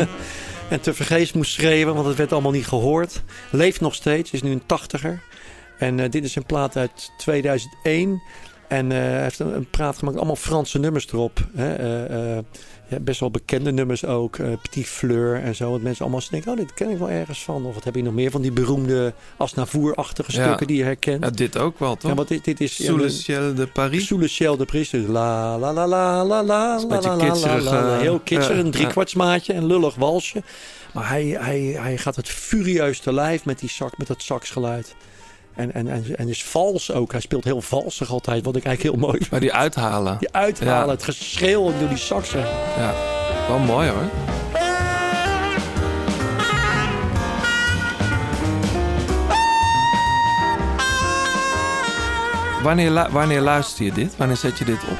[0.71, 3.23] en te vergeefs moest schreeuwen, want het werd allemaal niet gehoord.
[3.51, 5.23] Leeft nog steeds, is nu een tachtiger.
[5.79, 8.23] En dit is een plaat uit 2001.
[8.69, 11.47] En hij heeft een, een praat gemaakt, allemaal Franse nummers erop.
[11.55, 11.75] Hè?
[12.93, 14.37] Ja, best wel bekende nummers ook.
[14.37, 15.71] eh, Petit Fleur en zo.
[15.73, 17.65] Dat mensen allemaal denken, oh, dit ken ik wel ergens van.
[17.65, 20.45] Of wat heb je nog meer van die beroemde Asnavour-achtige Ja.
[20.45, 21.25] stukken die je herkent.
[21.25, 22.11] Ja, dit ook wel, toch?
[22.11, 22.85] Ja, want dit, dit is...
[22.85, 24.07] Sous le ciel de Paris.
[24.07, 24.91] Sous le ciel de Paris.
[24.91, 28.65] Dus la la la la la la la la la la eh, Heel kitscherig, ja,
[28.65, 30.43] een driekwartsmaatje, een lullig walsje.
[30.93, 34.95] Maar hij, hij, hij gaat het furieus te lijf met, die zak, met dat saxgeluid.
[35.55, 37.13] En, en, en, en is vals ook.
[37.13, 39.31] Hij speelt heel valsig altijd, wat ik eigenlijk heel mooi vind.
[39.31, 40.17] Maar die uithalen.
[40.19, 40.91] Die uithalen, Ja.
[40.93, 42.45] het geschreeuw door die saxen.
[42.77, 42.95] Ja,
[43.49, 44.11] wel mooi hoor.
[52.63, 54.17] Wanneer, wanneer luister je dit?
[54.17, 54.99] Wanneer zet je dit op?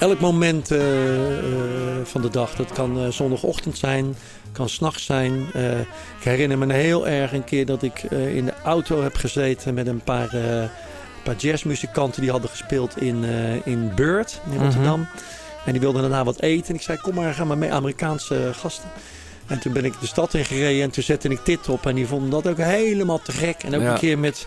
[0.00, 1.44] Elk moment eh, eh,
[2.04, 2.54] van de dag.
[2.54, 4.16] Dat kan eh, zondagochtend zijn,
[4.56, 5.46] kan s'nachts zijn.
[5.54, 9.14] Eh, ik herinner me heel erg een keer dat ik eh, in de auto heb
[9.16, 10.68] gezeten met een paar, eh,
[11.24, 13.24] paar jazzmuzikanten die hadden gespeeld in,
[13.64, 15.06] in Beurt in Rotterdam.
[15.64, 16.68] En die wilden daarna wat eten.
[16.68, 18.88] En ik zei, kom maar, ga maar mee, Amerikaanse gasten.
[19.46, 21.86] En toen ben ik de stad in gereden en toen zette ik dit op.
[21.86, 23.62] En die vonden dat ook helemaal te gek.
[23.62, 23.92] En ook Ja.
[23.92, 24.46] een keer met,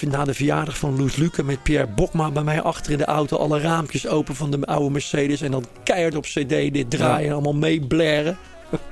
[0.00, 3.36] na de verjaardag van Loes Luke met Pierre Bokma bij mij achter in de auto.
[3.36, 5.40] Alle raampjes open van de oude Mercedes.
[5.40, 8.38] En dan keihard op cd dit draaien en allemaal meeblaren.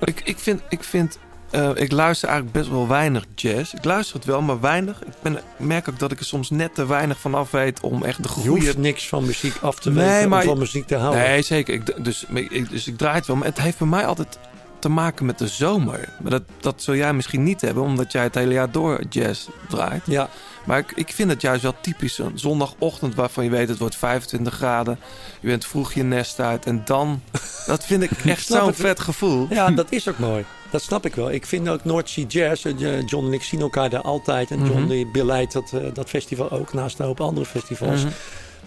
[0.05, 1.19] Ik, ik vind, ik vind
[1.51, 3.73] eh, ik luister eigenlijk best wel weinig jazz.
[3.73, 5.03] Ik luister het wel, maar weinig.
[5.03, 8.05] Ik, ben, merk ook dat ik er soms net te weinig van af weet om
[8.05, 8.65] echt de Je goede...
[8.65, 11.23] hoeft niks van muziek af te Nee, weten maar- om van muziek te houden.
[11.23, 11.75] Nee, zeker.
[11.75, 13.37] Ik, dus, ik, dus ik draai het wel.
[13.37, 14.39] Maar het heeft bij mij altijd
[14.79, 16.09] te maken met de zomer.
[16.23, 19.49] Maar dat, dat zul jij misschien niet hebben, omdat jij het hele jaar door jazz
[19.69, 20.03] draait.
[20.07, 20.29] Ja,
[20.71, 23.97] Maar ik, ik vind het juist wel typisch een zondagochtend waarvan je weet het wordt
[23.97, 24.99] 25 graden.
[25.41, 27.23] Je bent vroeg je nest uit en dan...
[27.67, 29.47] Dat vind ik echt zo'n vet gevoel.
[29.51, 30.45] ja, dat is ook mooi.
[30.71, 31.31] Dat snap ik wel.
[31.31, 32.65] Ik vind ook North Sea Jazz.
[32.67, 34.51] eh, John en ik zien elkaar daar altijd.
[34.51, 34.89] En John Mhm.
[34.89, 38.03] die beleidt dat, eh, dat festival ook naast een hoop andere festivals.
[38.05, 38.13] Mhm.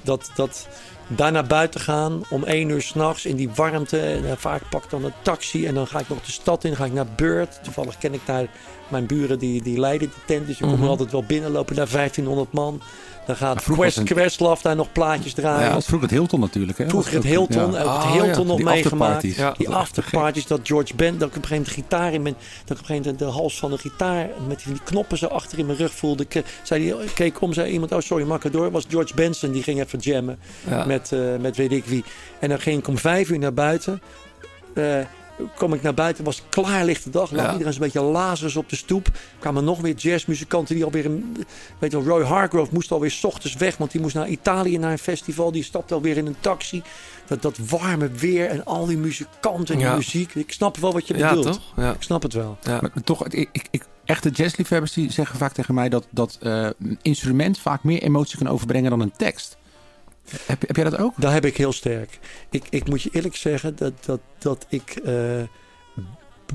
[0.01, 0.67] dat, dat
[1.07, 3.99] daar naar buiten gaan om één uur s'nachts in die warmte.
[3.99, 6.63] En dan vaak pak ik dan een taxi en dan ga ik nog de stad
[6.63, 6.75] in.
[6.75, 7.59] ga ik naar Beurt.
[7.63, 8.47] Toevallig ken ik daar
[8.93, 10.47] mijn buren die, die leiden de tent.
[10.47, 10.83] Dus je komt Mhm.
[10.83, 11.51] er altijd wel binnen.
[11.51, 12.81] Lopen daar 1500 man.
[13.25, 15.67] Dan gaat Quest, was een- Questlove daar nog plaatjes draaien.
[15.67, 16.77] Ja, dat vroeger het Hilton natuurlijk.
[16.77, 16.89] Hè?
[16.89, 17.77] Vroeger het Was Hilton, ja.
[17.77, 19.13] het Oh, Hilton ja, nog die meegemaakt.
[19.23, 19.57] afterparties.
[19.57, 22.43] Die afterparties, dat George Ben, dat ik op een gegeven moment gitaar in mijn, dat
[22.43, 25.59] ik op een gegeven moment de hals van de gitaar met die knoppen zo achter
[25.59, 26.23] in mijn rug voelde.
[26.23, 28.71] Ik, eh, zei die, keek om, zei iemand, oh sorry, ik door?
[28.71, 30.39] was George Benson, die ging even jammen
[30.69, 30.85] Ja.
[30.85, 32.03] met, eh, met weet ik wie.
[32.39, 34.01] En dan ging ik om vijf uur naar buiten.
[34.73, 34.83] Eh,
[35.55, 37.31] kom ik naar buiten, was klaarlichte dag.
[37.31, 37.51] Lag Ja.
[37.51, 39.07] iedereen een beetje lazers op de stoep.
[39.39, 41.05] kwamen nog weer jazzmuzikanten die alweer...
[41.05, 41.45] Een,
[41.79, 43.77] weet je wel, Roy Hargrove moest alweer 's ochtends weg...
[43.77, 45.51] want die moest naar Italië naar een festival.
[45.51, 46.81] Die stapte alweer in een taxi.
[47.27, 49.95] Dat, dat warme weer en al die muzikanten en Ja.
[49.95, 50.35] muziek.
[50.35, 51.45] Ik snap wel wat je Ja, bedoelt.
[51.45, 51.61] toch?
[51.75, 51.91] Ja.
[51.93, 52.57] Ik snap het wel.
[52.61, 52.71] Ja.
[52.81, 56.37] Maar, maar toch, ik, ik, ik- echte jazzliefhebbers die zeggen vaak tegen mij dat, dat
[56.41, 59.57] eh, een instrument vaak meer emotie kan overbrengen dan een tekst.
[60.45, 61.13] Heb, heb jij dat ook?
[61.17, 62.19] Daar heb ik heel sterk.
[62.49, 65.41] Ik, ik moet je eerlijk zeggen dat, dat, dat ik eh,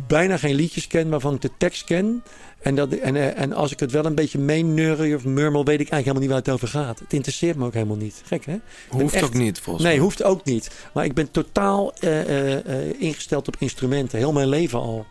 [0.07, 2.23] bijna geen liedjes ken waarvan ik de tekst ken.
[2.61, 5.81] En, dat, en, eh, en als ik het wel een beetje meenurrie of murmel, weet
[5.81, 6.99] ik eigenlijk helemaal niet waar het over gaat.
[6.99, 8.23] Het interesseert me ook helemaal niet.
[8.25, 8.57] Gek hè?
[8.89, 10.03] Hoeft echt- ook niet, volgens Nee, mij.
[10.05, 10.71] hoeft ook niet.
[10.95, 14.19] Maar ik ben totaal eh, eh, eh, ingesteld op instrumenten.
[14.19, 15.07] Heel mijn leven al.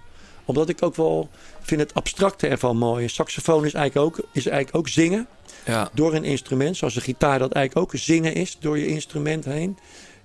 [0.46, 1.30] Omdat ik ook wel
[1.62, 3.08] vind het abstracte ervan mooi.
[3.08, 5.28] Saxofoon is eigenlijk ook, is eigenlijk ook zingen
[5.68, 6.78] Ja, door een instrument.
[6.78, 9.78] Zoals een gitaar dat eigenlijk ook zingen is door je instrument heen.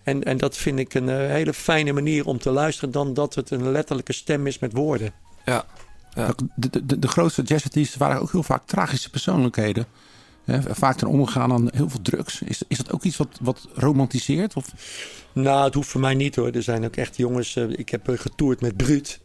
[0.03, 3.35] En, en dat vind ik een eh, hele fijne manier om te luisteren dan dat
[3.35, 5.11] het een letterlijke stem is met woorden.
[5.45, 5.65] ja.
[6.15, 6.27] Ja.
[6.29, 9.87] Ook De, de, de grootste jazzartiesten waren ook heel vaak tragische persoonlijkheden.
[10.45, 12.43] Hè, vaak ten omgegaan aan heel veel drugs.
[12.43, 14.55] Is, is dat ook iets wat, wat romantiseert?
[14.57, 14.67] Of?
[15.33, 16.51] Nou, het hoeft voor mij niet hoor.
[16.51, 17.57] Er zijn ook echt jongens.
[17.57, 19.21] eh, ik heb eh, getoerd met Bruut.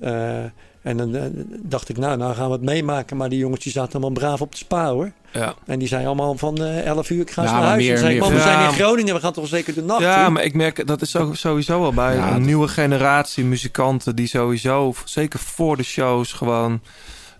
[0.00, 0.44] Eh,
[0.82, 1.22] en dan eh,
[1.62, 3.16] dacht ik, nou, nou gaan we het meemaken.
[3.16, 5.12] Maar die jongens die zaten allemaal braaf op de spa hoor.
[5.32, 5.54] Ja.
[5.66, 7.82] En die zijn allemaal van eh 11 uur, ik ga Ja, naar huis.
[7.82, 8.52] meer- en zei ik, meer- man, we Ja.
[8.54, 11.16] zijn in Groningen, we gaan toch zeker de nacht Ja, maar ik merk dat is
[11.32, 16.80] sowieso al bij een dat- nieuwe generatie muzikanten die sowieso, zeker voor de shows, gewoon,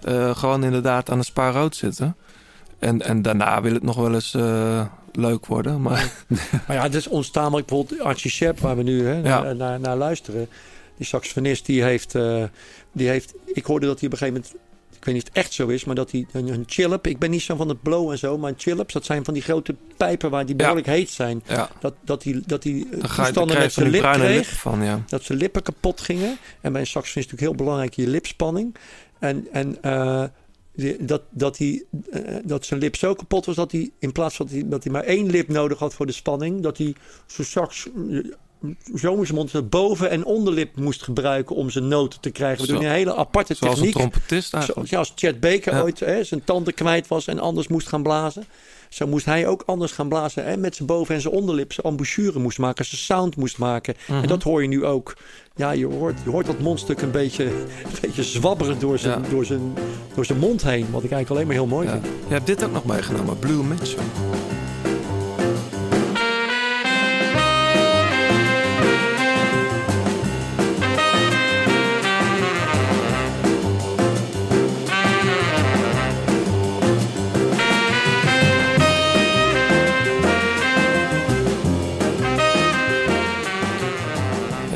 [0.03, 2.17] eh, gewoon inderdaad aan de spa rood zitten.
[2.79, 4.37] En, en daarna wil het nog wel eens
[5.13, 5.83] leuk worden.
[5.83, 6.13] Maar
[6.67, 7.51] Maar ja, het is ontstaan.
[7.51, 10.49] Bijvoorbeeld Archie Shepp, waar we nu hè, naar, naar, naar luisteren.
[10.97, 12.15] Die saxofonist, die heeft,
[12.93, 13.35] die heeft...
[13.47, 14.61] Ik hoorde dat hij op een gegeven moment...
[14.99, 17.07] Ik weet niet of het echt zo is, maar dat hij een, een chillip...
[17.07, 18.93] Ik ben niet zo van het blow en zo, maar een chillips...
[18.93, 20.61] Dat zijn van die grote pijpen waar die Ja.
[20.61, 21.43] behoorlijk heet zijn.
[21.47, 24.29] ja, Dat, dat hij dat die, eh, toestanden met zijn die lip kreeg.
[24.37, 25.03] lippen van, ja.
[25.09, 26.39] Dat zijn lippen kapot gingen.
[26.61, 28.75] En bij een saxofonist is natuurlijk heel belangrijk je lipspanning.
[29.19, 30.25] En, en eh,
[30.75, 34.37] die- dat, dat, hij, eh, dat zijn lip zo kapot was dat hij in plaats
[34.37, 36.95] van dat hij, dat hij maar één lip nodig had voor de spanning, dat hij
[37.27, 37.87] zijn sax
[38.95, 42.67] zo in zijn mond zijn boven- en onderlip moest gebruiken om zijn noten te krijgen.
[42.67, 44.01] We doen een hele aparte Zoals een techniek.
[44.11, 44.89] trompetist eigenlijk.
[45.15, 45.81] Chet Baker Ja.
[45.83, 48.45] ooit hè, zijn tanden kwijt was en anders moest gaan blazen.
[48.89, 50.45] Zo moest hij ook anders gaan blazen.
[50.45, 52.85] Hè, met zijn boven- en zijn onderlip zijn embouchure moest maken.
[52.85, 53.95] Zijn sound moest maken.
[54.09, 54.23] Mhm.
[54.23, 55.17] En dat hoor je nu ook.
[55.57, 57.53] Ja, je hoort, je hoort dat mondstuk een beetje, een
[58.01, 59.29] beetje zwabberen door zijn, Ja.
[59.29, 59.75] door, zijn,
[60.15, 60.87] door zijn mond heen.
[60.91, 61.93] Wat ik eigenlijk alleen maar heel mooi Ja.
[61.93, 62.05] vind.
[62.29, 64.03] Je hebt dit ook nog meegenomen, Blue Mitchell.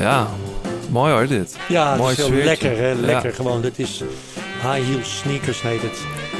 [0.07, 0.27] Ja,
[0.89, 1.57] mooi hoor dit.
[1.67, 2.45] Ja, het Mooi is heel sfeertje.
[2.49, 2.77] lekker.
[2.77, 2.93] Hè?
[2.93, 3.35] Lekker Ja.
[3.35, 3.61] gewoon.
[3.61, 4.03] Dit is
[4.61, 5.99] high heel sneakers heet het.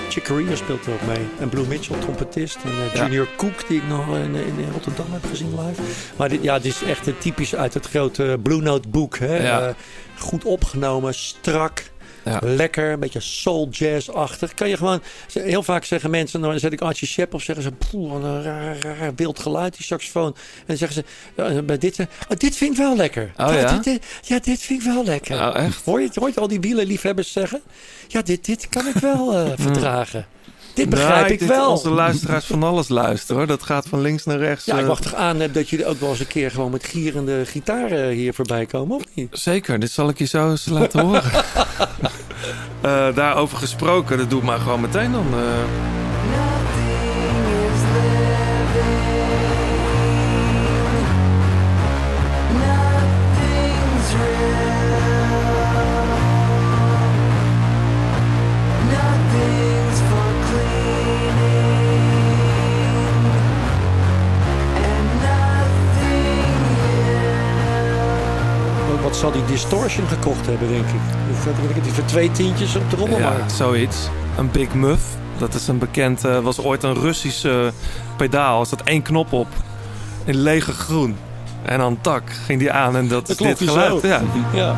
[0.10, 1.26] Chick Corea speelt er ook mee.
[1.40, 2.58] En Blue Mitchell, trompetist.
[2.64, 3.02] En eh.
[3.02, 5.82] Junior Cook, die ik nog in, in Rotterdam heb gezien live.
[6.16, 9.18] Maar dit, ja, dit is echt eh, typisch uit het grote Blue Note boek.
[9.18, 9.38] Hè?
[9.48, 9.62] Ja.
[9.68, 9.74] Eh,
[10.20, 11.84] goed opgenomen, strak.
[12.28, 12.40] Ja.
[12.44, 14.54] Lekker, een beetje soul jazz-achtig.
[14.54, 15.02] Kan je gewoon,
[15.34, 18.44] heel vaak zeggen mensen, dan zet ik Archie Shepp of zeggen ze, poeh, wat een
[18.44, 20.36] raar, raar wild geluid, die saxofoon.
[20.58, 21.04] En dan zeggen
[21.36, 23.32] ze, ja, bij dit, eh, oh, dit vind ik wel lekker.
[23.38, 23.72] Oh, ja?
[23.74, 25.36] dit, dit- ja, dit vind ik wel lekker.
[25.48, 25.86] Oh, echt?
[25.86, 27.62] Hoor je, hoor je al die wielenliefhebbers zeggen?
[28.08, 30.26] Ja, dit, dit kan ik wel eh, verdragen.
[30.78, 31.70] Dit begrijp Nou, ik dit- wel.
[31.72, 33.48] Onze luisteraars van alles luisteren hoor.
[33.48, 34.66] Dat gaat van links naar rechts.
[34.66, 36.72] Ja, ik eh, wacht toch aan eh, dat jullie ook wel eens een keer gewoon
[36.72, 39.28] met gierende gitaren hier voorbij komen, of niet?
[39.32, 41.24] Zeker, dit zal ik je zo eens laten horen.
[42.82, 45.26] Eh, daarover gesproken, dat doe ik maar gewoon meteen dan.
[45.34, 46.07] eh.
[69.18, 71.00] Zal die Distortion gekocht hebben, denk ik?
[71.32, 73.52] Of wat weet ik, die voor twee tientjes op de ja, rommelmarkt.
[73.52, 73.98] zoiets.
[74.38, 75.04] Een Big Muff.
[75.38, 77.72] Dat is een bekend, eh, was ooit een Russische
[78.18, 78.60] pedaal.
[78.60, 79.48] Er zat één knop op.
[80.26, 81.16] In lege groen.
[81.62, 84.02] En dan tak ging die aan en dat, Dat is dit geluid.
[84.02, 84.08] zo.
[84.08, 84.22] Ja.
[84.54, 84.76] Ja.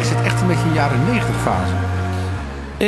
[0.00, 1.72] Is het echt een beetje een jaren 90 fase?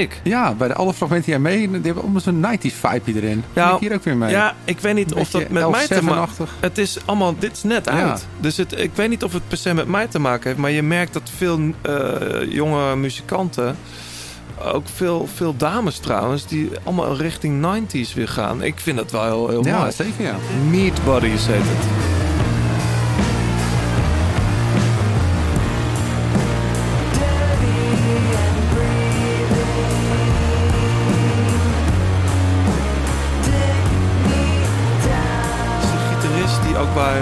[0.01, 0.20] Ik?
[0.24, 3.45] Ja, bij de alle fragmenten die jij mee, die hebben allemaal zo'n 90s vibe erin.
[3.53, 4.30] Ja, Ja, ik hier ook weer mee.
[4.30, 6.51] Ja, ik weet niet of dat met mij te maken L7-achtig.
[6.61, 7.90] Het is allemaal, dit is net Ja.
[8.09, 8.26] uit.
[8.40, 10.59] Dus het, ik weet niet of het per se met mij te maken heeft.
[10.59, 13.76] Maar je merkt dat veel eh, jonge muzikanten,
[14.72, 18.62] ook veel, veel dames trouwens, die allemaal richting 90s weer gaan.
[18.62, 19.93] Ik vind dat wel heel, heel Ja, mooi.
[19.93, 20.36] zeker ja.
[20.70, 21.86] Meat Bodies heet het.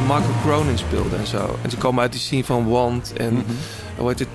[0.07, 1.57] Bij Michael Cronin speelde en zo.
[1.63, 3.43] En ze komen uit die scene van Want en Mhm.
[3.97, 4.35] hoe heet het,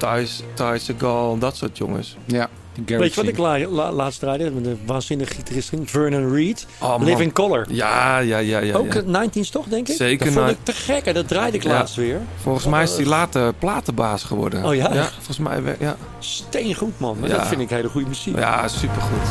[0.80, 2.18] Segal, dat soort jongens.
[2.26, 2.49] Ja.
[2.86, 3.39] Weet je wat ik Singh.
[3.39, 4.51] la, la- laatst draaide?
[4.51, 6.66] Met een waanzinnige gitarist, Vernon Reed.
[6.82, 6.95] Oh.
[6.99, 7.66] Living Color.
[7.70, 8.76] Ja, ja, ja, ja.
[8.76, 8.99] Ook ja.
[9.01, 9.95] eh, 19's toch, denk ik?
[9.95, 11.13] Zeker, Dat vond ik te gek.
[11.13, 11.70] Dat draaide ik Ja.
[11.70, 12.20] laatst weer.
[12.41, 14.66] Volgens mij is hij later platenbaas geworden.
[14.66, 14.93] Oh ja?
[14.93, 15.95] Ja, volgens mij, ja.
[16.20, 17.18] Steengoed, man.
[17.20, 17.30] Maar.
[17.30, 18.38] Dat vind ik hele goede muziek.
[18.38, 19.28] Ja, supergoed.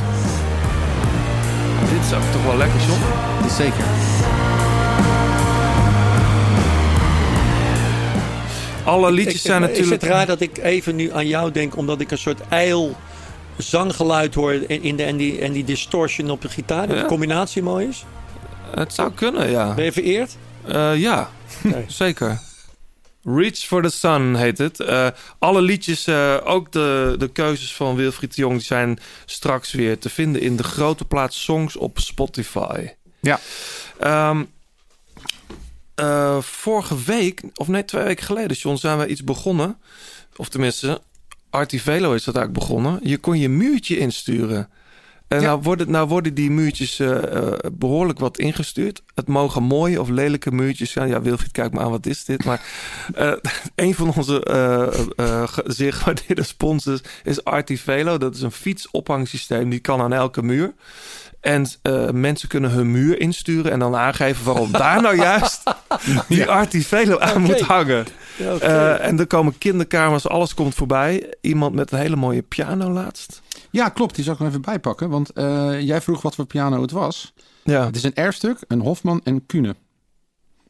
[1.93, 3.01] Dit is ook toch wel lekker, John?
[3.51, 3.85] Zeker.
[8.85, 10.03] Alle liedjes Ik- zijn Is natuurlijk...
[10.03, 12.97] het raar dat ik even nu aan jou denk, omdat ik een soort ijl
[13.57, 17.03] zanggeluid hoor in, in de, en, die, en die distortion op de gitaar, dat Ja.
[17.03, 18.05] de combinatie mooi is?
[18.75, 19.75] Het zou kunnen, ja.
[19.75, 20.37] Ben je vereerd?
[20.67, 21.31] Eh, ja,
[21.87, 22.41] zeker.
[23.25, 24.81] Reach for the Sun heet het.
[24.81, 25.07] Eh,
[25.39, 28.55] alle liedjes, eh, ook de, de keuzes van Wilfried de Jong...
[28.57, 32.89] die zijn straks weer te vinden in de grote plaats songs op Spotify.
[33.21, 33.41] Ja.
[33.99, 34.45] Ehm,
[35.95, 39.77] eh, vorige week, of nee, twee weken geleden, John, zijn we iets begonnen.
[40.37, 41.01] Of tenminste,
[41.51, 43.01] Artivelo is dat eigenlijk begonnen.
[43.03, 44.69] Je kon je muurtje insturen.
[45.29, 45.47] En Ja.
[45.47, 49.03] nou, worden, nou worden die muurtjes eh, eh, behoorlijk wat ingestuurd.
[49.15, 51.09] Het mogen mooie of lelijke muurtjes zijn.
[51.09, 52.45] Ja, Wilfried, kijk maar aan, wat is dit?
[52.45, 52.63] Maar
[53.75, 54.41] een van onze
[55.51, 58.19] ge- zeer gewaardeerde sponsors is Artivelo.
[58.19, 60.73] Dat is een fietsophangsysteem, die kan aan elke muur.
[61.45, 65.63] En eh, mensen kunnen hun muur insturen en dan aangeven waarom daar nou juist
[66.29, 68.07] die Artivelo aan moet hangen.
[68.37, 68.59] Ja.
[68.59, 71.35] Eh, en er komen kinderkamers, alles komt voorbij.
[71.41, 73.43] Iemand met een hele mooie piano laatst.
[73.71, 74.15] Ja, klopt.
[74.15, 75.11] Die zal ik nog even bijpakken.
[75.11, 77.35] Want eh, jij vroeg wat voor piano het was.
[77.65, 77.85] Ja.
[77.87, 79.69] Het is een erfstuk, een Hofman en Kuhne.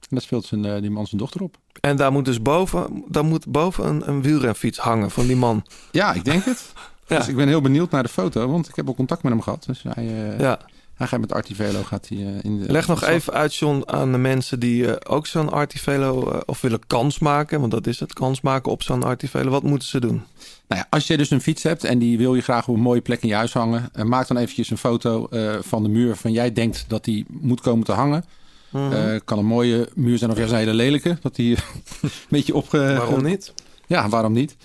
[0.00, 1.56] En daar speelt zijn, die man zijn dochter op.
[1.80, 5.66] En daar moet dus boven, daar moet boven een, een wielrenfiets hangen van die man.
[5.90, 6.72] Ja, ik denk het.
[7.06, 7.18] Ja.
[7.18, 9.40] Dus ik ben heel benieuwd naar de foto, want ik heb ook contact met hem
[9.40, 9.64] gehad.
[9.66, 10.58] Dus hij, eh, Ja.
[10.94, 12.72] hij gaat met Artivelo gaat hij, eh, in de...
[12.72, 16.86] Leg nog even uit, John, aan de mensen die eh, ook zo'n Artivelo of willen
[16.86, 17.60] kans maken.
[17.60, 19.50] Want dat is het, kans maken op zo'n Artivelo.
[19.50, 20.22] Wat moeten ze doen?
[20.68, 22.80] Nou ja, als je dus een fiets hebt en die wil je graag op een
[22.80, 25.28] mooie plek in je huis hangen, maak dan eventjes een foto
[25.60, 28.24] van de muur van jij denkt dat die moet komen te hangen.
[28.74, 28.92] Mhm.
[28.92, 31.56] Eh, kan een mooie muur zijn of juist een hele lelijke, dat die
[32.02, 32.78] een beetje opge...
[32.78, 33.52] Waarom niet?
[33.86, 34.56] Ja, waarom niet?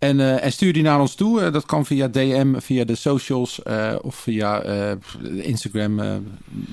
[0.00, 1.40] En, eh, en stuur die naar ons toe.
[1.40, 4.62] Eh, dat kan via DM, via de socials eh, of via
[5.22, 6.00] Instagram,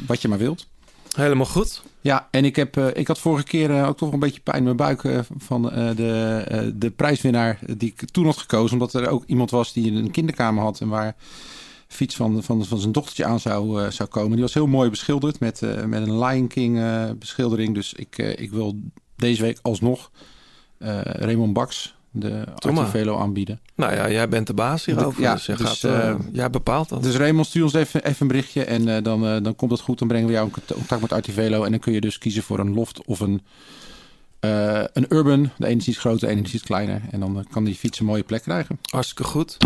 [0.08, 0.68] wat je maar wilt.
[1.16, 1.84] Helemaal goed.
[2.02, 4.76] Ja, en ik, heb, ik had vorige keer ook toch een beetje pijn in mijn
[4.76, 8.74] buik van de, de prijswinnaar die ik toen had gekozen.
[8.74, 11.16] Omdat er ook iemand was die een kinderkamer had en waar
[11.88, 14.32] fiets van, van, van zijn dochtertje aan zou, zou komen.
[14.32, 16.80] Die was heel mooi beschilderd met, met een Lion King
[17.20, 17.74] beschildering.
[17.74, 18.80] Dus ik, ik wil
[19.16, 20.12] deze week alsnog
[21.04, 22.44] Raymond Baks de.
[22.84, 23.60] Artivelo aanbieden.
[23.76, 25.22] Nou ja, jij bent de baas hierover.
[25.22, 27.04] Ja, dus jij, dus, gaat, eh, eh, jij bepaalt dat.
[27.04, 29.80] Dus Raymond, stuur ons even, even een berichtje en eh, dan, eh, dan komt het
[29.82, 30.00] goed.
[30.00, 31.64] Dan brengen we jou in cont- contact met Artivelo.
[31.64, 33.42] En dan kun je dus kiezen voor een loft of een,
[34.40, 35.50] eh, een urban.
[35.58, 37.02] De ene is iets groter, de ene is iets kleiner.
[37.12, 38.80] En dan eh, kan die fiets een mooie plek krijgen.
[38.92, 39.58] Hartstikke goed.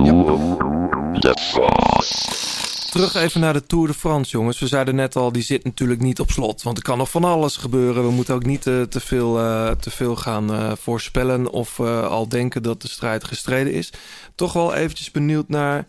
[2.91, 4.59] Terug even naar de Tour de France, jongens.
[4.59, 6.63] We zeiden net al, die zit natuurlijk niet op slot.
[6.63, 8.03] Want er kan nog van alles gebeuren.
[8.03, 11.49] We moeten ook niet eh, te, veel, eh, te veel gaan eh, voorspellen...
[11.49, 13.93] of al denken dat de strijd gestreden is.
[14.35, 15.87] Toch wel eventjes benieuwd naar...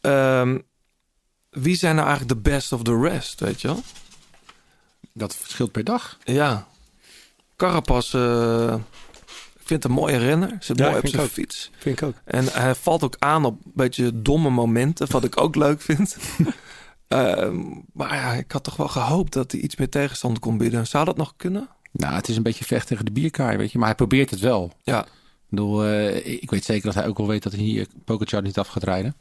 [0.00, 0.58] ehm,
[1.50, 3.82] wie zijn nou eigenlijk de best of the rest, weet je wel?
[5.12, 6.18] Dat verschilt per dag.
[6.24, 6.66] Ja.
[7.56, 8.14] Carapaz,
[9.09, 9.09] ik
[9.70, 10.56] vind het een mooie renner.
[10.60, 11.28] Zit Ja, mooi op zijn ook.
[11.28, 11.70] fiets.
[11.78, 12.14] Vind ik ook.
[12.24, 16.16] En hij valt ook aan op een beetje domme momenten, wat ik ook leuk vind.
[17.08, 17.56] Ehm,
[17.92, 20.86] maar ja, ik had toch wel gehoopt dat hij iets meer tegenstand kon bieden.
[20.86, 21.68] Zou dat nog kunnen?
[21.92, 23.78] Nou, het is een beetje vecht tegen de bierkaai, weet je.
[23.78, 24.72] Maar hij probeert het wel.
[24.82, 25.02] Ja.
[25.04, 25.08] Ik
[25.48, 28.58] bedoel, eh, ik weet zeker dat hij ook wel weet dat hij hier Pogacar niet
[28.58, 29.16] af gaat rijden.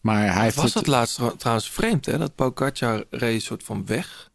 [0.00, 2.18] Maar hij heeft Was het- dat laatst tr- trouwens vreemd, hè?
[2.18, 4.30] Dat Pogacar reed een soort van weg.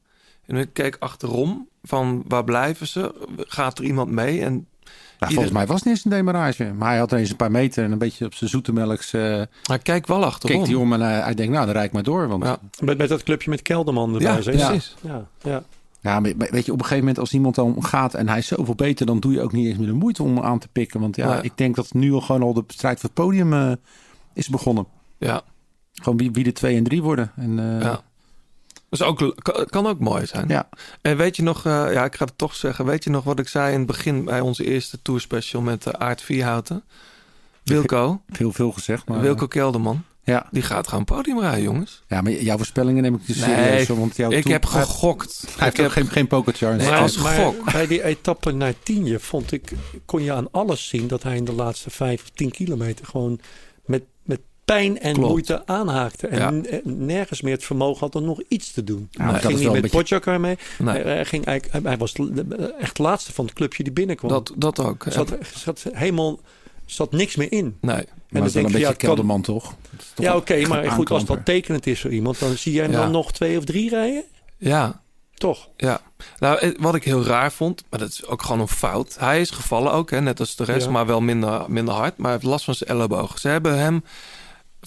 [0.45, 3.15] En ik keek achterom van waar blijven ze?
[3.37, 4.41] Gaat er iemand mee?
[4.41, 6.73] En Nou, ieder- volgens mij was het niet eens een demarage.
[6.77, 9.13] Maar hij had ineens een paar meter en een beetje op zijn zoete melks...
[9.13, 10.57] eh hij kijkt wel achterom.
[10.57, 12.27] keek hij om en hij, hij denkt, nou, dan rijd ik maar door.
[12.27, 12.57] Want Ja.
[12.79, 14.27] Met, met dat clubje met Kelderman erbij.
[14.53, 14.95] Ja, precies.
[15.01, 15.63] Ja, ja.
[16.01, 18.47] Ja, maar weet je, op een gegeven moment als iemand dan gaat en hij is
[18.47, 20.67] zoveel beter, dan doe je ook niet eens meer de moeite om hem aan te
[20.71, 20.99] pikken.
[20.99, 23.71] Want ja, ik denk dat nu al gewoon al de strijd voor het podium eh,
[24.33, 24.85] is begonnen.
[25.17, 25.41] Ja,
[25.93, 27.31] Gewoon wie, wie de twee en drie worden.
[27.35, 28.01] En, eh, ja.
[28.97, 29.35] Dus ook,
[29.69, 30.47] kan, ook mooi zijn.
[30.47, 30.69] ja.
[31.01, 32.85] En weet je nog, eh, ja, ik ga het toch zeggen.
[32.85, 35.93] Weet je nog wat ik zei in het begin bij onze eerste tourspecial met uh,
[35.93, 36.83] Aard Vierhouten?
[37.63, 39.07] Wilco, veel, veel gezegd.
[39.07, 40.03] Maar, Wilco Kelderman.
[40.25, 40.47] Ja.
[40.51, 42.03] Die gaat gewoon podium rijden, jongens.
[42.07, 43.87] ja, maar jouw voorspellingen neem ik dus Nee, serieus.
[43.87, 45.43] Want jouw Ik toe- heb gegokt.
[45.57, 46.75] Hij Ik heeft heb geen, geen pokerchar.
[46.75, 47.71] Nee, Maar, als maar gok.
[47.71, 49.71] bij die etappe naar Tienje vond ik,
[50.05, 53.39] kon je aan alles zien dat hij in de laatste vijf of tien kilometer gewoon
[54.73, 55.29] pijn en Klopt.
[55.29, 56.27] moeite aanhaakte.
[56.27, 56.49] En Ja.
[56.51, 59.09] n- nergens meer het vermogen had om nog iets te doen.
[59.13, 60.57] maar hij dat ging is niet wel met beetje- Pogacar mee.
[60.79, 61.01] Nee.
[61.01, 64.29] Hij, hij ging eigenlijk, hij was de- echt de laatste van het clubje die binnenkwam.
[64.31, 65.05] Dat, dat ook.
[65.09, 66.39] zat, zat helemaal
[66.85, 67.77] zat niks meer in.
[67.81, 67.95] Nee.
[67.95, 69.73] Maar dan dat is een je, beetje ja, kan- kelderman, toch?
[70.13, 72.91] Toch Ja, oké, maar goed, als dat tekenend is voor iemand, dan zie jij hem
[72.93, 72.99] Ja.
[73.01, 74.23] dan nog twee of drie rijden?
[74.57, 75.01] Ja,
[75.33, 75.69] Toch?
[75.77, 76.01] Ja,
[76.39, 79.15] nou, eh, wat ik heel raar vond, maar dat is ook gewoon een fout.
[79.19, 80.91] Hij is gevallen ook, hè, net als de rest, Ja.
[80.91, 82.17] maar wel minder, minder hard.
[82.17, 83.39] Maar hij heeft last van zijn elleboog.
[83.39, 84.03] Ze hebben hem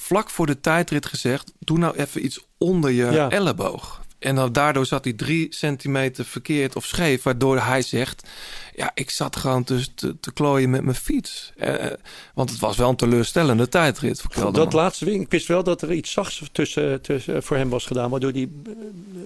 [0.01, 3.31] vlak voor de tijdrit gezegd: doe nou even iets onder je Ja.
[3.31, 4.05] elleboog.
[4.18, 8.28] En dan, daardoor zat hij drie centimeter verkeerd of scheef, waardoor hij zegt:
[8.77, 11.53] Ja, ik zat gewoon te, te, te klooien met mijn fiets.
[11.57, 11.74] Eh,
[12.35, 14.65] want het was wel een teleurstellende tijdrit voor Kelderman.
[14.65, 17.86] Dat laatste ding, ik wist wel dat er iets zachts tussen, tussen voor hem was
[17.86, 18.73] gedaan, waardoor hij eh,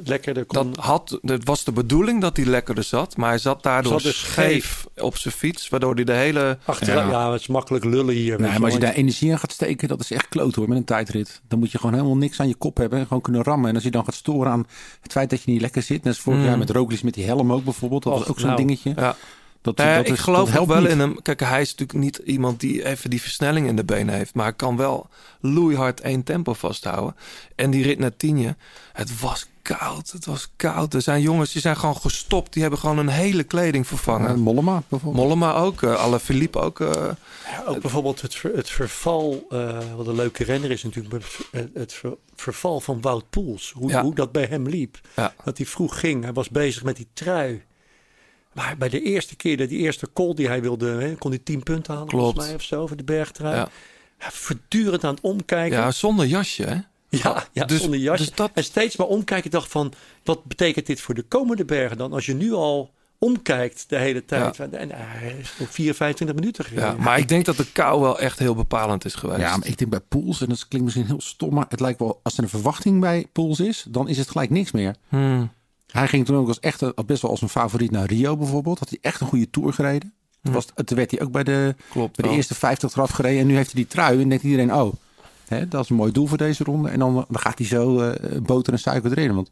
[0.04, 0.72] lekkerder kon.
[0.72, 4.02] Dat, had, het was de bedoeling dat hij lekkerder zat, maar hij zat daardoor Zat
[4.02, 7.20] dus scheef op zijn fiets, waardoor hij de hele Achteraan, ja.
[7.26, 7.32] Ja.
[7.32, 8.40] het is makkelijk lullen hier.
[8.40, 10.78] Nee, maar als je daar energie aan gaat steken, dat is echt kloot hoor, met
[10.78, 11.40] een tijdrit.
[11.48, 13.68] Dan moet je gewoon helemaal niks aan je kop hebben en gewoon kunnen rammen.
[13.68, 14.66] En als je dan gaat storen aan
[15.02, 16.44] het feit dat je niet lekker zit, net als vorig Mm.
[16.44, 18.60] jaar met Roglic met die helm ook bijvoorbeeld, dat Och, was ook zo'n nou.
[18.60, 18.92] dingetje.
[18.96, 19.16] Ja.
[19.62, 20.90] Dat, Nou ja, dat ik is- geloof dat wel niet.
[20.90, 21.22] in hem.
[21.22, 24.34] Kijk, hij is natuurlijk niet iemand die even die versnelling in de benen heeft.
[24.34, 25.08] Maar hij kan wel
[25.40, 27.16] loeihard één tempo vasthouden.
[27.54, 28.56] En die rit naar Tienje,
[28.92, 30.10] het was koud.
[30.10, 30.94] Het was koud.
[30.94, 32.52] Er zijn jongens die zijn gewoon gestopt.
[32.52, 34.38] Die hebben gewoon een hele kleding Ja, vervangen.
[34.38, 35.24] Mollema bijvoorbeeld.
[35.24, 36.80] Mollema ook, uh, alle Philippe ook.
[36.80, 36.88] eh,
[37.50, 41.22] Ja, ook bijvoorbeeld het, ver- het verval, eh, wat een leuke renner is natuurlijk, maar
[41.50, 43.72] het, het ver- verval van Wout Poels.
[43.76, 44.02] Hoe, Ja.
[44.02, 45.00] hoe dat bij hem liep.
[45.16, 45.34] Ja.
[45.44, 47.62] Dat hij vroeg ging, hij was bezig met die trui.
[48.52, 51.40] Maar bij de eerste keer, dat die eerste call die hij wilde, hè, kon hij
[51.44, 52.24] 10 punten halen Klopt.
[52.24, 53.56] volgens mij of zo, voor de bergtrui.
[53.56, 53.68] Ja.
[54.18, 55.78] Ja, voortdurend aan het omkijken.
[55.78, 56.76] ja, zonder jasje, hè?
[57.08, 58.24] Ja, ja Dus- zonder jasje.
[58.24, 59.44] dus dat- En steeds maar omkijken.
[59.46, 59.92] Ik dacht van,
[60.24, 62.12] wat betekent dit voor de komende bergen dan?
[62.12, 64.58] Als je nu al omkijkt de hele tijd.
[64.60, 67.02] En eh, hij is nog 4, 25 minuten Ja, gereden.
[67.04, 69.40] maar ik denk dat de kou wel echt heel bepalend is geweest.
[69.40, 71.98] Ja, maar ik denk bij Pools, en dat klinkt misschien heel stom, maar het lijkt
[71.98, 74.94] wel, als er een verwachting bij Pools is, dan is het gelijk niks meer.
[75.08, 75.52] Hmm.
[75.92, 78.78] Hij ging toen ook als echt, een- best wel als een favoriet naar Rio bijvoorbeeld.
[78.78, 80.12] Had hij echt een goede tour gereden.
[80.42, 82.32] Toen, was, toen werd hij ook bij de, Klopt bij de wel.
[82.32, 83.40] eerste 50 eraf gereden.
[83.40, 84.92] En nu heeft hij die trui en denkt iedereen, oh,
[85.46, 86.88] hè, dat is een mooi doel voor deze ronde.
[86.88, 89.34] En dan, dan gaat hij zo eh, boter en suiker erin.
[89.34, 89.50] Want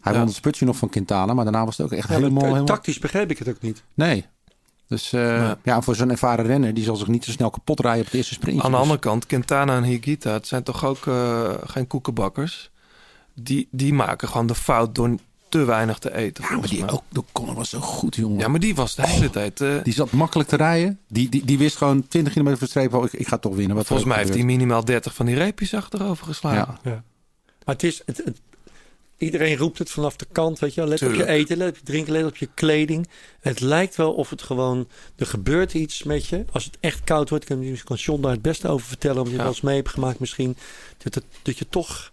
[0.00, 0.18] hij Ja.
[0.18, 2.64] won het sputje nog van Quintana, maar daarna was het ook echt Ja, helemaal.
[2.64, 3.82] Tactisch begreep ik het ook niet.
[3.94, 4.24] Nee.
[4.86, 5.58] Dus eh, Ja.
[5.64, 8.14] ja, voor zo'n ervaren renner, die zal zich niet zo snel kapot rijden op het
[8.14, 8.62] eerste sprintje.
[8.62, 12.70] Aan de Dus- andere kant, Quintana en Higita, het zijn toch ook eh, geen koekenbakkers.
[13.34, 15.14] Die, die maken gewoon de fout door
[15.50, 16.44] te weinig te eten.
[16.50, 16.90] Ja, maar die mij.
[16.90, 18.38] ook, de Connor was zo goed, jongen.
[18.38, 19.60] Ja, maar die was de hele tijd.
[19.60, 20.98] eh, Die zat makkelijk te rijden.
[21.08, 22.94] Die, die, die wist gewoon 20 kilometer voor streep.
[22.94, 23.76] Oh, ik, ik ga toch winnen.
[23.76, 26.78] Wat volgens mij heeft hij minimaal 30 van die reepjes achterover geslagen.
[26.82, 26.90] Ja.
[26.90, 27.02] Ja.
[27.64, 28.40] Maar het is, het, het-
[29.18, 30.90] iedereen roept het vanaf de kant, weet je wel.
[30.90, 33.08] Let op je eten, let op je drinken, let op je kleding.
[33.40, 36.44] Het lijkt wel of het gewoon, er gebeurt iets met je.
[36.52, 39.16] Als het echt koud wordt, kan, kan John daar het beste over vertellen.
[39.16, 39.42] Omdat je Ja.
[39.44, 40.56] wel eens mee hebt gemaakt misschien.
[40.98, 42.12] Dat, het, dat je toch,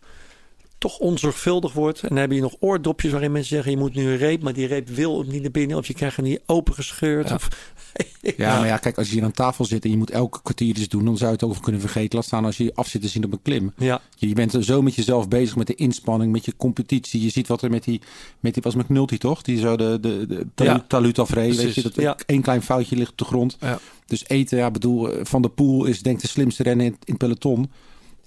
[0.78, 2.02] toch onzorgvuldig wordt.
[2.02, 4.41] En dan heb je nog oordopjes waarin mensen zeggen, je moet nu een reep.
[4.44, 5.78] Maar die reep wil ook niet naar binnen.
[5.78, 7.30] Of je krijgt hem niet opengescheurd.
[7.30, 7.36] Ja.
[7.36, 7.48] Of,
[8.38, 10.68] Ja, maar ja, kijk, als je hier aan tafel zit en je moet elke kwartier
[10.78, 12.16] iets doen, dan zou je het ook kunnen vergeten.
[12.16, 13.74] Laat staan als je af zit te zien op een klim.
[13.78, 14.02] ja.
[14.16, 17.22] Je, je bent zo met jezelf bezig met de inspanning, met je competitie.
[17.22, 18.02] Je ziet wat er met die,
[18.40, 19.41] met die was McNulty toch?
[19.41, 20.26] Die zo de, de,
[20.56, 20.86] de Ja.
[20.88, 21.56] talut afreed.
[21.56, 22.18] Weet je, dat Ja.
[22.26, 23.58] één klein foutje ligt op de grond.
[23.60, 23.80] Ja.
[24.06, 26.91] Dus eten, ja, bedoel, eh, Van de Poel is denk ik de slimste renner in,
[26.91, 27.72] in het peloton.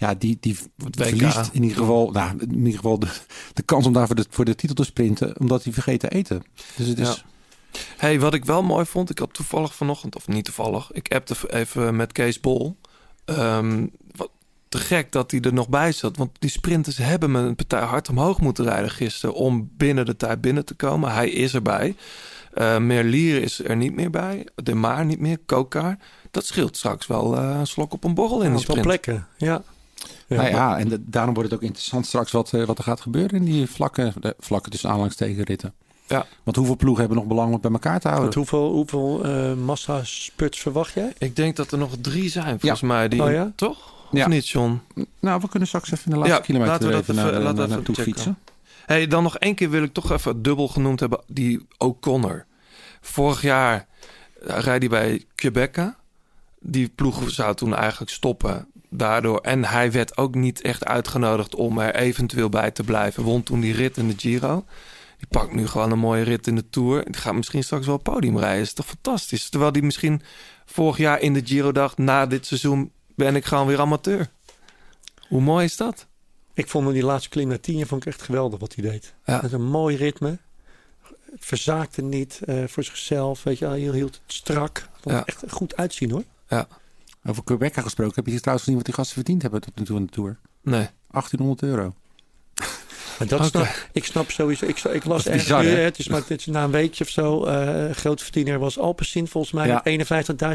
[0.00, 0.58] Ja, die, die
[0.90, 3.08] verliest in ieder geval, nou, in ieder geval de,
[3.52, 6.08] de kans om daar voor de, voor de titel te sprinten, omdat hij vergeet te
[6.08, 6.42] eten.
[6.76, 7.78] Dus het is, Ja.
[7.96, 11.34] Hey, wat ik wel mooi vond, ik had toevallig vanochtend, of niet toevallig, ik appte
[11.52, 12.76] even met Kees Bol.
[13.24, 13.86] Ehm,
[14.16, 14.30] wat
[14.68, 17.80] te gek dat hij er nog bij zat, want die sprinters hebben met een partij
[17.82, 21.12] hard omhoog moeten rijden gisteren om binnen de tijd binnen te komen.
[21.12, 21.96] Hij is erbij.
[22.52, 25.96] Eh Merlier is er niet meer bij, De Maar niet meer, Kokar.
[26.30, 28.82] Dat scheelt straks wel eh, een slok op een borrel in Een aantal sprint.
[28.86, 29.26] plekken.
[29.36, 29.62] Ja.
[30.36, 33.00] Nou ja, en de- daarom wordt het ook interessant straks wat, eh, wat er gaat
[33.00, 35.72] gebeuren in die vlakken, de vlakken tussen aanhangstegenritten.
[36.06, 36.26] Ja.
[36.42, 38.22] Want hoeveel ploegen hebben nog belang om bij elkaar te houden?
[38.32, 41.12] Want hoeveel, hoeveel eh massa sputs verwacht jij?
[41.18, 43.08] Ik denk dat er nog drie zijn, volgens mij.
[43.08, 43.52] Die, Oh ja?
[43.56, 43.92] Toch?
[44.10, 44.24] Ja.
[44.24, 44.80] Of niet, John?
[45.20, 47.24] Nou, we kunnen straks even in de laatste Ja, kilometer laten we dat even, even-
[47.32, 48.12] naar, laten we naar, even naartoe checken.
[48.12, 48.38] fietsen.
[48.86, 51.20] Hey, dan nog één keer wil ik toch even dubbel genoemd hebben.
[51.26, 52.44] Die O'Connor.
[53.00, 53.86] Vorig jaar
[54.40, 55.96] rijdt hij bij Quebeca.
[56.60, 58.66] Die ploeg zou toen eigenlijk stoppen.
[58.90, 59.38] Daardoor.
[59.38, 63.22] En hij werd ook niet echt uitgenodigd om er eventueel bij te blijven.
[63.22, 64.64] Won toen die rit in de Giro.
[65.18, 67.04] Die pakt nu gewoon een mooie rit in de Tour.
[67.04, 68.60] Die gaat misschien straks wel podium rijden.
[68.62, 69.48] Is toch fantastisch?
[69.48, 70.22] Terwijl die misschien
[70.66, 71.98] vorig jaar in de Giro dacht...
[71.98, 74.28] na dit seizoen ben ik gewoon weer amateur.
[75.28, 76.06] Hoe mooi is dat?
[76.54, 79.14] Ik vond hem die laatste klim naar tien vond ik echt geweldig wat hij deed.
[79.24, 79.38] Ja.
[79.42, 80.38] Met een mooi ritme.
[81.30, 83.42] Het verzaakte niet eh, voor zichzelf.
[83.42, 84.88] Weet je, hij hield het strak.
[85.00, 85.24] Vond Ja.
[85.24, 86.24] echt goed uitzien hoor.
[87.24, 89.96] Over Quebec gesproken, heb je trouwens gezien wat die gasten verdiend hebben tot nu toe
[89.96, 90.38] in de Tour?
[90.62, 90.88] Nee.
[91.10, 91.94] 1800 euro.
[93.20, 93.48] Maar dat Oké.
[93.48, 94.66] snap, ik snap sowieso.
[94.66, 97.44] Ik, ik las nu, het is maar het is na een weekje of zo.
[97.44, 99.74] eh groot verdiener was Alpecin volgens mij Ja.
[99.74, 100.08] met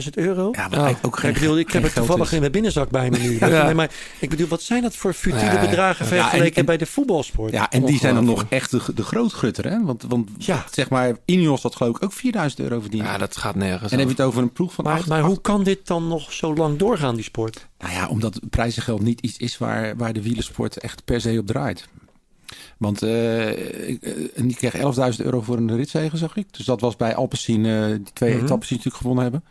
[0.05, 0.49] 51.000 euro.
[0.51, 0.95] Ja, maar Oh.
[1.01, 2.33] ook geen, ik bedoel, ik geen heb het toevallig is.
[2.33, 3.37] in mijn binnenzak bij me nu.
[3.45, 3.63] Ja.
[3.65, 3.89] Nee, maar
[4.19, 7.51] ik bedoel, wat zijn dat voor futiele bedragen Ja, vergeleken en- en- bij de voetbalsport?
[7.51, 9.83] Ja, en die zijn dan nog echt de, de grootgutter, hè?
[9.83, 10.65] Want, want Ja.
[10.71, 13.03] zeg maar, Ineos had geloof ik ook 4000 euro verdiend.
[13.05, 13.91] Ja, dat gaat nergens.
[13.91, 15.63] en dan heb je het over een ploeg van Maar, acht- maar acht- hoe kan
[15.63, 17.67] dit dan nog zo lang doorgaan, die sport?
[17.79, 21.47] Nou ja, omdat prijzengeld niet iets is waar, waar de wielersport echt per se op
[21.47, 21.87] draait.
[22.77, 24.13] Want eh, ik, eh,
[24.43, 26.53] die kreeg 11.000 euro voor een ritzegen, zag ik.
[26.53, 28.43] Dus dat was bij Alpecin, eh die twee Mhm.
[28.43, 29.43] etappes die natuurlijk gewonnen hebben.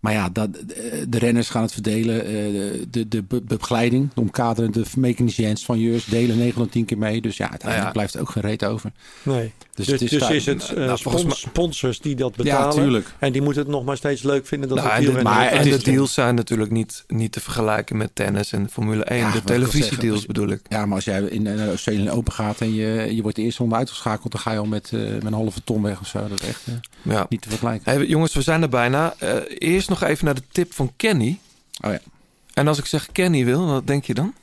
[0.00, 2.24] Maar ja, dat, de, de renners gaan het verdelen.
[2.24, 6.68] eh, de, de, de be- begeleiding, de omkaderende mechaniciëns van Jeurs delen 9 van de
[6.68, 7.20] 10 keer mee.
[7.20, 7.92] Dus ja, uiteindelijk Ja.
[7.94, 8.92] blijft er ook geen reet over.
[9.22, 9.52] Nee.
[9.74, 12.76] Dus, Dus, het dus daar- is het eh, nou, spons- sponsors die dat betalen.
[12.76, 13.14] Ja, tuurlijk.
[13.18, 15.70] En die moeten het nog maar steeds leuk vinden dat Nou, het en maar, en
[15.70, 19.18] de deals zijn natuurlijk niet, niet te vergelijken met tennis en Formule 1.
[19.18, 20.60] Ja, de televisiedeals zeg, bedoel ik.
[20.68, 23.74] Ja, maar als jij in een Open gaat en je, je wordt de eerste ronde
[23.76, 26.28] uitgeschakeld, dan ga je al met, eh, met een halve ton weg of zo.
[26.28, 26.74] Dat is echt eh,
[27.12, 27.26] Ja.
[27.28, 27.92] niet te vergelijken.
[27.92, 29.14] Hey, jongens, we zijn er bijna.
[29.18, 31.38] Eh, eerst nog even naar de tip van Kenny.
[31.84, 31.98] Oh ja.
[32.54, 34.34] En als ik zeg Kenny wil, wat denk je dan?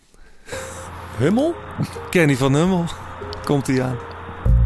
[1.18, 1.56] Hummel?
[2.10, 2.86] Kenny van Hummel.
[3.44, 3.98] Komt hij aan.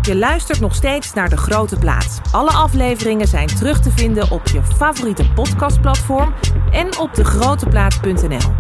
[0.02, 2.22] Je luistert nog steeds naar De Grote Plaat.
[2.32, 6.34] Alle afleveringen zijn terug te vinden op je favoriete podcastplatform
[6.72, 8.52] en op degroteplaat.nl.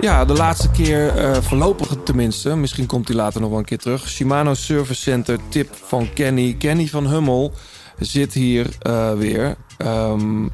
[0.00, 3.78] Ja, de laatste keer, eh, voorlopig tenminste, misschien komt hij later nog wel een keer
[3.78, 4.08] terug.
[4.08, 6.54] Shimano Service Center, tip van Kenny.
[6.54, 7.52] Kenny van Hummel
[7.98, 9.56] zit hier eh, weer.
[9.76, 10.46] Ehm,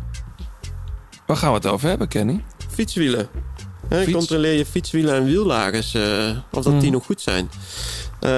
[1.27, 2.45] waar gaan we het over hebben, Kenny?
[2.71, 3.29] Fietswielen.
[3.91, 4.11] Fiets.
[4.13, 6.03] Controleer je fietswielen en wiellagers eh,
[6.53, 6.93] of dat die Mhm.
[6.93, 7.49] nog goed zijn.
[8.21, 8.31] Eh,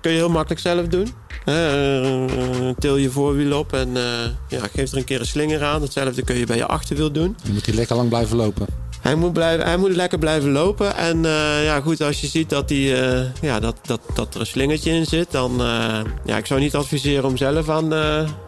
[0.00, 1.08] kun je heel makkelijk zelf doen.
[1.44, 4.02] Hè, eh, til je voorwiel op en eh,
[4.48, 5.82] ja, geef er een keer een slinger aan.
[5.82, 7.36] Hetzelfde kun je bij je achterwiel doen.
[7.44, 8.66] Je moet hier lekker lang blijven lopen.
[9.02, 10.96] Hij moet, blijven, hij moet lekker blijven lopen.
[10.96, 14.40] En eh, ja, goed, als je ziet dat, die, eh, ja, dat, dat, dat er
[14.40, 17.94] een slingertje in zit, dan uh, ja, ik zou niet adviseren om zelf aan,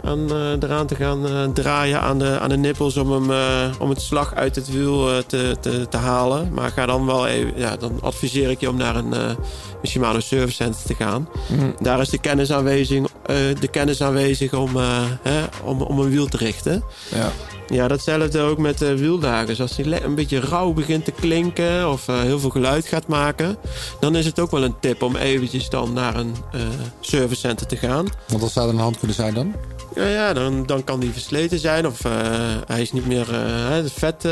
[0.05, 0.33] aan,
[0.63, 3.31] eraan te gaan draaien aan de, aan de nippels om, hem,
[3.79, 6.53] om het slag uit het wiel te, te, te halen.
[6.53, 9.37] Maar ga dan wel even, ja, dan adviseer ik je om naar een, een
[9.85, 11.29] Shimano Service Center te gaan.
[11.47, 11.75] Mm.
[11.81, 13.03] Daar is de kennis aanwezig,
[13.61, 14.77] de kennis aanwezig om,
[15.23, 16.85] hè, om, om een wiel te richten.
[17.15, 17.33] Ja.
[17.67, 19.61] Ja, datzelfde ook met uh, wieldagers.
[19.61, 23.57] Als die een beetje rauw begint te klinken of uh, heel veel geluid gaat maken,
[24.01, 26.61] dan is het ook wel een tip om eventjes dan naar een uh,
[27.01, 28.07] servicecenter te gaan.
[28.29, 29.55] Want wat zou er aan de hand kunnen zijn dan?
[29.95, 32.13] Ja, ja dan, dan kan die versleten zijn of uh,
[32.67, 34.25] hij is niet meer, het vet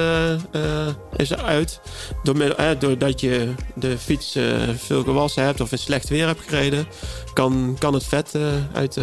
[1.17, 1.81] is eruit.
[2.23, 4.39] Door, doordat je de fiets
[4.77, 6.87] veel gewassen hebt of in slecht weer hebt gereden,
[7.33, 8.39] kan, kan het vet
[8.73, 8.99] uit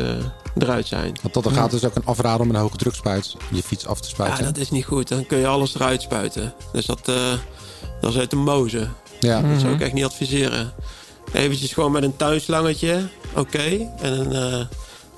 [0.58, 1.18] eruit zijn.
[1.22, 4.02] Want tot dan gaat dus ook een afraden om een hoge drukspuit je fiets af
[4.02, 4.40] te spuiten.
[4.40, 5.08] Ja, dat is niet goed.
[5.08, 6.54] Dan kun je alles eruit spuiten.
[6.72, 7.16] Dus dat, uh,
[8.02, 8.94] dat is uit de mozen.
[9.20, 9.42] Ja.
[9.42, 10.74] Dat zou ik echt niet adviseren.
[11.34, 13.08] Eventjes gewoon met een tuinslangetje.
[13.32, 13.40] Oké.
[13.40, 13.90] Okay.
[14.02, 14.66] En een, uh,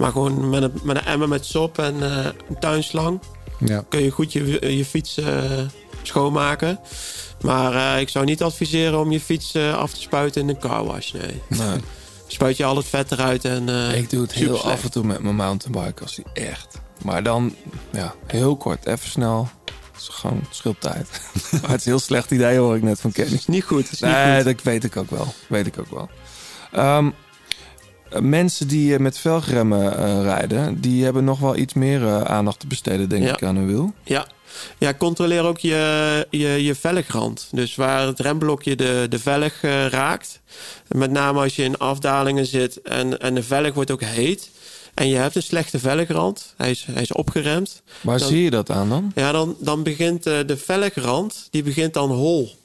[0.01, 3.19] maar gewoon met een, met een emmer met sop en uh, een tuinslang.
[3.65, 3.83] Ja.
[3.89, 5.19] Kun je goed je, je fiets
[6.01, 6.79] schoonmaken.
[7.41, 11.11] Maar ik zou niet adviseren om je fiets af te spuiten in een carwash.
[11.11, 11.41] Nee.
[11.47, 11.79] nee
[12.27, 13.45] spuit je al het vet eruit.
[13.45, 14.75] En, ik doe het heel slecht.
[14.75, 16.79] af en toe met mijn mountainbike als die echt.
[17.03, 17.55] Maar dan,
[17.91, 19.49] ja, heel kort, even snel.
[19.91, 21.07] Het is gewoon scheelt tijd.
[21.61, 23.33] maar het is een heel slecht idee hoor ik net van Kenny.
[23.33, 23.91] is niet goed.
[23.91, 24.45] Is niet nee, goed.
[24.45, 25.33] dat weet ik ook wel.
[25.47, 26.09] Weet ik ook wel.
[26.97, 27.13] Um,
[28.19, 32.67] mensen die met velgremmen uh, rijden, die hebben nog wel iets meer uh, aandacht te
[32.67, 33.33] besteden, denk ja.
[33.33, 33.93] ik, aan hun wiel.
[34.03, 34.27] Ja.
[34.77, 37.47] Ja, controleer ook je, je, je velgrand.
[37.51, 40.39] Dus waar het remblokje de, de velg uh, raakt.
[40.87, 44.49] Met name als je in afdalingen zit en, en de velg wordt ook heet.
[44.93, 46.53] En je hebt een slechte velgrand.
[46.57, 47.81] Hij is, hij is opgeremd.
[48.01, 49.11] Waar dan, zie je dat aan dan?
[49.15, 52.59] Ja, dan, dan begint de velgrand die begint dan hol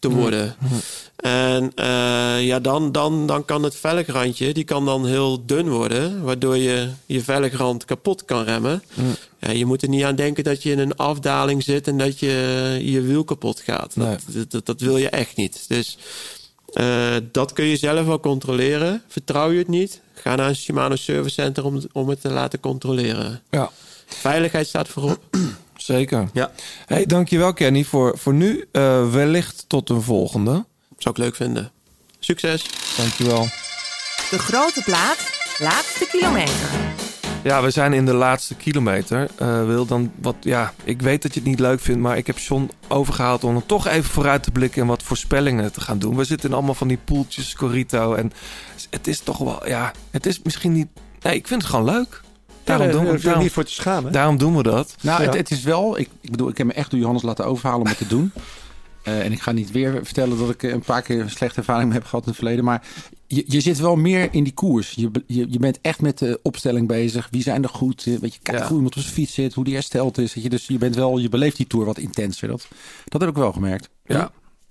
[0.00, 0.56] te worden.
[0.58, 0.68] Mm.
[1.16, 6.22] En uh, ja, dan, dan, dan kan het velgrandje die kan dan heel dun worden,
[6.22, 8.82] waardoor je je velgrand kapot kan remmen.
[8.94, 9.16] Mm.
[9.38, 12.18] Ja, je moet er niet aan denken dat je in een afdaling zit en dat
[12.18, 13.96] je je wiel kapot gaat.
[13.96, 14.16] Nee.
[14.26, 15.64] Dat, dat, dat, wil je echt niet.
[15.68, 15.98] Dus
[16.74, 19.02] uh, dat kun je zelf wel controleren.
[19.08, 20.00] Vertrouw je het niet?
[20.14, 23.42] Ga naar een Shimano Service Center om, om het te laten controleren.
[23.50, 23.70] Ja.
[24.06, 25.20] Veiligheid staat voorop.
[25.82, 26.28] Zeker.
[26.32, 26.50] Ja.
[26.86, 28.64] Hey, dankjewel Kenny voor, voor nu.
[28.72, 30.64] Uh, wellicht tot een volgende.
[30.98, 31.70] Zou ik leuk vinden.
[32.18, 32.66] Succes.
[32.96, 33.44] Dankjewel.
[34.30, 35.18] De grote plaat,
[35.58, 36.68] laatste kilometer.
[37.42, 39.30] Ja, we zijn in de laatste kilometer.
[39.42, 42.26] Uh, wil dan wat, ja, ik weet dat je het niet leuk vindt, maar ik
[42.26, 45.98] heb John overgehaald om er toch even vooruit te blikken en wat voorspellingen te gaan
[45.98, 46.16] doen.
[46.16, 48.14] We zitten in allemaal van die poeltjes, Corito.
[48.14, 48.32] En
[48.90, 50.88] het is toch wel, ja, het is misschien niet.
[51.20, 52.20] Nee, ik vind het gewoon leuk.
[52.64, 54.12] Daarom doen we het niet voor te schamen.
[54.12, 54.94] Daarom doen we dat.
[55.02, 55.26] Nou, ja.
[55.26, 55.98] het, het, is wel.
[55.98, 58.32] Ik, ik bedoel, ik heb me echt door Johannes laten overhalen om het te doen.
[59.02, 61.58] Eh, en ik ga niet weer vertellen dat ik eh, een paar keer een slechte
[61.58, 62.64] ervaring mee heb gehad in het verleden.
[62.64, 62.82] Maar
[63.26, 64.90] je, je zit wel meer in die koers.
[64.90, 67.28] Je, je, je bent echt met de opstelling bezig.
[67.30, 68.04] Wie zijn er goed?
[68.04, 68.66] Weet je, kijk Ja.
[68.66, 70.34] hoe iemand op zijn fiets zit, hoe die hersteld is.
[70.34, 72.48] Weet je, dus je, bent wel, je beleeft die tour wat intenser.
[72.48, 72.68] Dat,
[73.04, 73.88] dat heb ik wel gemerkt.
[74.04, 74.30] Ja.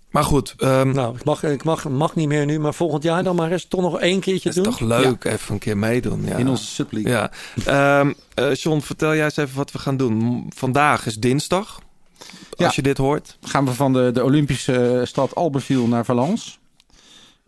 [0.09, 3.23] Maar goed, ehm Nou, ik mag, ik mag, mag niet meer nu, maar volgend jaar
[3.23, 4.73] dan maar eens toch nog één keertje het is doen.
[4.73, 6.25] toch leuk even een keer meedoen.
[6.25, 6.35] Ja.
[6.35, 7.11] In onze subleague.
[7.11, 7.31] Ja.
[7.65, 10.45] Ehm eh, John, vertel jij eens even wat we gaan doen.
[10.55, 11.79] Vandaag is dinsdag.
[12.57, 12.65] Ja.
[12.65, 13.37] Als je dit hoort.
[13.41, 16.51] gaan we van de, de Olympische stad Albertville naar Valence.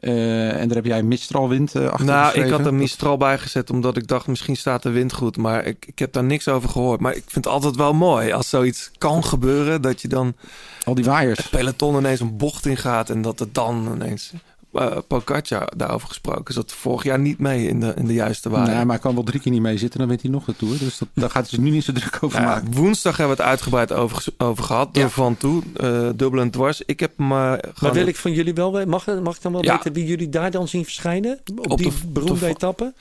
[0.02, 3.69] Eh, en daar heb jij Mistralwind eh achter Nou, ik had er Mistral bij gezet
[3.69, 5.38] omdat ik dacht misschien staat de wind goed.
[5.38, 6.99] Maar ik, ik heb daar niks over gehoord.
[6.99, 9.82] Maar ik vind het altijd wel mooi als zoiets kan gebeuren.
[9.82, 10.36] Dat je dan
[10.84, 11.38] Al die waaiers.
[11.38, 13.10] het peloton ineens een bocht ingaat.
[13.10, 14.32] En dat het dan ineens...
[14.73, 16.53] Uh, Pogacar daarover gesproken.
[16.53, 18.72] Zat vorig jaar niet mee in de, in de juiste waarde.
[18.72, 20.56] Nee, maar hij kan wel drie keer niet mee zitten, dan wint hij nog de
[20.56, 20.77] Tour.
[20.80, 22.73] Dus dat, daar gaat hij zich nu niet zo druk over ja, maken.
[22.73, 24.93] woensdag hebben we het uitgebreid over, over gehad.
[24.93, 25.10] Door Ja.
[25.10, 26.81] Van Toe, eh dubbel en dwars.
[26.81, 29.64] Ik heb maar Maar wil ik van jullie wel, we- mag, mag ik dan wel
[29.64, 29.76] Ja.
[29.76, 31.39] weten wie jullie daar dan zien verschijnen?
[31.56, 32.93] Op, Op die de- op de beroemde etappe?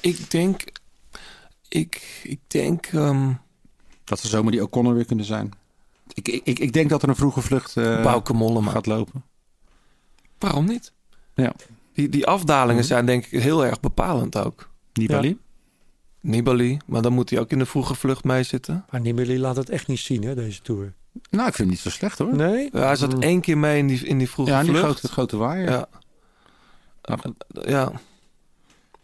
[0.00, 0.62] Ik denk...
[1.68, 2.86] Ik, ik denk...
[2.86, 3.32] ehm
[4.04, 5.50] Dat ze zomaar die O'Connor weer kunnen zijn.
[6.14, 8.70] Ik, ik, ik, denk dat er een vroege vlucht eh, Bauke Mollema.
[8.70, 9.24] gaat lopen.
[10.38, 10.92] Waarom niet?
[11.34, 11.52] Ja.
[11.94, 14.70] Die, die afdalingen zijn denk ik heel erg bepalend ook.
[14.92, 15.38] Nibali.
[16.20, 18.84] Nibali, maar dan moet hij ook in de vroege vlucht mee zitten.
[18.90, 20.92] Maar Nibali laat het echt niet zien, hè, deze Tour.
[21.30, 22.34] Nou, ik vind hem niet zo slecht hoor.
[22.36, 22.68] Nee?
[22.72, 24.84] Ja, hij zat één keer mee in die, in die vroege Ja, die vlucht.
[24.84, 25.70] grote, grote waaier.
[25.70, 25.88] Ja.
[27.64, 27.92] Ja.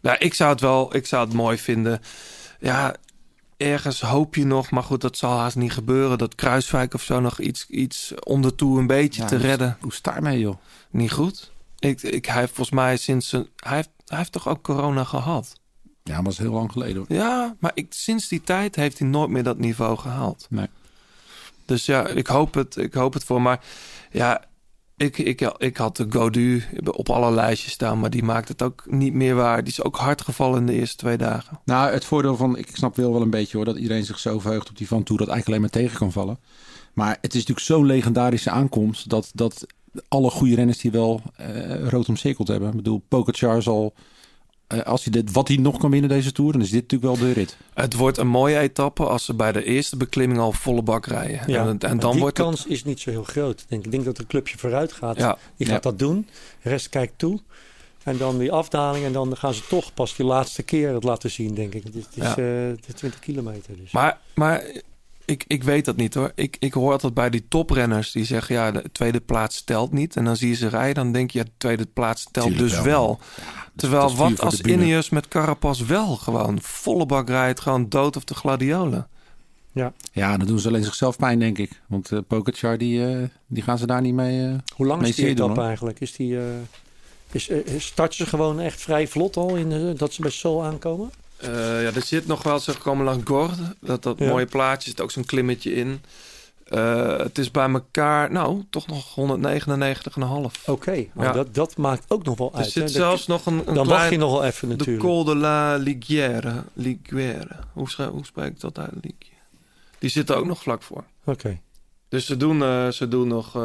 [0.01, 2.01] Ja, ik zou het wel, ik zou het mooi vinden.
[2.59, 2.95] Ja,
[3.57, 6.17] ergens hoop je nog, maar goed, dat zal haast niet gebeuren.
[6.17, 9.77] Dat Kruiswijk of zo nog iets, iets om de toe een beetje Ja, te redden.
[9.79, 10.55] Hoe is het daarmee joh?
[10.89, 11.51] Niet goed.
[11.79, 15.03] Ik, ik, hij heeft volgens mij sinds zijn, hij heeft, hij heeft toch ook corona
[15.03, 15.53] gehad.
[16.03, 17.17] Ja, maar dat is heel lang geleden hoor.
[17.17, 20.47] Ja, maar ik, sinds die tijd heeft hij nooit meer dat niveau gehaald.
[20.49, 20.67] Nee.
[21.65, 23.41] Dus ja, ik hoop het, ik hoop het voor.
[23.41, 23.63] Maar
[24.11, 24.43] ja,
[24.97, 28.83] ik, ik, ik had de Godu op alle lijstjes staan, maar die maakt het ook
[28.87, 29.63] niet meer waar.
[29.63, 31.59] Die is ook hard gevallen in de eerste twee dagen.
[31.65, 34.39] Nou, het voordeel van, ik snap wel wel een beetje hoor, dat iedereen zich zo
[34.39, 36.39] verheugt op die Van Toe dat eigenlijk alleen maar tegen kan vallen.
[36.93, 39.65] Maar het is natuurlijk zo'n legendarische aankomst dat, dat
[40.07, 42.69] alle goede renners die wel eh, rood omcirkeld hebben.
[42.69, 43.93] Ik bedoel, Pogacar zal,
[44.67, 47.19] eh, als hij dit, wat hij nog kan winnen deze Tour, dan is dit natuurlijk
[47.19, 47.57] wel de rit.
[47.73, 51.41] Het wordt een mooie etappe als ze bij de eerste beklimming al volle bak rijden.
[51.47, 52.71] Ja, en, en dan die wordt kans het...
[52.71, 53.59] is niet zo heel groot.
[53.61, 55.17] Ik denk, ik denk dat het clubje vooruit gaat.
[55.17, 56.27] Ja, Die gaat dat doen.
[56.63, 57.39] De rest kijkt toe.
[58.03, 59.05] En dan die afdaling.
[59.05, 61.83] En dan gaan ze toch pas die laatste keer het laten zien, denk ik.
[61.83, 62.37] Het is, het is, Ja.
[62.37, 63.77] eh, het is 20 kilometer.
[63.81, 63.91] Dus.
[63.91, 64.63] Maar, maar
[65.29, 66.31] ik, ik weet dat niet hoor.
[66.35, 68.55] Ik, ik hoor altijd bij die toprenners die zeggen...
[68.55, 70.15] ja, de tweede plaats telt niet.
[70.15, 71.37] En dan zie je ze rijden, dan denk je...
[71.37, 72.83] ja, de tweede plaats telt Tuurlijk dus wel.
[73.05, 73.19] wel.
[73.75, 74.61] Terwijl wat als.
[74.61, 77.59] Ineos met Carapaz wel gewoon volle bak rijdt...
[77.59, 79.07] gewoon dood of de gladiolen.
[80.11, 81.81] Ja, dan doen ze alleen zichzelf pijn, denk ik.
[81.87, 84.47] Want Pogacar, die, eh, die gaan ze daar niet mee...
[84.47, 85.99] eh, Hoe lang mee is die doen, etappe eigenlijk?
[85.99, 86.43] Is die, eh,
[87.31, 91.11] is, starten ze gewoon echt vrij vlot al in dat ze bij Sol aankomen?
[91.41, 91.49] Eh,
[91.83, 93.75] ja, er zit nog wel, ze komen langs Gorde.
[93.81, 94.27] Dat, dat Ja.
[94.27, 96.01] mooie plaatje zit ook zo'n klimmetje in.
[96.65, 100.67] Eh, het is bij elkaar, nou, toch nog 199,5.
[100.67, 101.31] Oké, maar Ja.
[101.31, 102.69] dat, dat maakt ook nog wel Er uit.
[102.71, 102.89] zit hè?
[102.89, 104.11] zelfs nog een, een dan wacht klein...
[104.11, 105.05] je nog wel even De natuurlijk.
[105.05, 106.63] Col de la Liguère.
[106.73, 107.55] Liguère.
[107.73, 108.91] Hoe, schrijf, hoe spreek ik dat uit?
[109.99, 111.03] Die zitten ook nog vlak voor.
[111.25, 111.59] Oké.
[112.09, 113.55] Dus ze doen, eh, ze doen nog...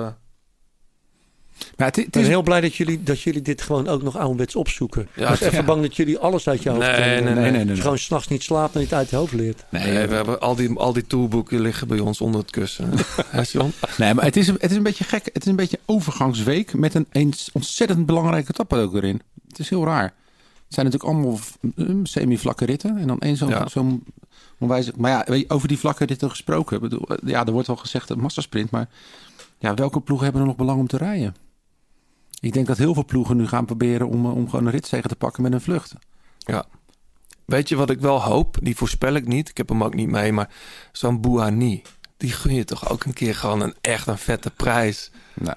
[1.77, 4.03] Maar het, het Ik ben is, heel blij dat jullie, dat jullie dit gewoon ook
[4.03, 5.09] nog ouderwets opzoeken.
[5.15, 5.65] Ja, ik was even ja.
[5.65, 7.75] bang dat jullie alles uit je hoofd Nee, nee, nee, nee, nee.
[7.77, 9.65] je gewoon s'nachts niet slaapt en niet uit je hoofd leert.
[9.71, 12.93] nee, nee, we hebben al die, al die toolboeken liggen bij ons onder het kussen.
[13.99, 15.31] Nee, maar het is, een- het is een beetje gek.
[15.33, 19.21] Het is een beetje een overgangsweek met een, een ontzettend belangrijke etappe ook erin.
[19.49, 20.13] Het is heel raar.
[20.65, 21.39] Het zijn natuurlijk allemaal
[21.77, 22.97] eh, semi-vlakke ritten.
[22.99, 23.69] En dan één zo'n Ja.
[23.69, 24.05] zo'n
[24.59, 24.91] onwijs...
[24.97, 26.81] Maar ja, weet je, over die vlakke ritten gesproken.
[26.81, 28.71] Bedoel, eh, ja, er wordt wel gezegd een massasprint.
[28.71, 28.89] Maar
[29.59, 31.35] ja, welke ploegen hebben er nog belang om te rijden?
[32.45, 35.09] Ik denk dat heel veel ploegen nu gaan proberen om, eh, om gewoon een ritzegen
[35.09, 35.93] te pakken met een vlucht.
[37.45, 38.57] Weet je wat ik wel hoop?
[38.63, 39.49] Die voorspel ik niet.
[39.49, 40.33] Ik heb hem ook niet mee.
[40.33, 40.51] Maar
[40.93, 41.83] zo'n Bouhanni.
[42.17, 45.11] Die gun je toch ook een keer gewoon een echt een vette prijs.
[45.35, 45.57] Nou,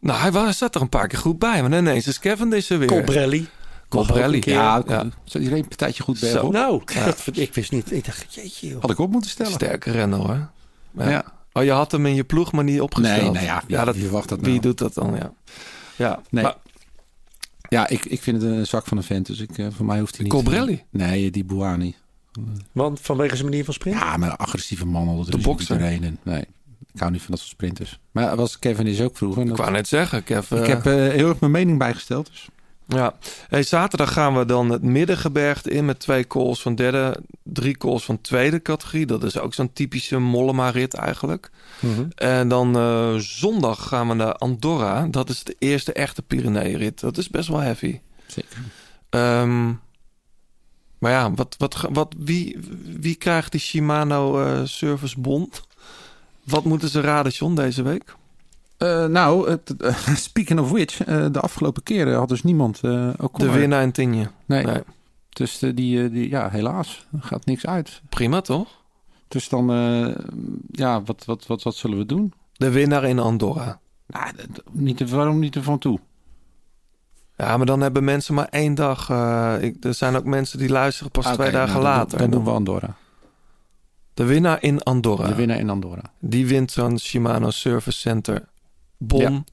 [0.00, 1.62] Nou, hij was, zat er een paar keer goed bij.
[1.62, 2.88] Maar ineens is Kevin er weer.
[2.88, 3.48] Colbrelli.
[3.88, 4.40] Colbrelli.
[4.44, 5.04] Ja, ja.
[5.24, 6.32] Zo, die reed een partijtje goed bij.
[6.32, 7.04] Nou, Ja.
[7.04, 7.92] dat, vind- ik wist niet.
[7.92, 8.80] Ik dacht, jeetje joh.
[8.80, 9.52] Had ik op moeten stellen.
[9.52, 10.48] Sterke renner hoor.
[10.92, 11.10] Ja.
[11.10, 11.24] Ja.
[11.52, 13.20] Oh, je had hem in je ploeg, maar niet opgesteld.
[13.20, 14.60] Nee, nou ja, wie- dat, wie verwacht dat Wie nou?
[14.60, 15.32] doet dat dan, ja.
[15.98, 16.42] Ja, Nee.
[16.42, 16.56] maar
[17.68, 19.26] Ja, ik, ik vind het een zak van een vent.
[19.26, 20.32] Dus ik, eh, voor mij hoeft hij niet...
[20.32, 20.84] Colbrelli?
[20.90, 21.94] Nee, die Bouani.
[22.72, 24.02] Want vanwege zijn manier van sprinten?
[24.02, 25.08] Ja, maar een agressieve man.
[25.08, 25.78] Al De bokser.
[26.22, 26.44] Nee,
[26.92, 27.98] ik hou niet van dat soort sprinters.
[28.10, 29.46] Maar was Kevin is ook vroeger.
[29.46, 30.44] ik wou net zeggen, ik heb...
[30.44, 32.26] ik heb eh, heel erg mijn mening bijgesteld.
[32.26, 32.48] Dus.
[32.90, 33.14] Ja,
[33.48, 38.04] hey, zaterdag gaan we dan het middengebergte in met twee calls van derde, drie calls
[38.04, 39.06] van tweede categorie.
[39.06, 41.50] Dat is ook zo'n typische Mollema-rit eigenlijk.
[41.80, 42.06] Mhm.
[42.14, 45.06] En dan eh, zondag gaan we naar Andorra.
[45.06, 47.00] Dat is de eerste echte Pyrenee-rit.
[47.00, 48.00] Dat is best wel heavy.
[48.26, 48.58] Zeker.
[49.10, 49.68] Ehm,
[50.98, 52.58] maar ja, wat, wat, wat, wie,
[53.00, 55.62] wie krijgt die Shimano eh Service Bond?
[56.44, 58.16] Wat moeten ze raden, John, deze week?
[58.78, 59.96] Eh, nou, het- eh,
[60.28, 62.80] speaking of which, eh, de afgelopen keren had dus niemand
[63.18, 64.30] ook De winnaar in Tinje.
[64.46, 64.64] Nee.
[64.64, 64.82] Nee.
[65.28, 65.74] Dus die,
[66.10, 68.02] die, ja, helaas, gaat niks uit.
[68.08, 68.68] Prima, toch?
[69.28, 69.66] Dus dan,
[70.70, 72.32] ja, wat, wat, wat, wat zullen we doen?
[72.52, 73.80] De winnaar in Andorra.
[74.06, 74.32] Nou,
[74.72, 75.98] niet, waarom niet ervan toe?
[77.36, 79.02] Ja, maar dan hebben mensen maar één dag.
[79.60, 82.18] ik, er zijn ook mensen die luisteren pas Oké, twee dagen nou, dan- later.
[82.18, 82.96] Dan doen we Andorra.
[84.14, 85.26] De winnaar in Andorra.
[85.28, 86.02] De winnaar in Andorra.
[86.18, 88.48] Die wint zo'n Shimano Service Center
[88.98, 89.20] bon.
[89.20, 89.44] Ja.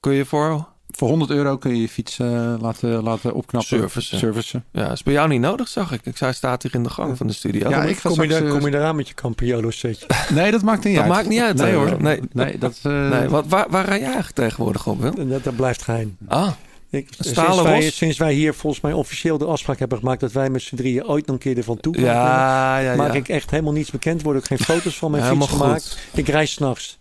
[0.00, 0.70] Kun je voor?
[0.94, 3.78] Voor 100 euro kun je je fiets eh, laten, laten opknappen.
[3.78, 4.18] Servicen.
[4.18, 4.64] Servicen.
[4.72, 6.00] Ja, is bij jou niet nodig, zag ik.
[6.06, 7.68] Ik zei, staat hier in de gang van de studio.
[7.68, 10.06] Ja, Dat ik ga Kom je, daar, kom je eraan met je Campiolo setje?
[10.34, 11.12] Nee, dat maakt niet Dat uit.
[11.12, 12.02] maakt niet uit, Nee hoor.
[12.02, 12.20] Nee.
[12.32, 12.78] Nee, dat...
[12.82, 15.28] eh, Nee, wat, waar, waar rij jij eigenlijk tegenwoordig op, Wil?
[15.28, 16.16] Dat, dat blijft geheim.
[16.28, 16.50] Ah,
[16.90, 20.32] Ik, Stalen sinds, wij, sinds wij hier volgens mij officieel de afspraak hebben gemaakt dat
[20.32, 23.18] wij met z'n drieën ooit nog een keer ervan toe gaan, ja, ja, maak ja.
[23.18, 24.22] ik echt helemaal niets bekend.
[24.22, 25.98] Word ook geen foto's van mijn fiets gemaakt.
[26.10, 26.18] goed.
[26.18, 26.98] Ik reis s'nachts.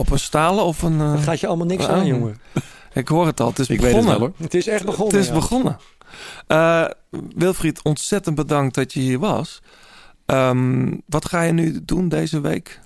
[0.00, 0.98] Op een stalen of een...
[0.98, 2.40] Dat gaat je allemaal niks aan, jongen.
[2.92, 4.20] Ik hoor het al, het is Ik weet het begonnen.
[4.20, 4.44] wel hoor.
[4.44, 5.14] Het is echt begonnen.
[5.14, 5.34] Het is ja.
[5.34, 5.78] begonnen.
[6.46, 6.84] Eh,
[7.34, 9.62] Wilfried, ontzettend bedankt dat je hier was.
[10.26, 12.80] Ehm, wat ga je nu doen deze week?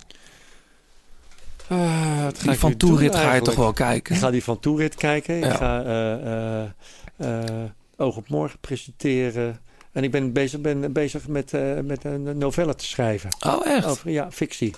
[1.69, 4.15] Ah, wat ga Die ik van Toerit ga je toch wel kijken?
[4.15, 5.37] Ik ga die van Toerit kijken.
[5.39, 5.47] Ja.
[5.47, 6.69] Ik ga eh, eh,
[7.17, 9.61] eh, Oog op Morgen presenteren.
[9.93, 13.31] En ik ben bezig, ben bezig met, eh, met een novelle te schrijven.
[13.47, 13.87] Oh, echt?
[13.87, 14.75] Over, ja, fictie.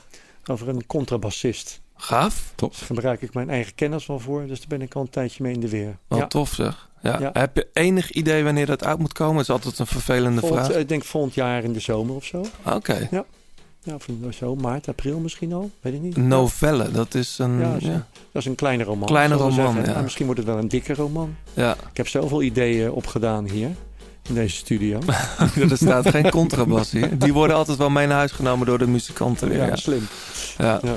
[0.46, 1.80] Over een contrabassist.
[1.96, 2.52] Gaaf.
[2.56, 4.46] Daar gebruik ik mijn eigen kennis wel voor.
[4.46, 5.96] Dus daar ben ik al een tijdje mee in de weer.
[6.08, 6.26] Wat ja.
[6.26, 6.88] tof zeg.
[7.02, 7.18] Ja.
[7.20, 7.30] Ja.
[7.32, 9.34] Heb je enig idee wanneer dat uit moet komen?
[9.34, 10.78] Dat is altijd een vervelende Volgend, vraag.
[10.78, 12.44] ik denk volgend jaar in de zomer of zo.
[12.64, 13.08] Oké.
[13.10, 13.24] Ja,
[13.94, 15.70] of in- zo, maart, april misschien al.
[15.80, 16.16] Weet ik niet.
[16.16, 17.58] Novelle, dat is een...
[17.58, 18.06] Ja, Ja.
[18.32, 19.08] Dat is een kleine roman.
[19.08, 19.92] Kleine roman, ja.
[19.92, 21.36] Ah, misschien wordt het wel een dikke roman.
[21.54, 21.72] ja.
[21.90, 23.70] Ik heb zoveel ideeën opgedaan hier.
[24.28, 24.98] In deze studio.
[25.70, 27.18] er staat geen contrabas hier.
[27.18, 29.58] Die worden altijd wel mee naar huis genomen door de muzikanten weer.
[29.58, 29.76] ja, Ja.
[29.76, 30.06] slim.
[30.58, 30.80] Ja.
[30.82, 30.94] Ja.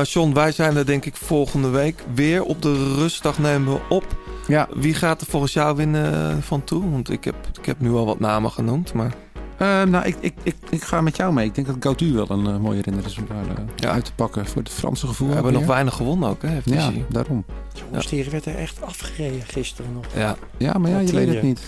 [0.00, 2.42] Eh, John, wij zijn er denk ik volgende week weer.
[2.42, 4.16] Op de rustdag nemen we op.
[4.48, 4.68] Ja.
[4.74, 6.90] Wie gaat er volgens jou winnen van toe?
[6.90, 8.92] Want ik heb, ik heb nu al wat namen genoemd.
[8.92, 9.12] Maar
[9.58, 11.46] Eh, nou, ik, ik, ik, ik ga met jou mee.
[11.46, 13.90] Ik denk dat Gaudu wel een eh, mooie renner is om daar eh, Ja.
[13.90, 15.28] uit te pakken voor het Franse gevoel.
[15.28, 16.48] we hebben nog weinig gewonnen ook, hè?
[16.48, 17.44] Heeft Ja, daarom.
[17.72, 20.04] Jongens, die werd er echt afgereden gisteren nog.
[20.16, 20.36] ja.
[20.58, 21.60] Ja, maar ja, je weet het niet.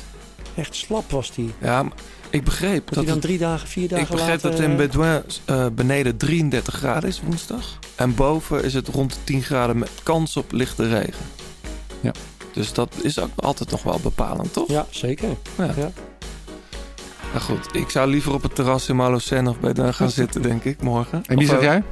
[0.61, 1.51] Echt slap was die.
[1.59, 1.93] ja, maar
[2.31, 4.51] ik begreep Dat dat hij dan drie dagen, vier dagen ik begreep later...
[4.51, 7.79] dat in eh, Bedouin eh, beneden 33 graden is woensdag.
[7.95, 11.25] En boven is het rond de 10 graden met kans op lichte regen.
[12.01, 12.13] Ja.
[12.53, 14.69] Dus dat is ook altijd nog wel bepalend, toch?
[14.69, 15.29] Ja, zeker.
[15.59, 15.65] Ja.
[15.77, 15.91] Ja.
[17.33, 20.43] Nou goed, ik zou liever op het terras in Malocène of bij daar gaan zitten,
[20.43, 21.23] denk ik, morgen.
[21.27, 21.83] En wie zeg jij?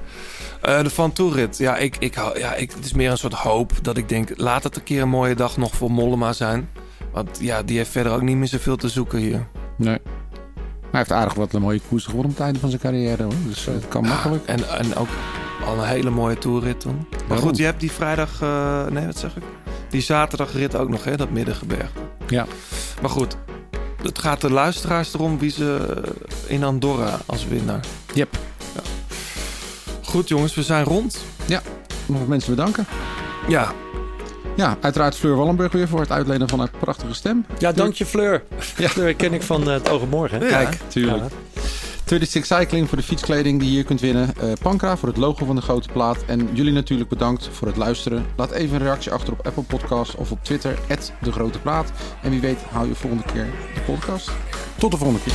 [0.63, 1.59] eh, de Van Toerit.
[1.59, 4.31] Ja, ik, ik, hou- ja ik, het is meer een soort hoop dat ik denk...
[4.37, 6.69] laat het een keer een mooie dag nog voor Mollema zijn.
[7.13, 9.47] Want ja, die heeft verder ook niet meer zoveel te zoeken hier.
[9.77, 9.99] Nee.
[10.91, 13.23] Hij heeft aardig wat een mooie koers gewonnen op het einde van zijn carrière.
[13.23, 13.33] Hoor.
[13.47, 14.47] Dus eh, het kan makkelijk.
[14.47, 15.09] En, en ook
[15.67, 17.07] al een hele mooie toerrit dan.
[17.11, 17.47] Maar Waarom?
[17.47, 18.43] goed, je hebt die vrijdag...
[18.43, 19.43] eh, nee, wat zeg ik?
[19.91, 21.17] Die zaterdagrit ook nog, hè?
[21.17, 21.91] Dat middengeberg.
[22.29, 22.47] Ja.
[23.01, 23.37] Maar goed,
[24.03, 26.03] het gaat de luisteraars erom wie ze
[26.47, 27.85] in Andorra als winnaar.
[28.15, 28.39] Yep.
[30.03, 31.19] Goed jongens, we zijn rond.
[32.07, 32.87] Nog wat mensen bedanken.
[33.49, 33.73] Ja,
[34.59, 37.47] Ja, uiteraard Fleur Wallenburg weer voor het uitlenen van haar prachtige stem.
[37.59, 38.43] Ja, dank je Fleur.
[38.77, 38.89] Ja.
[38.89, 40.41] Fleur ken ik van eh, het Oog op Morgen.
[40.41, 40.49] Ja.
[40.49, 41.23] Kijk, tuurlijk.
[41.23, 41.61] Ja.
[42.05, 44.35] 36 Cycling voor de fietskleding die je hier kunt winnen.
[44.41, 46.25] Eh Pankra voor het logo van de grote plaat.
[46.27, 48.27] En jullie natuurlijk bedankt voor het luisteren.
[48.37, 50.79] Laat even een reactie achter op Apple Podcasts of op Twitter,
[51.21, 51.93] de grote plaat.
[52.23, 54.31] En wie weet hou je volgende keer de podcast.
[54.79, 55.35] Tot de volgende keer.